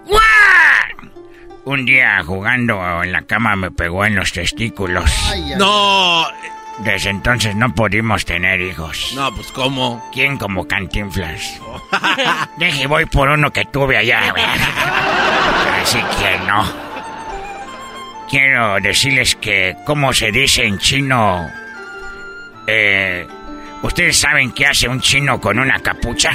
[0.05, 0.21] ¡Guau!
[1.65, 5.11] Un día jugando en la cama me pegó en los testículos.
[5.57, 6.27] No.
[6.77, 9.13] Desde entonces no pudimos tener hijos.
[9.15, 10.07] No, pues ¿cómo?
[10.13, 11.59] ¿Quién como Cantinflas?
[12.57, 14.31] Deje, voy por uno que tuve allá.
[15.81, 16.71] Así que no.
[18.29, 21.49] Quiero decirles que, ¿cómo se dice en chino?
[22.67, 23.27] Eh,
[23.83, 26.31] ¿Ustedes saben qué hace un chino con una capucha?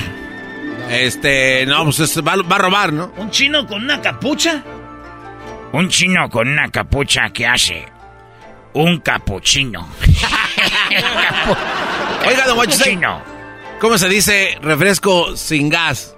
[0.90, 3.12] Este, no, pues es- va, va a robar, ¿no?
[3.16, 4.62] ¿Un chino con una capucha?
[5.72, 7.84] Un chino con una capucha, ¿qué hace?
[8.74, 9.88] Un capuchino.
[12.26, 12.58] Oiga, don.
[13.80, 16.14] ¿cómo se dice refresco sin gas?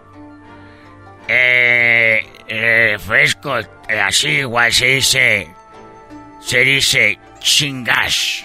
[1.29, 5.49] Eh, eh, fresco, eh, así igual se dice,
[6.41, 8.45] se dice chingas.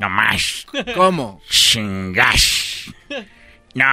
[0.00, 0.66] No más.
[0.96, 1.42] ¿Cómo?
[1.50, 2.86] Chingas.
[3.74, 3.84] No,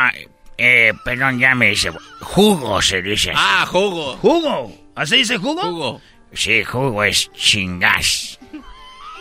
[0.57, 3.31] eh, perdón, ya me dice, jugo se dice.
[3.31, 3.39] así.
[3.39, 4.15] Ah, jugo.
[4.15, 4.73] ¿Jugo?
[4.95, 5.61] ¿Así dice jugo?
[5.61, 6.01] Jugo.
[6.31, 8.39] Sí, jugo es chingas.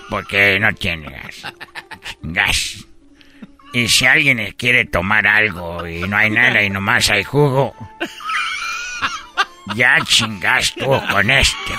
[0.08, 1.52] Porque no tiene gas.
[2.22, 2.86] Gas.
[3.72, 7.74] Y si alguien quiere tomar algo y no hay nada y nomás hay jugo,
[9.74, 11.74] ya chingas tú con este.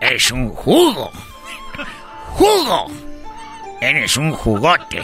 [0.00, 1.12] es un jugo.
[2.38, 2.86] ¡Jugo!
[3.80, 5.02] Eres un jugote.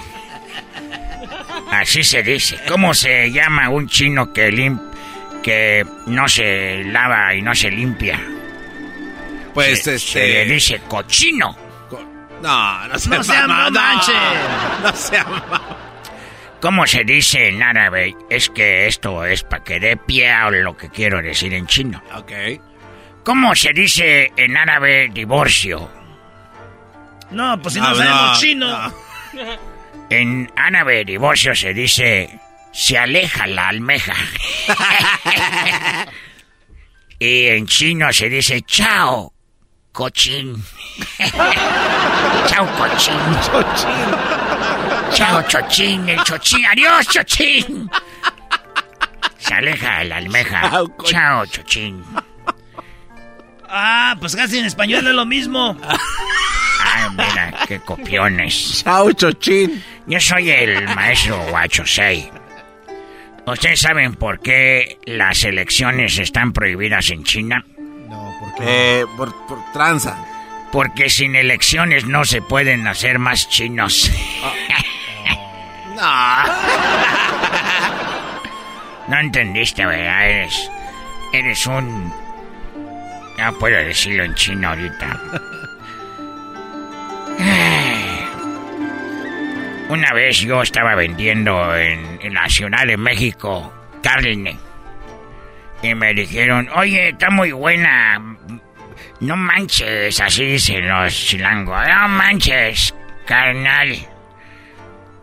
[1.70, 2.58] Así se dice.
[2.68, 4.78] ¿Cómo se llama un chino que lim
[5.42, 8.20] que no se lava y no se limpia?
[9.52, 9.98] Pues Se- este.
[9.98, 11.56] Se le dice cochino.
[12.42, 14.12] No, no se No sea mamá, no manche.
[14.82, 15.62] No sea mamá.
[16.60, 18.14] ¿Cómo se dice en árabe?
[18.30, 22.02] Es que esto es para que dé pie a lo que quiero decir en chino.
[22.16, 22.32] Ok.
[23.24, 25.90] ¿Cómo se dice en árabe divorcio?
[27.30, 28.94] No, pues si no, Ah, sabemos no, chino.
[30.10, 32.38] En árabe divorcio se dice
[32.72, 34.14] se aleja la almeja.
[37.18, 39.32] y en chino se dice chao,
[39.92, 40.62] cochín.
[42.46, 43.14] chao, cochín.
[45.14, 46.66] Chao, chochín, el chochín.
[46.66, 47.90] Adiós, chochín.
[49.38, 50.70] Se aleja la almeja.
[51.04, 52.04] Chao, chochín.
[53.68, 55.76] Ah, pues casi en español es lo mismo.
[57.16, 58.82] Mira, qué copiones.
[58.84, 59.82] Chao, chochín.
[60.06, 62.30] Yo soy el maestro Huachosei.
[63.46, 67.64] ¿Ustedes saben por qué las elecciones están prohibidas en China?
[68.60, 70.16] Eh, por, por tranza.
[70.72, 74.10] Porque sin elecciones no se pueden hacer más chinos.
[75.94, 76.44] No.
[79.06, 80.28] No entendiste, ¿verdad?
[80.30, 80.70] Eres,
[81.32, 82.10] eres un...
[83.38, 85.20] No puedo decirlo en chino ahorita.
[89.88, 94.56] Una vez yo estaba vendiendo en, en Ciudad de México carne.
[95.82, 98.20] Y me dijeron, oye, está muy buena.
[99.20, 101.86] No manches, así dicen los chilangos.
[101.86, 102.94] No manches,
[103.26, 103.96] carnal.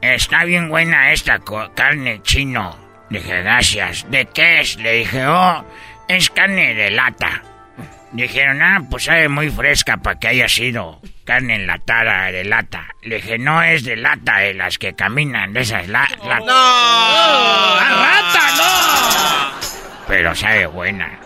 [0.02, 1.40] Está bien buena esta
[1.76, 2.78] carne chino.
[3.10, 4.10] Dije, gracias.
[4.10, 4.78] ¿De qué es?
[4.78, 5.66] Le dije, oh,
[6.08, 7.44] es carne de lata.
[8.12, 11.02] Dijeron, ah, pues sabe muy fresca para que haya sido
[11.32, 12.94] carne enlatada de lata.
[13.04, 16.06] Le dije, no es de lata, de las que caminan, de esas la.
[16.18, 17.80] ¡No!
[17.80, 20.08] rata, no!
[20.10, 21.20] Pero sabe buena.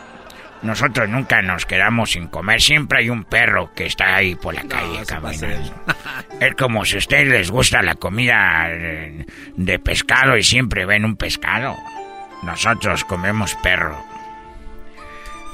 [0.61, 2.61] Nosotros nunca nos quedamos sin comer.
[2.61, 5.73] Siempre hay un perro que está ahí por la calle caminando.
[6.39, 9.25] Es como si a ustedes les gusta la comida eh,
[9.55, 11.75] de pescado y siempre ven un pescado.
[12.43, 14.05] Nosotros comemos perro.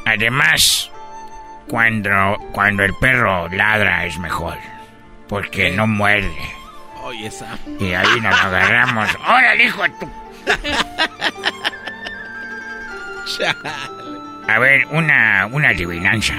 [0.05, 0.90] Además,
[1.71, 4.57] cuando, cuando el perro ladra es mejor.
[5.29, 6.35] Porque no muerde.
[7.01, 7.57] Oye, esa.
[7.79, 9.09] Y ahí nos agarramos.
[9.25, 10.09] ¡Órale, hijo de tu...
[14.49, 16.33] A ver, una, una adivinanza.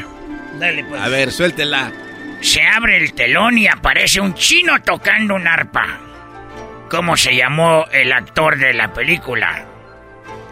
[0.61, 1.01] Dale, pues.
[1.01, 1.91] A ver, suéltela.
[2.43, 5.99] Se abre el telón y aparece un chino tocando un arpa.
[6.91, 9.65] ¿Cómo se llamó el actor de la película?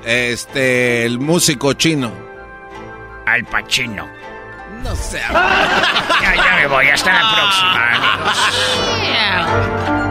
[0.06, 2.10] Este, el músico chino.
[3.26, 4.19] Al Pacino.
[4.82, 5.20] No sé.
[6.22, 6.88] Ya, ya me voy.
[6.88, 8.36] Hasta la próxima, amigos.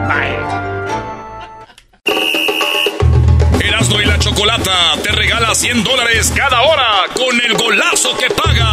[0.08, 0.38] Bye.
[3.66, 8.70] Erasmo y la Chocolata te regala 100 dólares cada hora con el golazo que paga.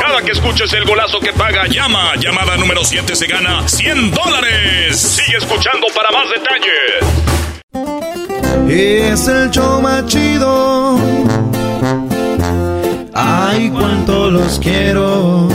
[0.00, 2.14] Cada que escuches el golazo que paga, llama.
[2.16, 5.00] Llamada número 7 se gana 100 dólares.
[5.00, 7.02] Sigue escuchando para más detalles.
[8.68, 10.96] Es el show más chido.
[13.18, 15.48] Ay, cuánto los quiero.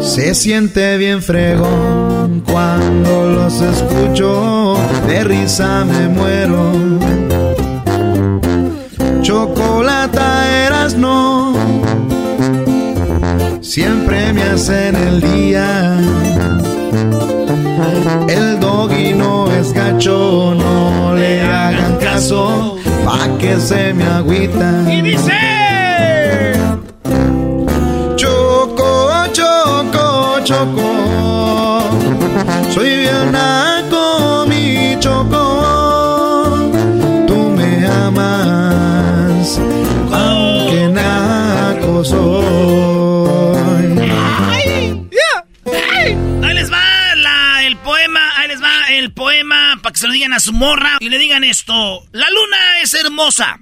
[0.00, 4.76] Se siente bien fregón cuando los escucho.
[5.06, 6.72] De risa me muero.
[9.22, 11.54] Chocolata eras no.
[13.60, 15.96] Siempre me hacen el día.
[18.28, 24.92] El doggy no es gacho, no le hagan caso, pa' que se me agüita.
[24.92, 25.32] Y dice:
[30.44, 36.70] choco, choco, soy bien naco, mi choco.
[37.26, 39.58] Tú me amas,
[40.12, 42.22] aunque naco soy.
[46.42, 50.12] Ahí les va la- el poema, ahí les va el poema para que se lo
[50.12, 52.04] digan a su morra y le digan esto.
[52.12, 53.58] La luna es hermosa.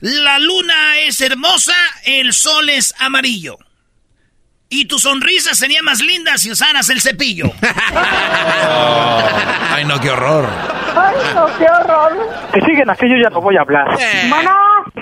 [0.00, 1.74] La luna es hermosa,
[2.04, 3.56] el sol es amarillo.
[4.76, 7.44] Y tu sonrisa sería más linda si usaras el cepillo.
[9.70, 10.48] Ay, no, qué horror.
[10.96, 12.12] Ay, no, qué horror.
[12.52, 13.86] Que siguen aquí, yo ya no voy a hablar.
[14.28, 14.56] Mana,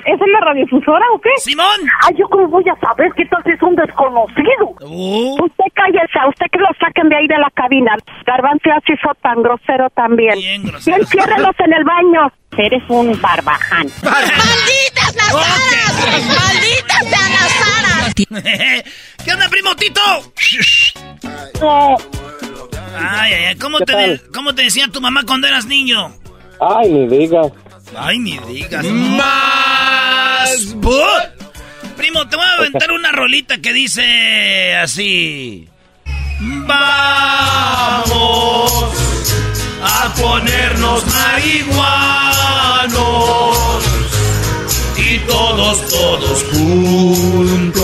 [0.05, 1.31] ¿es en la radiodifusora o qué?
[1.39, 1.81] Simón.
[2.03, 4.77] Ay, ¿yo cómo voy a saber qué tal si es un desconocido?
[5.43, 7.97] Usted cállese, a usted que lo saquen de ahí de la cabina.
[8.27, 10.35] Garbanzo se hizo tan grosero también.
[10.35, 10.99] Bien grosero.
[10.99, 12.31] enciérrelos en el baño.
[12.59, 13.87] Eres un barbaján.
[14.03, 16.27] ¡Malditas las aras!
[16.29, 17.73] ¡Malditas sean las aras!
[19.25, 20.01] ¿Qué onda, primo Tito?
[22.99, 24.19] Ay, ay, ay, ¿cómo ¿Qué te, tal?
[24.19, 26.13] de- ¿cómo te decía tu mamá cuando eras niño?
[26.61, 27.49] Ay, ni digas.
[27.97, 28.85] Ay, ni digas.
[28.85, 30.75] ¡Más!
[31.97, 35.69] Primo, te voy a aventar una rolita que dice así.
[36.41, 38.05] Vamos
[39.83, 42.95] a ponernos marihuanos
[44.97, 47.79] y todos, todos juntos.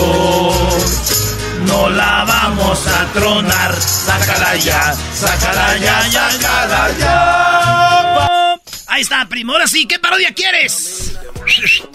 [1.69, 3.75] No la vamos a tronar.
[3.75, 8.55] Sácala ya, sácala ya, ya, sácala ya.
[8.89, 9.53] Ahí está, primo.
[9.53, 11.17] Ahora sí, ¿qué parodia quieres?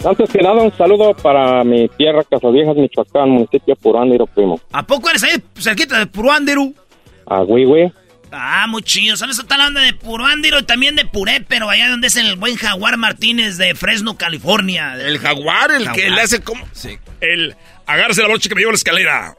[0.04, 4.60] Antes que nada, un saludo para mi tierra, Casaviejas, Michoacán, municipio Purándiro, primo.
[4.72, 6.74] ¿A poco eres ahí cerquita de Puruándiru?
[7.26, 7.92] A Huihue.
[8.36, 9.16] Ah, muy chido.
[9.16, 9.38] ¿Sabes?
[9.38, 12.56] Está la banda de Puruándiro y también de Puré, pero allá donde es el buen
[12.56, 14.94] Jaguar Martínez de Fresno, California.
[14.94, 16.66] El jaguar, el que le hace como...
[16.72, 16.98] Sí.
[17.20, 17.54] El...
[17.86, 19.36] Agárrese la brocha que me lleva la escalera.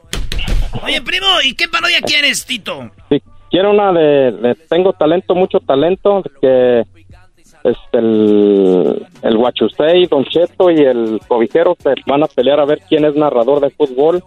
[0.82, 2.90] Oye, primo, ¿y qué parodia quieres, Tito?
[3.08, 6.80] Sí, quiero una de, Tengo talento, mucho talento, que
[7.64, 13.04] es el, el Don Cheto y el Cobijero se van a pelear a ver quién
[13.04, 14.22] es narrador de fútbol.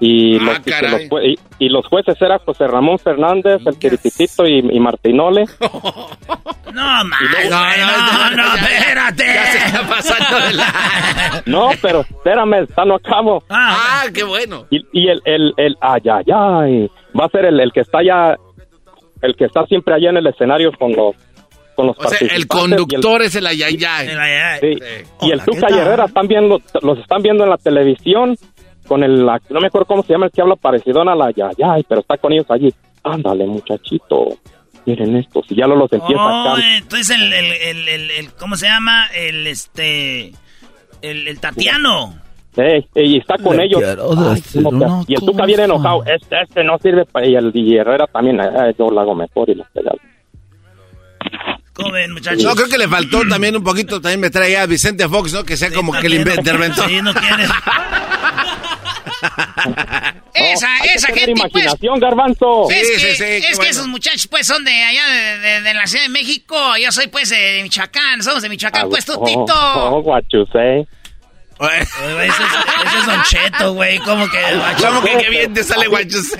[0.00, 4.46] Y, los, y los jue- y- y los jueces eran José Ramón Fernández, el Tirititito
[4.46, 5.44] y, y Martinole.
[6.72, 9.24] No, más, güey, no, no, espérate.
[9.24, 11.42] Ya se está pasando de la...
[11.46, 13.42] No, pero espérame, está no acabo.
[13.48, 14.66] Ah, qué bueno.
[14.70, 17.98] Y, y el, el, el, ay, ay, ay, va a ser el, el que está
[17.98, 18.36] allá,
[19.22, 21.16] el que está siempre allá en el escenario con los,
[21.74, 24.08] con los O sea, el conductor es el ayayay.
[24.60, 24.76] Sí.
[25.22, 28.36] Y el Tuca y Herrera están viendo, los están viendo en la televisión
[28.88, 31.30] con el, la- no me acuerdo cómo se llama el que habla parecido a la
[31.30, 32.72] ya, ya, pero está con ellos allí.
[33.04, 34.26] Ándale, muchachito,
[34.86, 36.62] miren esto, si ya lo los empieza Oh, acá.
[36.76, 39.06] entonces el, el, el, el, el- ¿cómo se llama?
[39.14, 40.32] El, este,
[41.02, 42.18] el, el Tatiano.
[42.56, 43.80] Eh, y está con Le ellos.
[43.80, 46.02] quiero Ay, decir ¿cómo que- una y el Tuca viene enojado.
[46.06, 47.24] Este, este no sirve para.
[47.26, 48.40] Y el y Herrera también.
[48.40, 49.96] eh, yo lo hago mejor y lo pegado.
[51.72, 52.42] ¿Cómo ven, muchachos?
[52.42, 55.44] No, creo que le faltó también un poquito, también me trae a Vicente Fox, ¿no?
[55.44, 56.88] Que sea como que el interventor.
[56.88, 57.44] Sí, no quiere.
[60.34, 61.38] esa, hay esa gente, pues.
[61.52, 62.70] imaginación, Garbanzo.
[62.70, 63.70] es Sí, que, sí, es que bueno.
[63.70, 66.56] esos muchachos, pues, son de allá, de, de- de la Ciudad de México.
[66.82, 68.22] Yo soy, pues, de Michoacán.
[68.22, 69.44] Somos de Michoacán, pues, tú, Oh, Tito.
[69.48, 70.86] oh, guachusei.
[71.60, 72.28] Ese es,
[72.86, 73.98] ese es Don Cheto, güey.
[73.98, 74.38] ¿Cómo que?
[74.80, 76.32] ¿Cómo que qué bien te sale, guachos?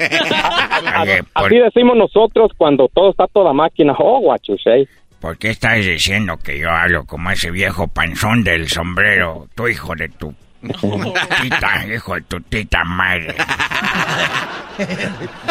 [1.35, 3.95] Así decimos nosotros cuando todo está toda máquina.
[3.99, 4.89] Oh, guachusei.
[5.21, 9.49] ¿Por qué estás diciendo que yo hablo como ese viejo panzón del sombrero?
[9.57, 10.33] Tu hijo de tu
[11.43, 13.35] tita, hijo de tu tita madre.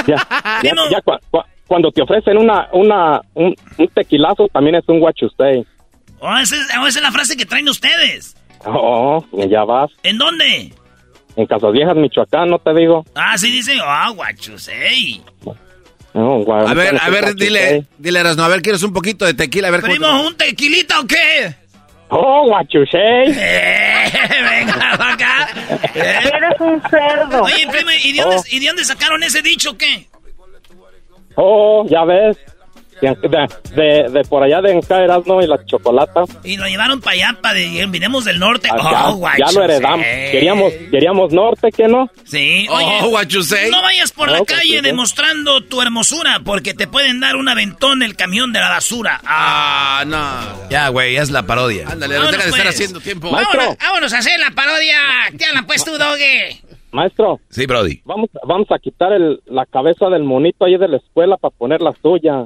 [0.08, 0.16] Ya,
[0.64, 3.56] ya, ya cua- cua- cuando te ofrecen una, una, un,
[3.94, 5.66] tequilazo, también es un guachusei.
[6.20, 8.36] Oh, esa es, oh, esa es la frase que traen ustedes.
[8.66, 9.92] Oh, ya vas.
[10.04, 10.74] ¿En dónde?
[11.36, 13.06] En Casas Viejas, Michoacán, no te digo.
[13.14, 15.22] Ah, sí, dice, ah, oh, guachusei.
[16.16, 19.68] a ver, a ver, dile, dile, Erasno, a ver, ¿quieres un poquito de tequila?
[19.68, 21.56] A ver, ¿Primo, un tequilita o qué?
[22.10, 23.36] Oh, guachusei.
[24.10, 25.50] Eh, venga, acá.
[25.94, 27.44] Eres un cerdo.
[27.44, 30.08] Oye, primo, ¿y de, dónde, ¿y de dónde sacaron ese dicho o qué?
[31.36, 32.38] Oh, ya ves.
[33.02, 35.42] De, de, por allá de Enca ¿no?
[35.42, 36.24] y la chocolata.
[36.44, 38.70] Y lo llevaron para allá, para de, vinimos del norte.
[38.72, 40.06] Ah, oh, ya, lo heredamos.
[40.32, 42.10] Queríamos, queríamos norte, ¿qué no?
[42.26, 42.66] Sí.
[42.70, 43.12] Oye, oh,
[43.72, 48.16] no vayas por la calle demostrando tu hermosura, porque te pueden dar un aventón el
[48.16, 49.22] camión de la basura.
[49.26, 50.70] Ah, no.
[50.70, 51.88] Ya, güey, es la parodia.
[51.90, 52.76] Ándale, no deja de estar pues.
[52.76, 53.30] haciendo tiempo.
[53.32, 54.98] Vámonos, vámonos, a hacer la parodia.
[55.38, 56.62] ¿Qué hablan pues tú, Doge?
[56.92, 57.40] Maestro.
[57.50, 58.02] Sí, Brody.
[58.06, 61.82] Vamos, vamos a quitar el, la cabeza del monito ahí de la escuela para poner
[61.82, 62.46] la suya.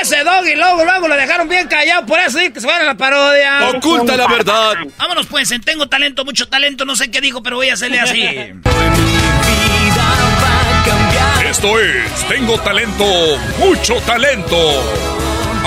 [0.00, 2.82] Ese doggy luego, luego lo dejaron bien callado, por eso sí que se va a
[2.82, 3.68] la parodia.
[3.70, 4.74] Oculta la verdad.
[4.98, 8.22] Vámonos pues, tengo talento, mucho talento, no sé qué dijo, pero voy a hacerle así.
[11.44, 13.04] Esto es Tengo talento,
[13.58, 14.56] mucho talento.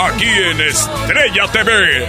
[0.01, 2.07] Aquí en Estrella TV.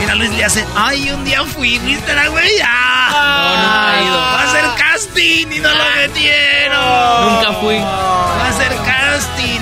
[0.00, 2.50] Mira, Luis le hace, ay, un día fui, ¿viste la güey?
[2.64, 4.16] Ah, no, nunca he ido.
[4.16, 7.34] Va a hacer casting y no lo metieron.
[7.34, 7.78] Nunca fui.
[7.78, 8.87] Va a hacer casting.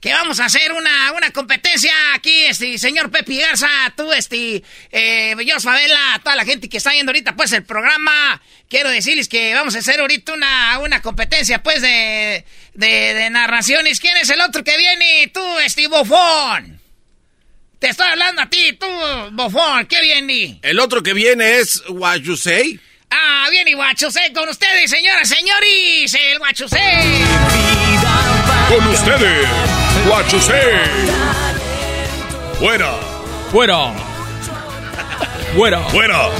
[0.00, 4.62] que vamos a hacer una, una competencia aquí, este, señor Pepe Garza, tú, este,
[4.92, 8.40] eh, yo, Favela, a toda la gente que está viendo ahorita, pues, el programa.
[8.68, 12.44] Quiero decirles que vamos a hacer ahorita una, una competencia, pues, de,
[12.74, 13.98] de, de narraciones.
[13.98, 15.30] ¿Quién es el otro que viene?
[15.34, 16.80] Tú, este, bofón.
[17.80, 18.86] Te estoy hablando a ti, tú,
[19.32, 19.86] bofón.
[19.86, 20.58] ¿Qué viene?
[20.62, 22.80] El otro que viene es What You Say.
[23.10, 26.12] Ah, viene Guachusei con ustedes, señoras, señores.
[26.14, 27.24] El Guachusei.
[28.68, 29.48] Con ustedes,
[30.06, 30.78] Guachusei.
[32.58, 32.92] Fuera.
[33.50, 33.92] Fuera.
[35.54, 35.80] Fuera.
[35.80, 36.30] Fuera.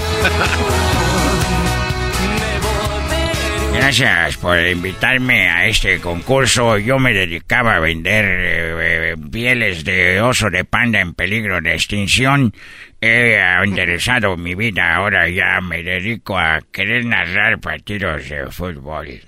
[3.73, 6.79] Gracias por invitarme a este concurso.
[6.79, 11.75] Yo me dedicaba a vender eh, eh, pieles de oso de panda en peligro de
[11.75, 12.53] extinción.
[13.01, 14.97] He interesado mi vida.
[14.97, 19.28] Ahora ya me dedico a querer narrar partidos de fútbol.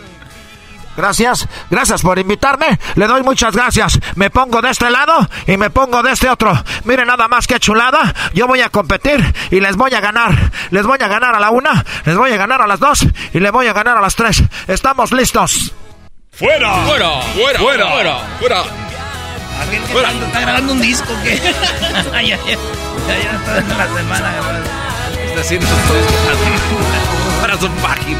[0.95, 2.79] Gracias, gracias por invitarme.
[2.95, 3.99] Le doy muchas gracias.
[4.15, 6.51] Me pongo de este lado y me pongo de este otro.
[6.83, 8.13] Miren nada más que chulada.
[8.33, 10.51] Yo voy a competir y les voy a ganar.
[10.69, 13.39] Les voy a ganar a la una, les voy a ganar a las dos y
[13.39, 14.43] les voy a ganar a las tres.
[14.67, 15.73] ¿Estamos listos?
[16.31, 16.73] ¡Fuera!
[16.85, 17.21] ¡Fuera!
[17.21, 17.59] ¡Fuera!
[17.59, 17.87] ¡Fuera!
[17.89, 18.17] ¡Fuera!
[18.39, 18.63] ¡Fuera!
[19.91, 20.11] ¿Fuera?
[20.11, 21.39] ¿Está grabando un disco qué?
[22.13, 24.33] ya, ya, ya, está en la semana.
[25.27, 25.67] Está haciendo
[27.41, 28.19] para su página.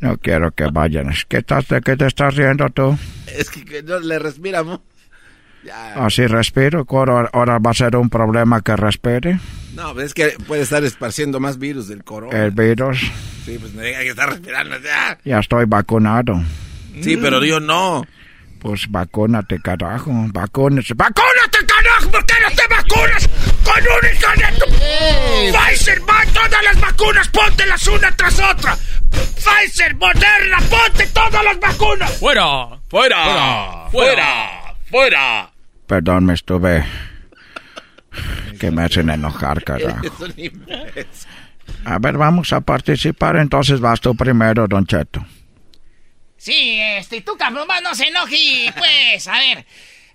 [0.00, 1.12] No quiero que vayan.
[1.28, 2.98] ¿Qué, estás, ¿De qué te estás riendo tú?
[3.26, 4.80] Es que, no le respiramos.
[5.94, 6.86] Así respiro.
[6.88, 9.40] Ahora, ahora va a ser un problema que respire.
[9.74, 12.44] No, es que puede estar esparciendo más virus del corona.
[12.44, 13.00] El virus.
[13.44, 15.18] Sí, pues no hay que estar respirando ya.
[15.24, 16.40] Ya estoy vacunado.
[17.00, 18.04] Sí, pero yo no.
[18.60, 20.10] Pues vacúnate, carajo.
[20.32, 20.94] Vacúnate.
[20.94, 22.10] ¡Vacúnate, carajo!
[22.10, 23.28] ¿Por qué no te vacunas
[23.62, 25.56] con un hijo de tu...
[25.56, 28.76] Pfizer, va, todas las vacunas, póntelas una tras otra.
[29.20, 32.18] Pfizer, Moderna, ponte todas las vacunas.
[32.18, 32.78] ¡Fuera!
[32.88, 33.88] ¡Fuera!
[33.90, 34.74] ¡Fuera!
[34.90, 35.50] ¡Fuera!
[35.86, 36.84] Perdón, me estuve...
[38.58, 40.00] Que me hacen enojar, carajo.
[41.84, 43.36] A ver, vamos a participar.
[43.36, 45.24] Entonces vas tú primero, Don Cheto.
[46.36, 49.66] Sí, este, tú cabrón, no se enoje, pues, a ver.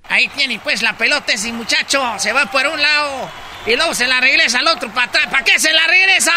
[0.09, 3.29] Ahí tiene pues la pelota ese muchacho, se va por un lado
[3.65, 5.27] y luego se la regresa al otro para atrás.
[5.27, 6.33] ¿Para qué se la regresa?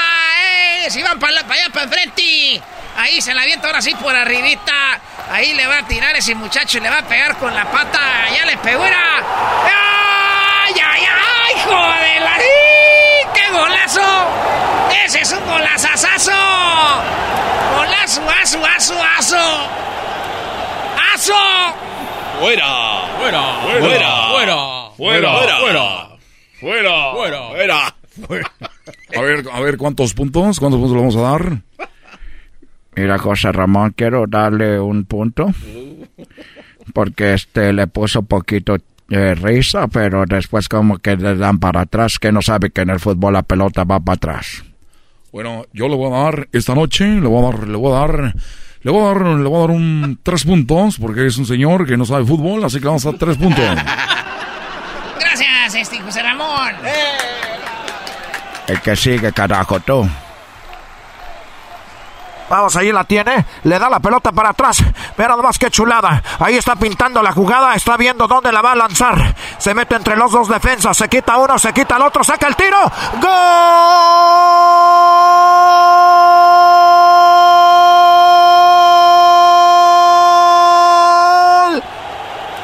[0.85, 0.91] ¡Eh!
[0.91, 2.61] Si van para, allá, para enfrente.
[2.97, 5.01] Ahí se la avienta ahora sí por arribita.
[5.31, 8.01] Ahí le va a tirar ese muchacho y le va a pegar con la pata.
[8.35, 9.23] Ya le pegó, era.
[10.67, 11.61] ¡Ay, ay, ay!
[11.65, 12.23] ¡Joder!
[12.23, 12.39] La...
[13.35, 14.29] ¡Qué golazo!
[15.05, 16.33] ¡Ese es un golazazazo!
[17.75, 19.71] ¡Golazo, aso, aso, aso!
[21.15, 21.35] ¡Aso!
[22.39, 23.07] ¡Fuera!
[23.19, 23.43] ¡Fuera!
[23.63, 24.29] ¡Fuera!
[24.29, 24.91] ¡Fuera!
[24.97, 25.59] ¡Fuera!
[25.59, 26.14] ¡Fuera!
[26.65, 27.13] ¡Fuera!
[27.13, 27.95] ¡Fuera!
[29.15, 30.59] A ver, a ver, ¿cuántos puntos?
[30.59, 31.63] ¿Cuántos puntos le vamos a dar?
[32.97, 35.53] Mira, José Ramón, quiero darle un punto.
[36.95, 38.79] Porque este le puso poquito
[39.11, 42.89] eh, risa, pero después como que le dan para atrás, que no sabe que en
[42.89, 44.65] el fútbol la pelota va para atrás.
[45.33, 47.99] Bueno, yo le voy a dar esta noche, le voy a dar, le voy a
[47.99, 48.35] dar,
[48.81, 51.87] le voy a dar, le voy a dar un tres puntos, porque es un señor
[51.87, 53.67] que no sabe fútbol, así que vamos a dar tres puntos.
[55.75, 56.73] Gracias, este José Ramón.
[58.69, 60.09] El que sigue, carajo, tú.
[62.49, 63.45] Vamos, ahí la tiene.
[63.65, 64.79] Le da la pelota para atrás.
[65.17, 66.23] Mira nada más que chulada.
[66.39, 67.75] Ahí está pintando la jugada.
[67.75, 69.35] Está viendo dónde la va a lanzar.
[69.59, 70.97] Se mete entre los dos defensas.
[70.97, 72.23] Se quita uno, se quita el otro.
[72.23, 72.79] Saca el tiro.
[73.21, 73.33] ¡Gol!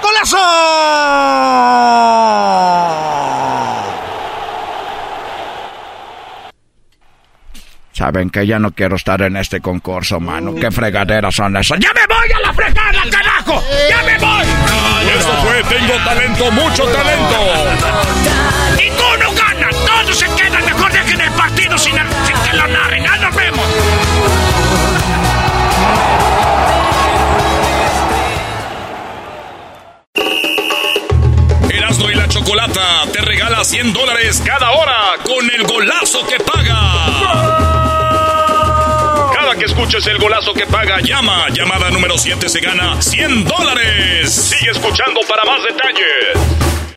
[0.01, 0.61] ¡Golazo!
[8.01, 10.55] Saben que ya no quiero estar en este concurso, mano.
[10.55, 11.78] ¿Qué fregaderas son esas?
[11.81, 13.62] ¡Ya me voy a la fregada, carajo!
[13.90, 14.47] ¡Ya me voy!
[15.18, 17.36] Eso fue Tengo Talento, mucho talento.
[18.78, 19.77] ¡Y tú no ganas!
[19.85, 20.64] ¡Todos se quedan!
[20.64, 23.05] Mejor dejen el partido sin, sin que lo narren.
[23.05, 23.66] ¡Ya nos vemos!
[31.68, 37.49] Erasmo y la Chocolata te regala 100 dólares cada hora con el golazo que paga.
[39.61, 41.51] Que escuches el golazo que paga, llama.
[41.51, 44.32] Llamada número 7 se gana 100 dólares.
[44.32, 46.97] Sigue escuchando para más detalles.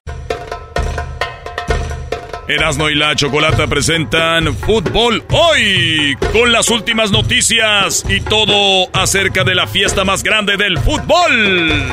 [2.48, 9.56] Erasmo y la Chocolata presentan Fútbol Hoy con las últimas noticias y todo acerca de
[9.56, 11.84] la fiesta más grande del fútbol.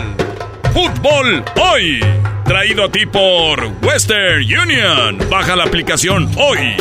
[0.72, 1.98] Fútbol Hoy,
[2.44, 5.18] traído a ti por Western Union.
[5.28, 6.76] Baja la aplicación hoy.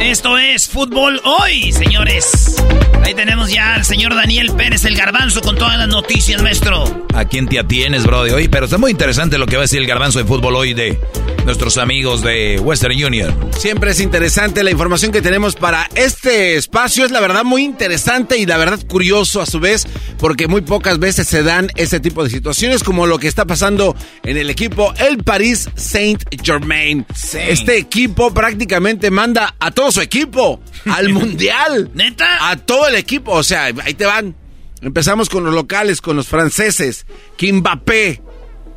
[0.00, 2.56] Esto es Fútbol Hoy, señores.
[3.02, 7.06] Ahí tenemos ya al señor Daniel Pérez, el garbanzo, con todas las noticias, maestro.
[7.14, 8.48] ¿A quién te atienes, bro, de hoy?
[8.48, 10.98] Pero está muy interesante lo que va a decir el garbanzo de fútbol hoy de
[11.44, 13.34] nuestros amigos de Western Union.
[13.58, 17.04] Siempre es interesante la información que tenemos para este espacio.
[17.04, 19.86] Es la verdad muy interesante y la verdad curioso a su vez,
[20.18, 23.96] porque muy pocas veces se dan ese tipo de situaciones como lo que está pasando
[24.22, 27.06] en el equipo el Paris Saint Germain.
[27.34, 31.90] Este equipo prácticamente manda a todo su equipo al mundial.
[31.94, 32.50] ¿Neta?
[32.50, 33.32] A todo el equipo.
[33.32, 34.34] O sea, ahí te van.
[34.82, 37.06] Empezamos con los locales, con los franceses.
[37.40, 38.22] Mbappé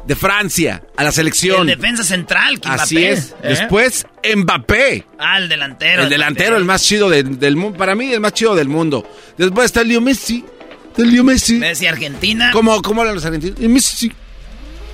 [0.05, 1.61] de Francia a la selección.
[1.69, 3.11] El defensa central, Kim Así Mbappé.
[3.11, 3.29] es.
[3.41, 3.47] ¿Eh?
[3.49, 5.05] Después, Mbappé.
[5.17, 6.03] Ah, el delantero.
[6.03, 7.77] El delantero, el más chido de- del mundo.
[7.77, 9.07] Para mí, el más chido del mundo.
[9.37, 10.43] Después está Leo Messi.
[10.89, 11.55] Está Leo Messi.
[11.55, 12.49] Messi, Argentina.
[12.51, 13.57] ¿Cómo, cómo hablan los argentinos?
[13.59, 14.11] Messi.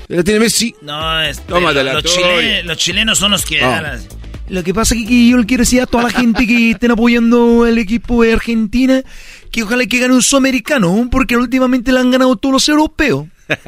[0.09, 0.75] ¿La tiene Messi?
[0.81, 2.15] No, este, Toma, los, tuya.
[2.15, 3.59] chile- los chilenos son los que...
[4.49, 6.91] Lo que pasa es que yo le quiero decir a toda la gente que estén
[6.91, 9.03] apoyando al equipo de Argentina
[9.51, 13.27] que ojalá que gane un sudamericano, porque últimamente le han ganado todos los europeos.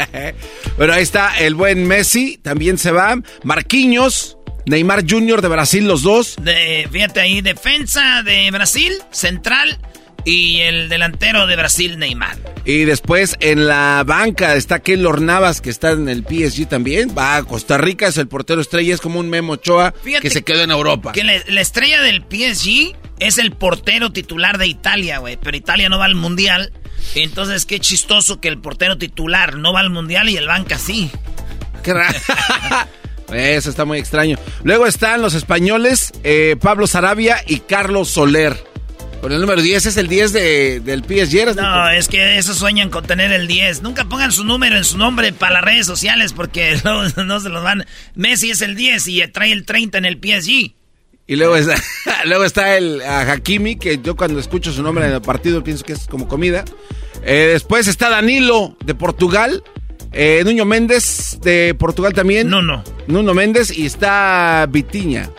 [0.77, 2.37] Bueno, ahí está el buen Messi.
[2.41, 3.19] También se va.
[3.43, 4.37] Marquinhos.
[4.67, 5.41] Neymar Jr.
[5.41, 6.35] de Brasil, los dos.
[6.41, 9.79] De, fíjate ahí, defensa de Brasil, central
[10.25, 12.37] y el delantero de Brasil, Neymar.
[12.65, 17.15] Y después en la banca está Keylor Navas, que está en el PSG también.
[17.17, 20.43] Va a Costa Rica, es el portero estrella, es como un Memo Ochoa que se
[20.43, 21.11] quedó en Europa.
[21.11, 25.37] Que la, la estrella del PSG es el portero titular de Italia, güey.
[25.41, 26.71] Pero Italia no va al mundial.
[27.15, 31.09] Entonces, qué chistoso que el portero titular no va al mundial y el banca sí.
[31.83, 32.17] Qué raro.
[33.33, 34.37] Eso está muy extraño.
[34.63, 38.70] Luego están los españoles, eh, Pablo Sarabia y Carlos Soler.
[39.21, 41.55] Con el número 10 es el 10 de, del PSG.
[41.55, 43.83] No, es que esos sueñan con tener el 10.
[43.83, 47.49] Nunca pongan su número en su nombre para las redes sociales porque no, no se
[47.49, 47.85] los van.
[48.15, 50.73] Messi es el 10 y trae el 30 en el PSG.
[51.27, 51.75] Y luego está,
[52.25, 55.93] luego está el Hakimi, que yo cuando escucho su nombre en el partido pienso que
[55.93, 56.65] es como comida.
[57.23, 59.63] Eh, después está Danilo de Portugal.
[60.13, 62.49] Eh, Nuño Méndez de Portugal también.
[62.49, 62.83] No, no.
[63.05, 65.29] Nuno Méndez y está Vitiña.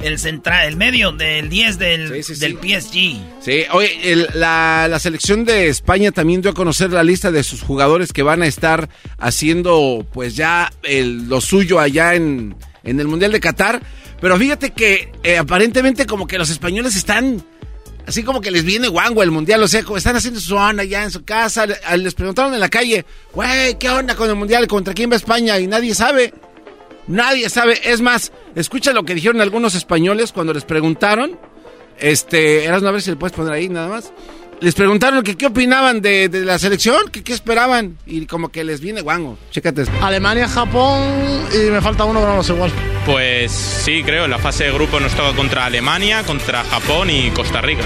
[0.00, 2.92] El central, el medio del 10 del, del PSG.
[3.40, 7.62] Sí, oye, la, la, selección de España también dio a conocer la lista de sus
[7.62, 12.54] jugadores que van a estar haciendo pues ya el, lo suyo allá en,
[12.84, 13.82] en el Mundial de Qatar.
[14.20, 17.42] Pero fíjate que eh, aparentemente como que los españoles están
[18.06, 20.84] así como que les viene guango el mundial, o sea, como están haciendo su onda
[20.84, 24.66] ya en su casa, les preguntaron en la calle, güey, ¿qué onda con el mundial?
[24.68, 25.58] ¿Contra quién va España?
[25.58, 26.32] Y nadie sabe.
[27.08, 27.80] Nadie sabe.
[27.84, 31.38] Es más, escucha lo que dijeron algunos españoles cuando les preguntaron.
[31.98, 34.12] Este, eras a ver si le puedes poner ahí nada más.
[34.60, 37.98] Les preguntaron que qué opinaban de, de la selección, que qué esperaban.
[38.06, 39.38] Y como que les viene guango.
[39.50, 39.94] Chécate esto.
[40.02, 41.02] Alemania, Japón
[41.52, 42.72] y me falta uno, pero no sé igual.
[43.04, 44.24] Pues sí, creo.
[44.24, 47.84] En la fase de grupo nos toca contra Alemania, contra Japón y Costa Rica.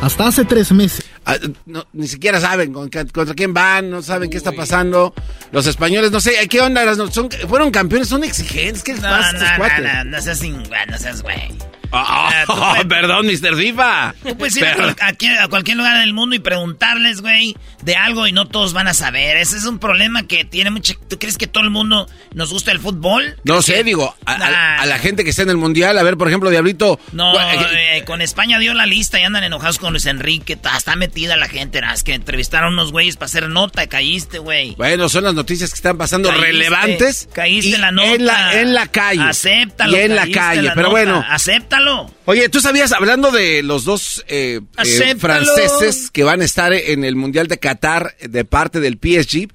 [0.00, 1.04] Hasta hace tres meses.
[1.24, 3.04] Ah, no, ni siquiera saben contra,
[3.34, 5.12] quién van, no saben qué está pasando.
[5.50, 6.94] Los españoles, no sé, ¿qué onda?
[7.10, 8.82] Son, fueron campeones, son exigentes.
[8.84, 9.80] ¿Qué les no, pasa no, estos?
[9.80, 11.48] No, no, no no seas güey.
[11.90, 13.56] Oh, perdón, Mr.
[13.56, 14.14] FIFA.
[14.22, 18.26] Tú puedes ir a, a, a, cualquier lugar del mundo y preguntarles, güey, de algo
[18.26, 19.36] y no todos van a saber.
[19.36, 20.94] Ese es un problema que tiene mucha...
[21.08, 23.36] ¿Tú crees que todo el mundo nos gusta el fútbol?
[23.44, 24.82] No sé, digo, a, nah.
[24.82, 26.98] a, la gente que está en el Mundial, a ver, por ejemplo, Diablito...
[27.12, 30.58] No, eh, con España dio la lista y andan enojados con Luis Enrique.
[30.76, 31.92] Está metida la gente, ¿no?
[31.92, 34.74] Es que entrevistaron unos güeyes para hacer nota, caíste, güey.
[34.76, 37.28] Bueno, son las noticias que están pasando caíste, relevantes.
[37.32, 38.14] Caíste en la nota.
[38.14, 39.22] En la, en la calle.
[39.22, 39.96] Acéptalo.
[39.96, 40.90] Y en la calle, la pero nota.
[40.90, 41.24] bueno.
[41.76, 42.10] Acéptalo.
[42.24, 47.04] Oye, tú sabías, hablando de los dos eh, eh, franceses que van a estar en
[47.04, 49.48] el Mundial de Qatar de parte del PSG,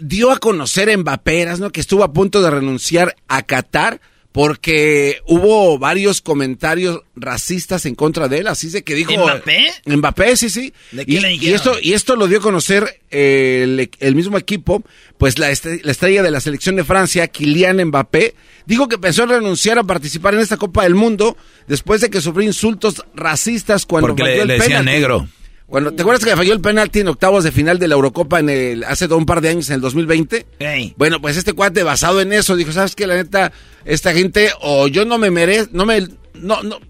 [0.00, 1.70] dio a conocer Mbappé, ¿no?
[1.70, 4.00] Que estuvo a punto de renunciar a Qatar
[4.34, 9.12] porque hubo varios comentarios racistas en contra de él, así de que dijo...
[9.12, 9.72] ¿Mbappé?
[9.86, 10.72] Mbappé, sí, sí.
[10.90, 14.14] ¿De qué y, le y, esto, y esto lo dio a conocer eh, el, el,
[14.16, 14.82] mismo equipo,
[15.18, 18.34] pues la, estrella, la estrella de la selección de Francia, Kylian Mbappé,
[18.66, 21.36] dijo que pensó en renunciar a participar en esta Copa del Mundo
[21.68, 25.28] después de que sufrió insultos racistas cuando Porque le, le decía negro.
[25.66, 28.50] Cuando, ¿Te acuerdas que falló el penalti en octavos de final de la Eurocopa en
[28.50, 30.46] el, hace un par de años, en el 2020?
[30.58, 30.94] Hey.
[30.96, 33.06] Bueno, pues este cuate, basado en eso, dijo, ¿sabes qué?
[33.06, 33.50] La neta,
[33.84, 36.00] esta gente, o yo no me merezco, no me,
[36.34, 36.80] no, no,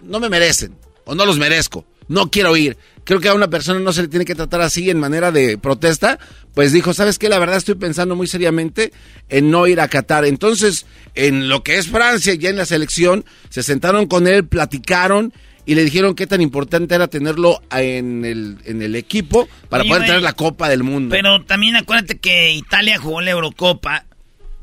[0.00, 2.78] no me merecen, o no los merezco, no quiero ir.
[3.08, 5.56] Creo que a una persona no se le tiene que tratar así en manera de
[5.56, 6.18] protesta.
[6.52, 7.30] Pues dijo, ¿sabes qué?
[7.30, 8.92] La verdad estoy pensando muy seriamente
[9.30, 10.26] en no ir a Qatar.
[10.26, 10.84] Entonces,
[11.14, 15.32] en lo que es Francia, ya en la selección, se sentaron con él, platicaron
[15.68, 19.90] y le dijeron qué tan importante era tenerlo en el, en el equipo para Oye,
[19.90, 21.14] poder güey, tener la Copa del Mundo.
[21.14, 24.06] Pero también acuérdate que Italia jugó la Eurocopa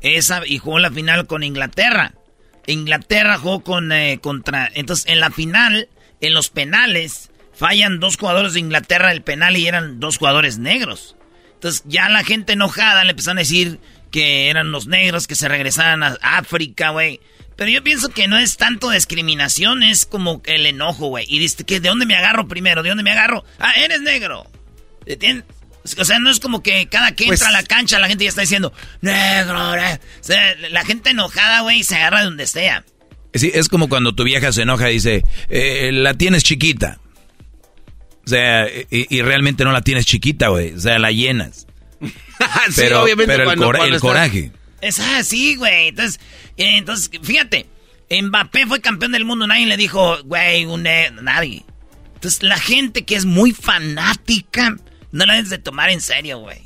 [0.00, 2.14] esa y jugó la final con Inglaterra.
[2.66, 4.68] Inglaterra jugó con eh, contra.
[4.74, 5.88] Entonces, en la final,
[6.20, 11.14] en los penales, fallan dos jugadores de Inglaterra el penal y eran dos jugadores negros.
[11.54, 13.78] Entonces, ya la gente enojada le empezaron a decir
[14.10, 17.20] que eran los negros que se regresaran a África, güey.
[17.56, 21.24] Pero yo pienso que no es tanto discriminación, es como el enojo, güey.
[21.28, 22.82] Y dice que ¿de dónde me agarro primero?
[22.82, 23.44] ¿De dónde me agarro?
[23.58, 24.46] Ah, eres negro.
[25.98, 28.24] O sea, no es como que cada que Pues entra a la cancha la gente
[28.24, 29.94] ya está diciendo, negro, ne-".
[29.94, 32.84] O sea, la gente enojada, güey, se agarra de donde sea.
[33.32, 36.98] Sí, es como cuando tu vieja se enoja y dice, eh, la tienes chiquita.
[38.26, 40.72] O sea, y, y realmente no la tienes chiquita, güey.
[40.74, 41.66] O sea, la llenas.
[42.68, 44.50] Sí, pero obviamente pero el, cuando- cora- cuando el estás- coraje.
[44.80, 45.88] Es así, güey.
[45.88, 46.20] Entonces,
[46.56, 47.66] eh, entonces, fíjate,
[48.10, 51.64] Mbappé fue campeón del mundo, nadie le dijo, güey, un ne- nadie.
[52.14, 54.76] Entonces, la gente que es muy fanática,
[55.12, 56.60] no la debes de tomar en serio, güey.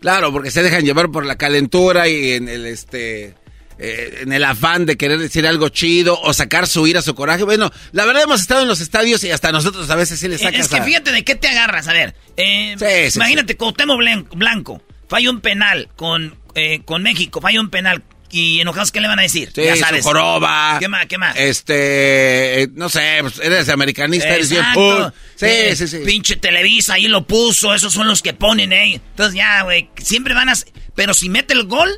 [0.00, 3.34] Claro, porque se dejan llevar por la calentura y en el este
[3.78, 7.44] eh, en el afán de querer decir algo chido o sacar su ira, su coraje.
[7.44, 10.38] Bueno, la verdad hemos estado en los estadios y hasta nosotros a veces sí le
[10.38, 11.86] sacas Es que a- fíjate de qué te agarras.
[11.88, 17.02] A ver, eh, Sí, sí, imagínate, Cuauhtémoc Blan- Blanco falla un penal con, eh, con
[17.02, 18.02] México, falla un penal.
[18.34, 19.52] y enojados, ¿qué le van a decir?
[19.54, 20.02] Sí, ya sabes.
[20.04, 20.78] joroba.
[20.80, 21.04] ¿Qué más?
[21.06, 21.36] ¿Qué más?
[21.36, 24.28] Este, eh, no sé, pues, eres americanista.
[24.34, 25.12] Eres Exacto.
[25.36, 25.98] sí, Eh, sí, sí.
[26.06, 28.94] Pinche Televisa ahí lo puso, esos son los que ponen, eh.
[28.94, 30.54] Entonces ya, güey, siempre van a...
[30.94, 31.90] Pero si mete el gol,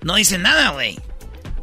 [0.00, 0.98] no dicen nada, güey.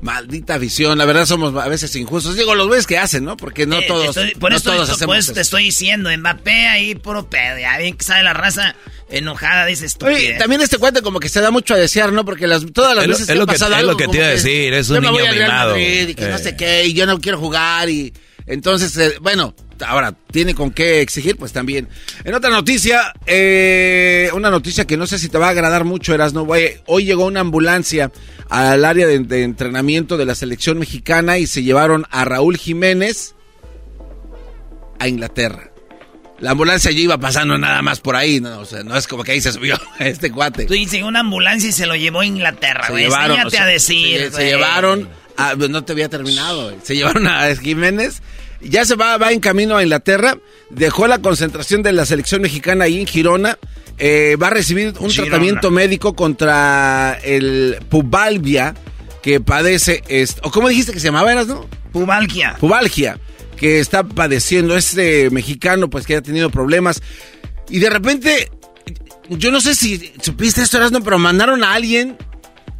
[0.02, 2.36] Maldita visión, la verdad somos a veces injustos.
[2.36, 3.36] Digo, los güeyes que hacen, ¿no?
[3.36, 5.34] Porque no Eh, todos, estoy- por no eso, todos por hacemos eso eso.
[5.34, 8.76] te estoy diciendo, Mbappé ahí puro pedo, ya bien que sabe la raza
[9.10, 10.06] enojada, dices tú.
[10.38, 12.26] También este cuate como que se da mucho a desear, ¿no?
[12.26, 13.98] Porque las, todas las Es lo- veces que lo ha que- pasado es algo lo
[13.98, 15.72] que te iba a decir, es un yo me voy niño mimado.
[15.72, 16.40] Madrid y que no Eh.
[16.44, 18.14] sé qué, y yo no quiero jugar y...
[18.45, 19.56] Entonces, eh, bueno,
[19.86, 21.38] ahora, ¿tiene con qué exigir?
[21.38, 21.88] Pues también.
[22.24, 26.14] En otra noticia, eh, una noticia que no sé si te va a agradar mucho,
[26.14, 26.45] Erasno.
[26.45, 28.12] Güey, Hoy llegó una ambulancia
[28.49, 33.36] al área de, de entrenamiento de la selección mexicana y se llevaron a Raúl Jiménez
[34.99, 35.72] a Inglaterra.
[36.40, 39.24] La ambulancia ya iba pasando nada más por ahí, no, o sea, no es como
[39.24, 40.66] que ahí se subió este cuate.
[40.66, 43.04] Tú dices una ambulancia y se lo llevó a Inglaterra, Se güey.
[43.06, 46.76] llevaron, Enséñate o sea, a decir, se, llevaron, a- no te había terminado, güey.
[46.84, 48.22] se llevaron a Jiménez,
[48.62, 50.38] ya se va, va en camino a Inglaterra,
[50.70, 53.58] dejó la concentración de la selección mexicana ahí en Girona,
[53.98, 55.30] eh, va a recibir un Girona.
[55.30, 58.76] tratamiento médico contra el pubalgia
[59.22, 60.04] que padece,
[60.44, 61.68] o cómo dijiste que se llamaba, eras, no?
[61.92, 62.56] Pubalgia.
[62.60, 63.20] Pubalgia,
[63.58, 67.02] que está padeciendo este mexicano, pues que ha tenido problemas.
[67.70, 68.52] Y de repente,
[69.30, 72.18] yo no sé si supiste esto, Erasmo, pero mandaron a alguien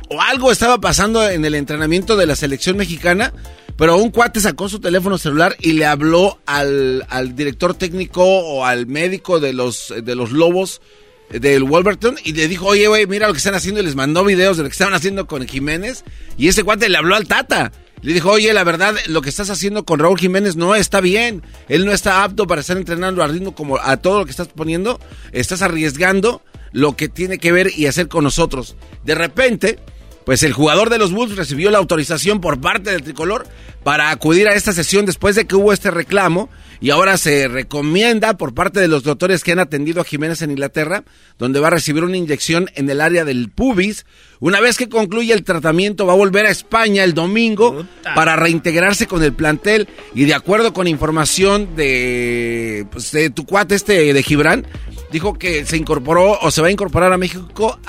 [0.10, 3.34] o algo estaba pasando en el entrenamiento de la selección mexicana,
[3.78, 8.66] pero un cuate sacó su teléfono celular y le habló al, al director técnico o
[8.66, 10.82] al médico de los, de los Lobos
[11.30, 14.24] del Wolverton y le dijo, oye, güey, mira lo que están haciendo y les mandó
[14.24, 16.04] videos de lo que estaban haciendo con Jiménez
[16.38, 17.72] y ese cuate le habló al Tata.
[18.02, 21.42] Le dijo, oye, la verdad, lo que estás haciendo con Raúl Jiménez no está bien.
[21.68, 24.50] Él no está apto para estar entrenando al ritmo como a todo lo que estás
[24.50, 25.00] poniendo.
[25.32, 28.76] Estás arriesgando lo que tiene que ver y hacer con nosotros.
[29.04, 29.80] De repente,
[30.28, 33.48] pues el jugador de los Bulls recibió la autorización por parte del tricolor
[33.86, 36.50] para acudir a esta sesión después de que hubo este reclamo
[36.82, 40.52] y ahora se recomienda por parte de los doctores que han atendido a Jiménez en
[40.52, 41.06] Inglaterra,
[41.38, 44.06] donde va a recibir una inyección en el área del pubis.
[44.42, 49.08] Una vez que concluye el tratamiento va a volver a España el domingo para reintegrarse
[49.08, 54.24] con el plantel y de acuerdo con información de, pues, de tu cuate este de
[54.24, 54.68] Gibran,
[55.12, 57.80] dijo que se incorporó o se va a incorporar a México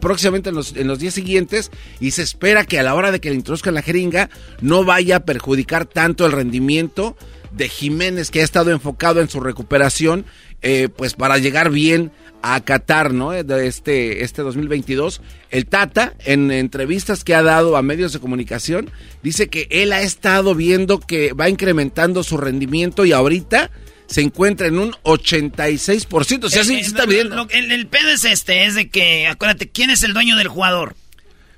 [0.00, 1.70] próximamente en los, en los días siguientes
[2.00, 4.30] y se espera que a la hora de que le introduzcan la jeringa
[4.60, 7.16] no vaya a perjudicar tanto el rendimiento
[7.52, 10.26] de Jiménez que ha estado enfocado en su recuperación
[10.62, 13.30] eh, pues para llegar bien a Qatar, ¿no?
[13.30, 15.22] De este, este 2022.
[15.50, 18.90] El Tata, en entrevistas que ha dado a medios de comunicación,
[19.22, 23.70] dice que él ha estado viendo que va incrementando su rendimiento y ahorita
[24.06, 26.44] se encuentra en un 86%.
[26.44, 27.30] O sea, sí, Eh, está bien.
[27.50, 30.94] el, el pedo es este, es de que, acuérdate, ¿quién es el dueño del jugador?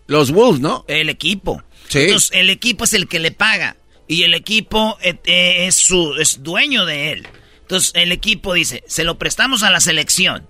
[0.07, 0.85] Los Wolves, ¿no?
[0.89, 1.63] El equipo.
[1.89, 2.01] Sí.
[2.01, 3.77] Entonces, el equipo es el que le paga.
[4.09, 7.27] Y el equipo eh, eh, es su es dueño de él.
[7.63, 10.47] Entonces, el equipo dice, se lo prestamos a la selección.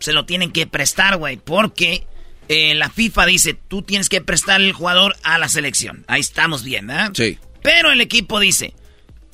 [0.00, 2.06] Se lo tienen que prestar, güey, porque
[2.48, 6.04] eh, la FIFA dice, tú tienes que prestar el jugador a la selección.
[6.08, 7.12] Ahí estamos bien, ¿verdad?
[7.14, 7.38] Sí.
[7.62, 8.74] Pero el equipo dice,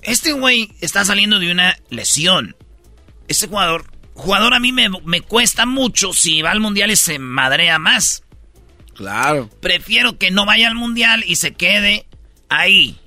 [0.07, 2.57] este güey está saliendo de una lesión.
[3.29, 7.19] Este jugador, jugador a mí me, me cuesta mucho si va al mundial y se
[7.19, 8.23] madrea más.
[8.95, 9.51] Claro.
[9.61, 12.07] Prefiero que no vaya al mundial y se quede
[12.49, 12.99] ahí.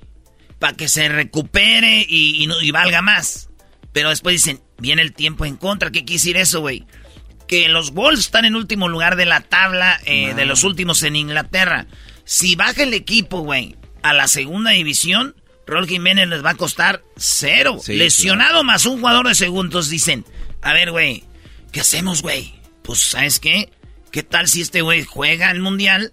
[0.58, 3.48] Para que se recupere y, y no- y valga más.
[3.92, 5.90] Pero después dicen, viene el tiempo en contra.
[5.90, 6.84] ¿Qué decir eso, güey?
[7.48, 11.16] Que los Wolves están en último lugar de la tabla eh, de los últimos en
[11.16, 11.86] Inglaterra.
[12.24, 15.34] Si baja el equipo, güey, a la segunda división,
[15.70, 17.78] Raúl Jiménez les va a costar cero.
[17.82, 19.88] Sí, Lesionado más un jugador de segundos.
[19.88, 20.24] Dicen,
[20.62, 21.24] a ver, güey,
[21.72, 22.54] ¿qué hacemos, güey?
[22.82, 23.70] Pues, ¿sabes qué?
[24.10, 26.12] ¿Qué tal si este güey juega el mundial?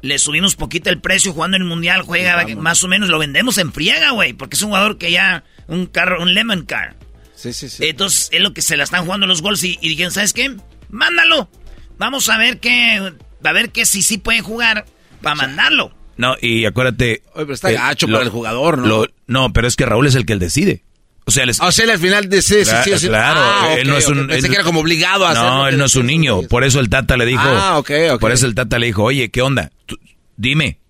[0.00, 3.58] Le subimos poquito el precio jugando en el mundial, juega más o menos, lo vendemos
[3.58, 6.96] en friega, güey, porque es un jugador que ya, un carro, un lemon car.
[7.34, 7.84] Sí, sí, sí.
[7.86, 10.56] Entonces, es lo que se la están jugando los gols y, y dijeron, ¿sabes qué?
[10.88, 11.50] Mándalo.
[11.98, 13.12] Vamos a ver qué,
[13.42, 14.86] a ver qué si sí puede jugar
[15.20, 15.92] para mandarlo.
[16.18, 17.22] No, y acuérdate.
[17.34, 18.86] Oye, pero está gacho para el jugador, ¿no?
[18.86, 20.84] lo- no, pero es que Raúl es el que él decide.
[21.24, 23.06] O sea, él es- O sea, él al final de sí, sí, sí, sí.
[23.08, 24.26] Claro, Ah, él no es un.
[24.26, 25.34] Pensé él- que era como obligado a.
[25.34, 26.42] No, él no es un niño.
[26.42, 27.42] Por eso el Tata le dijo.
[27.44, 28.20] Ah, ok, ok.
[28.20, 29.70] Por eso el Tata le dijo, oye, ¿qué onda?
[29.86, 29.98] Tú-
[30.36, 30.80] dime.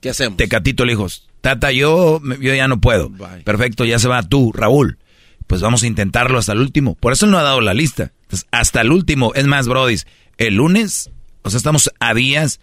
[0.00, 0.36] ¿Qué hacemos?
[0.36, 1.06] Tecatito le dijo,
[1.40, 3.10] Tata, yo, yo ya no puedo.
[3.44, 4.98] Perfecto, ya se va tú, Raúl.
[5.46, 6.96] Pues vamos a intentarlo hasta el último.
[6.96, 8.12] Por eso él no ha dado la lista.
[8.22, 9.32] Entonces, hasta el último.
[9.34, 9.96] Es más, Brody,
[10.38, 11.10] el lunes,
[11.42, 12.58] o sea, estamos a días,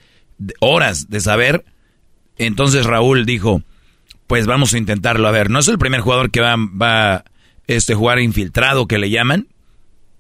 [0.60, 1.64] horas de saber.
[2.38, 3.62] Entonces Raúl dijo,
[4.28, 5.28] pues vamos a intentarlo.
[5.28, 7.24] A ver, no es el primer jugador que va, va
[7.68, 9.48] este, jugar infiltrado, que le llaman.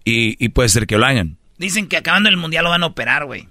[0.05, 1.37] Y, y puede ser que lo hagan.
[1.57, 3.47] Dicen que acabando el mundial lo van a operar, güey.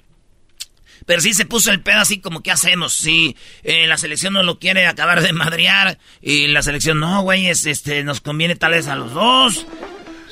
[1.06, 2.92] Pero sí se puso el pedo así como, ¿qué hacemos?
[2.92, 7.48] Si eh, la selección no lo quiere acabar de madrear y la selección, no, güey,
[7.48, 9.66] es, este, nos conviene tal vez a los dos.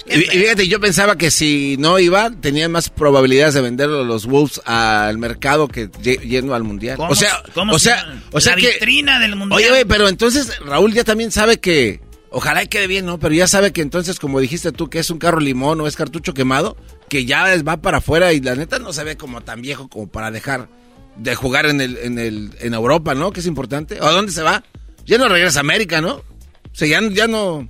[0.06, 4.60] Y, fíjate, yo pensaba que si no iba, tenía más probabilidades de venderlo los Wolves
[4.64, 6.97] al mercado que yendo al mundial.
[6.98, 9.72] O sea, o sea, o sea la vitrina del mundial.
[9.72, 12.01] Oye, pero entonces Raúl ya también sabe que
[12.31, 13.18] ojalá y quede bien, ¿no?
[13.18, 15.97] Pero ya sabe que entonces, como dijiste tú, que es un carro limón o es
[15.97, 16.77] cartucho quemado,
[17.09, 20.09] que ya va para afuera y la neta no se ve como tan viejo como
[20.09, 20.68] para dejar
[21.16, 23.32] de jugar en el en el en Europa, ¿no?
[23.32, 24.01] Que es importante.
[24.01, 24.64] ¿O a dónde se va?
[25.06, 26.14] Ya no regresa a América, ¿no?
[26.16, 26.24] O
[26.72, 27.68] sea, ya, ya no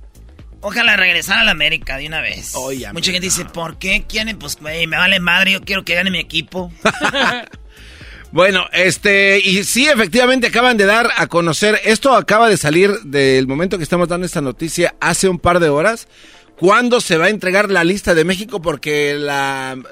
[0.61, 2.53] Ojalá regresar a la América de una vez.
[2.93, 4.37] Mucha gente dice, ¿por qué quieren?
[4.37, 6.71] Pues me vale madre, yo quiero que gane mi equipo.
[8.31, 13.47] bueno, este, y sí, efectivamente acaban de dar a conocer, esto acaba de salir del
[13.47, 16.07] momento que estamos dando esta noticia hace un par de horas.
[16.61, 18.61] ¿Cuándo se va a entregar la lista de México?
[18.61, 19.17] Porque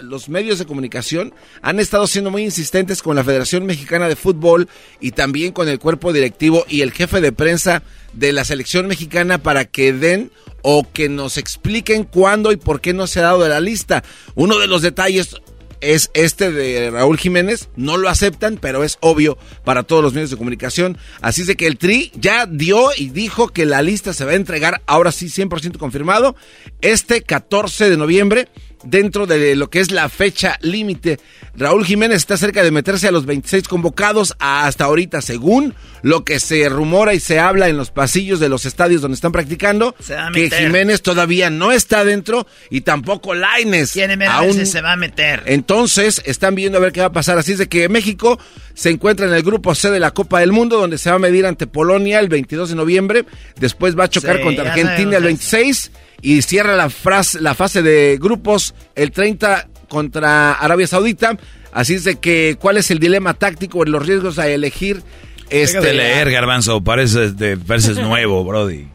[0.04, 1.34] los medios de comunicación
[1.64, 4.70] han estado siendo muy insistentes con la Federación Mexicana de Fútbol
[5.00, 7.82] y también con el cuerpo directivo y el jefe de prensa
[8.14, 10.32] de la selección mexicana para que den
[10.62, 14.04] o que nos expliquen cuándo y por qué no se ha dado de la lista.
[14.36, 15.38] Uno de los detalles
[15.82, 17.70] es este de Raúl Jiménez.
[17.76, 20.98] No lo aceptan, pero es obvio para todos los medios de comunicación.
[21.22, 24.32] Así es de que el Tri ya dio y dijo que la lista se va
[24.32, 26.36] a entregar, ahora sí 100% confirmado,
[26.82, 28.48] este 14 de noviembre
[28.84, 31.20] dentro de lo que es la fecha límite.
[31.56, 36.40] Raúl Jiménez está cerca de meterse a los 26 convocados hasta ahorita, según lo que
[36.40, 39.96] se rumora y se habla en los pasillos de los estadios donde están practicando,
[40.34, 43.98] que Jiménez todavía no está dentro y tampoco Laines.
[44.30, 45.44] Aún se va a meter.
[45.46, 47.38] Entonces, están viendo a ver qué va a pasar.
[47.38, 48.40] Así es de que México
[48.74, 51.20] se encuentra en el grupo C de la Copa del Mundo, donde se va a
[51.20, 53.26] medir ante Polonia el 22 de noviembre.
[53.60, 55.92] Después va a chocar contra Argentina el 26
[56.22, 56.92] y cierra la,
[57.40, 61.38] la fase de grupos el 30 contra Arabia Saudita.
[61.72, 65.04] Así es de que, ¿cuál es el dilema táctico, los riesgos a elegir?
[65.50, 68.88] Este, de leer, Garbanzo, parece de pareces nuevo, Brody.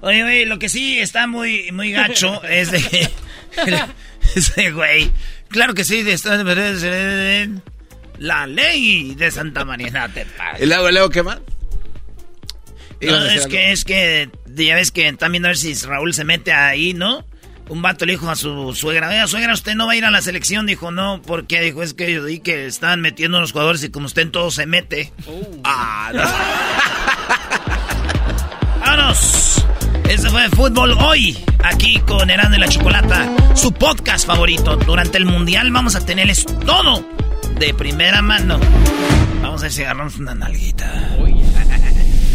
[0.00, 3.10] Oye, oye, lo que sí está muy, muy gacho es de...
[4.34, 5.10] ese güey.
[5.48, 7.50] Claro que sí, de,
[8.18, 10.08] la ley de Santa María.
[10.12, 10.26] te
[10.60, 11.38] ¿Y luego, luego qué más?
[13.00, 16.24] No, es que, es que, ya ves que están viendo a ver si Raúl se
[16.24, 17.24] mete ahí, ¿no?
[17.68, 20.10] Un vato le dijo a su suegra, oiga, suegra, usted no va a ir a
[20.10, 20.66] la selección.
[20.66, 23.90] Dijo, no, porque dijo, es que yo di que están metiendo a los jugadores y
[23.90, 25.12] como usted en todo se mete.
[25.26, 25.60] Oh.
[25.64, 26.10] Ah,
[28.80, 29.64] ¡Vámonos!
[30.08, 34.76] Este fue Fútbol Hoy, aquí con Herán de la Chocolata, su podcast favorito.
[34.76, 37.06] Durante el Mundial vamos a tenerles todo
[37.58, 38.58] de primera mano.
[39.42, 41.16] Vamos a ver si agarramos una nalguita.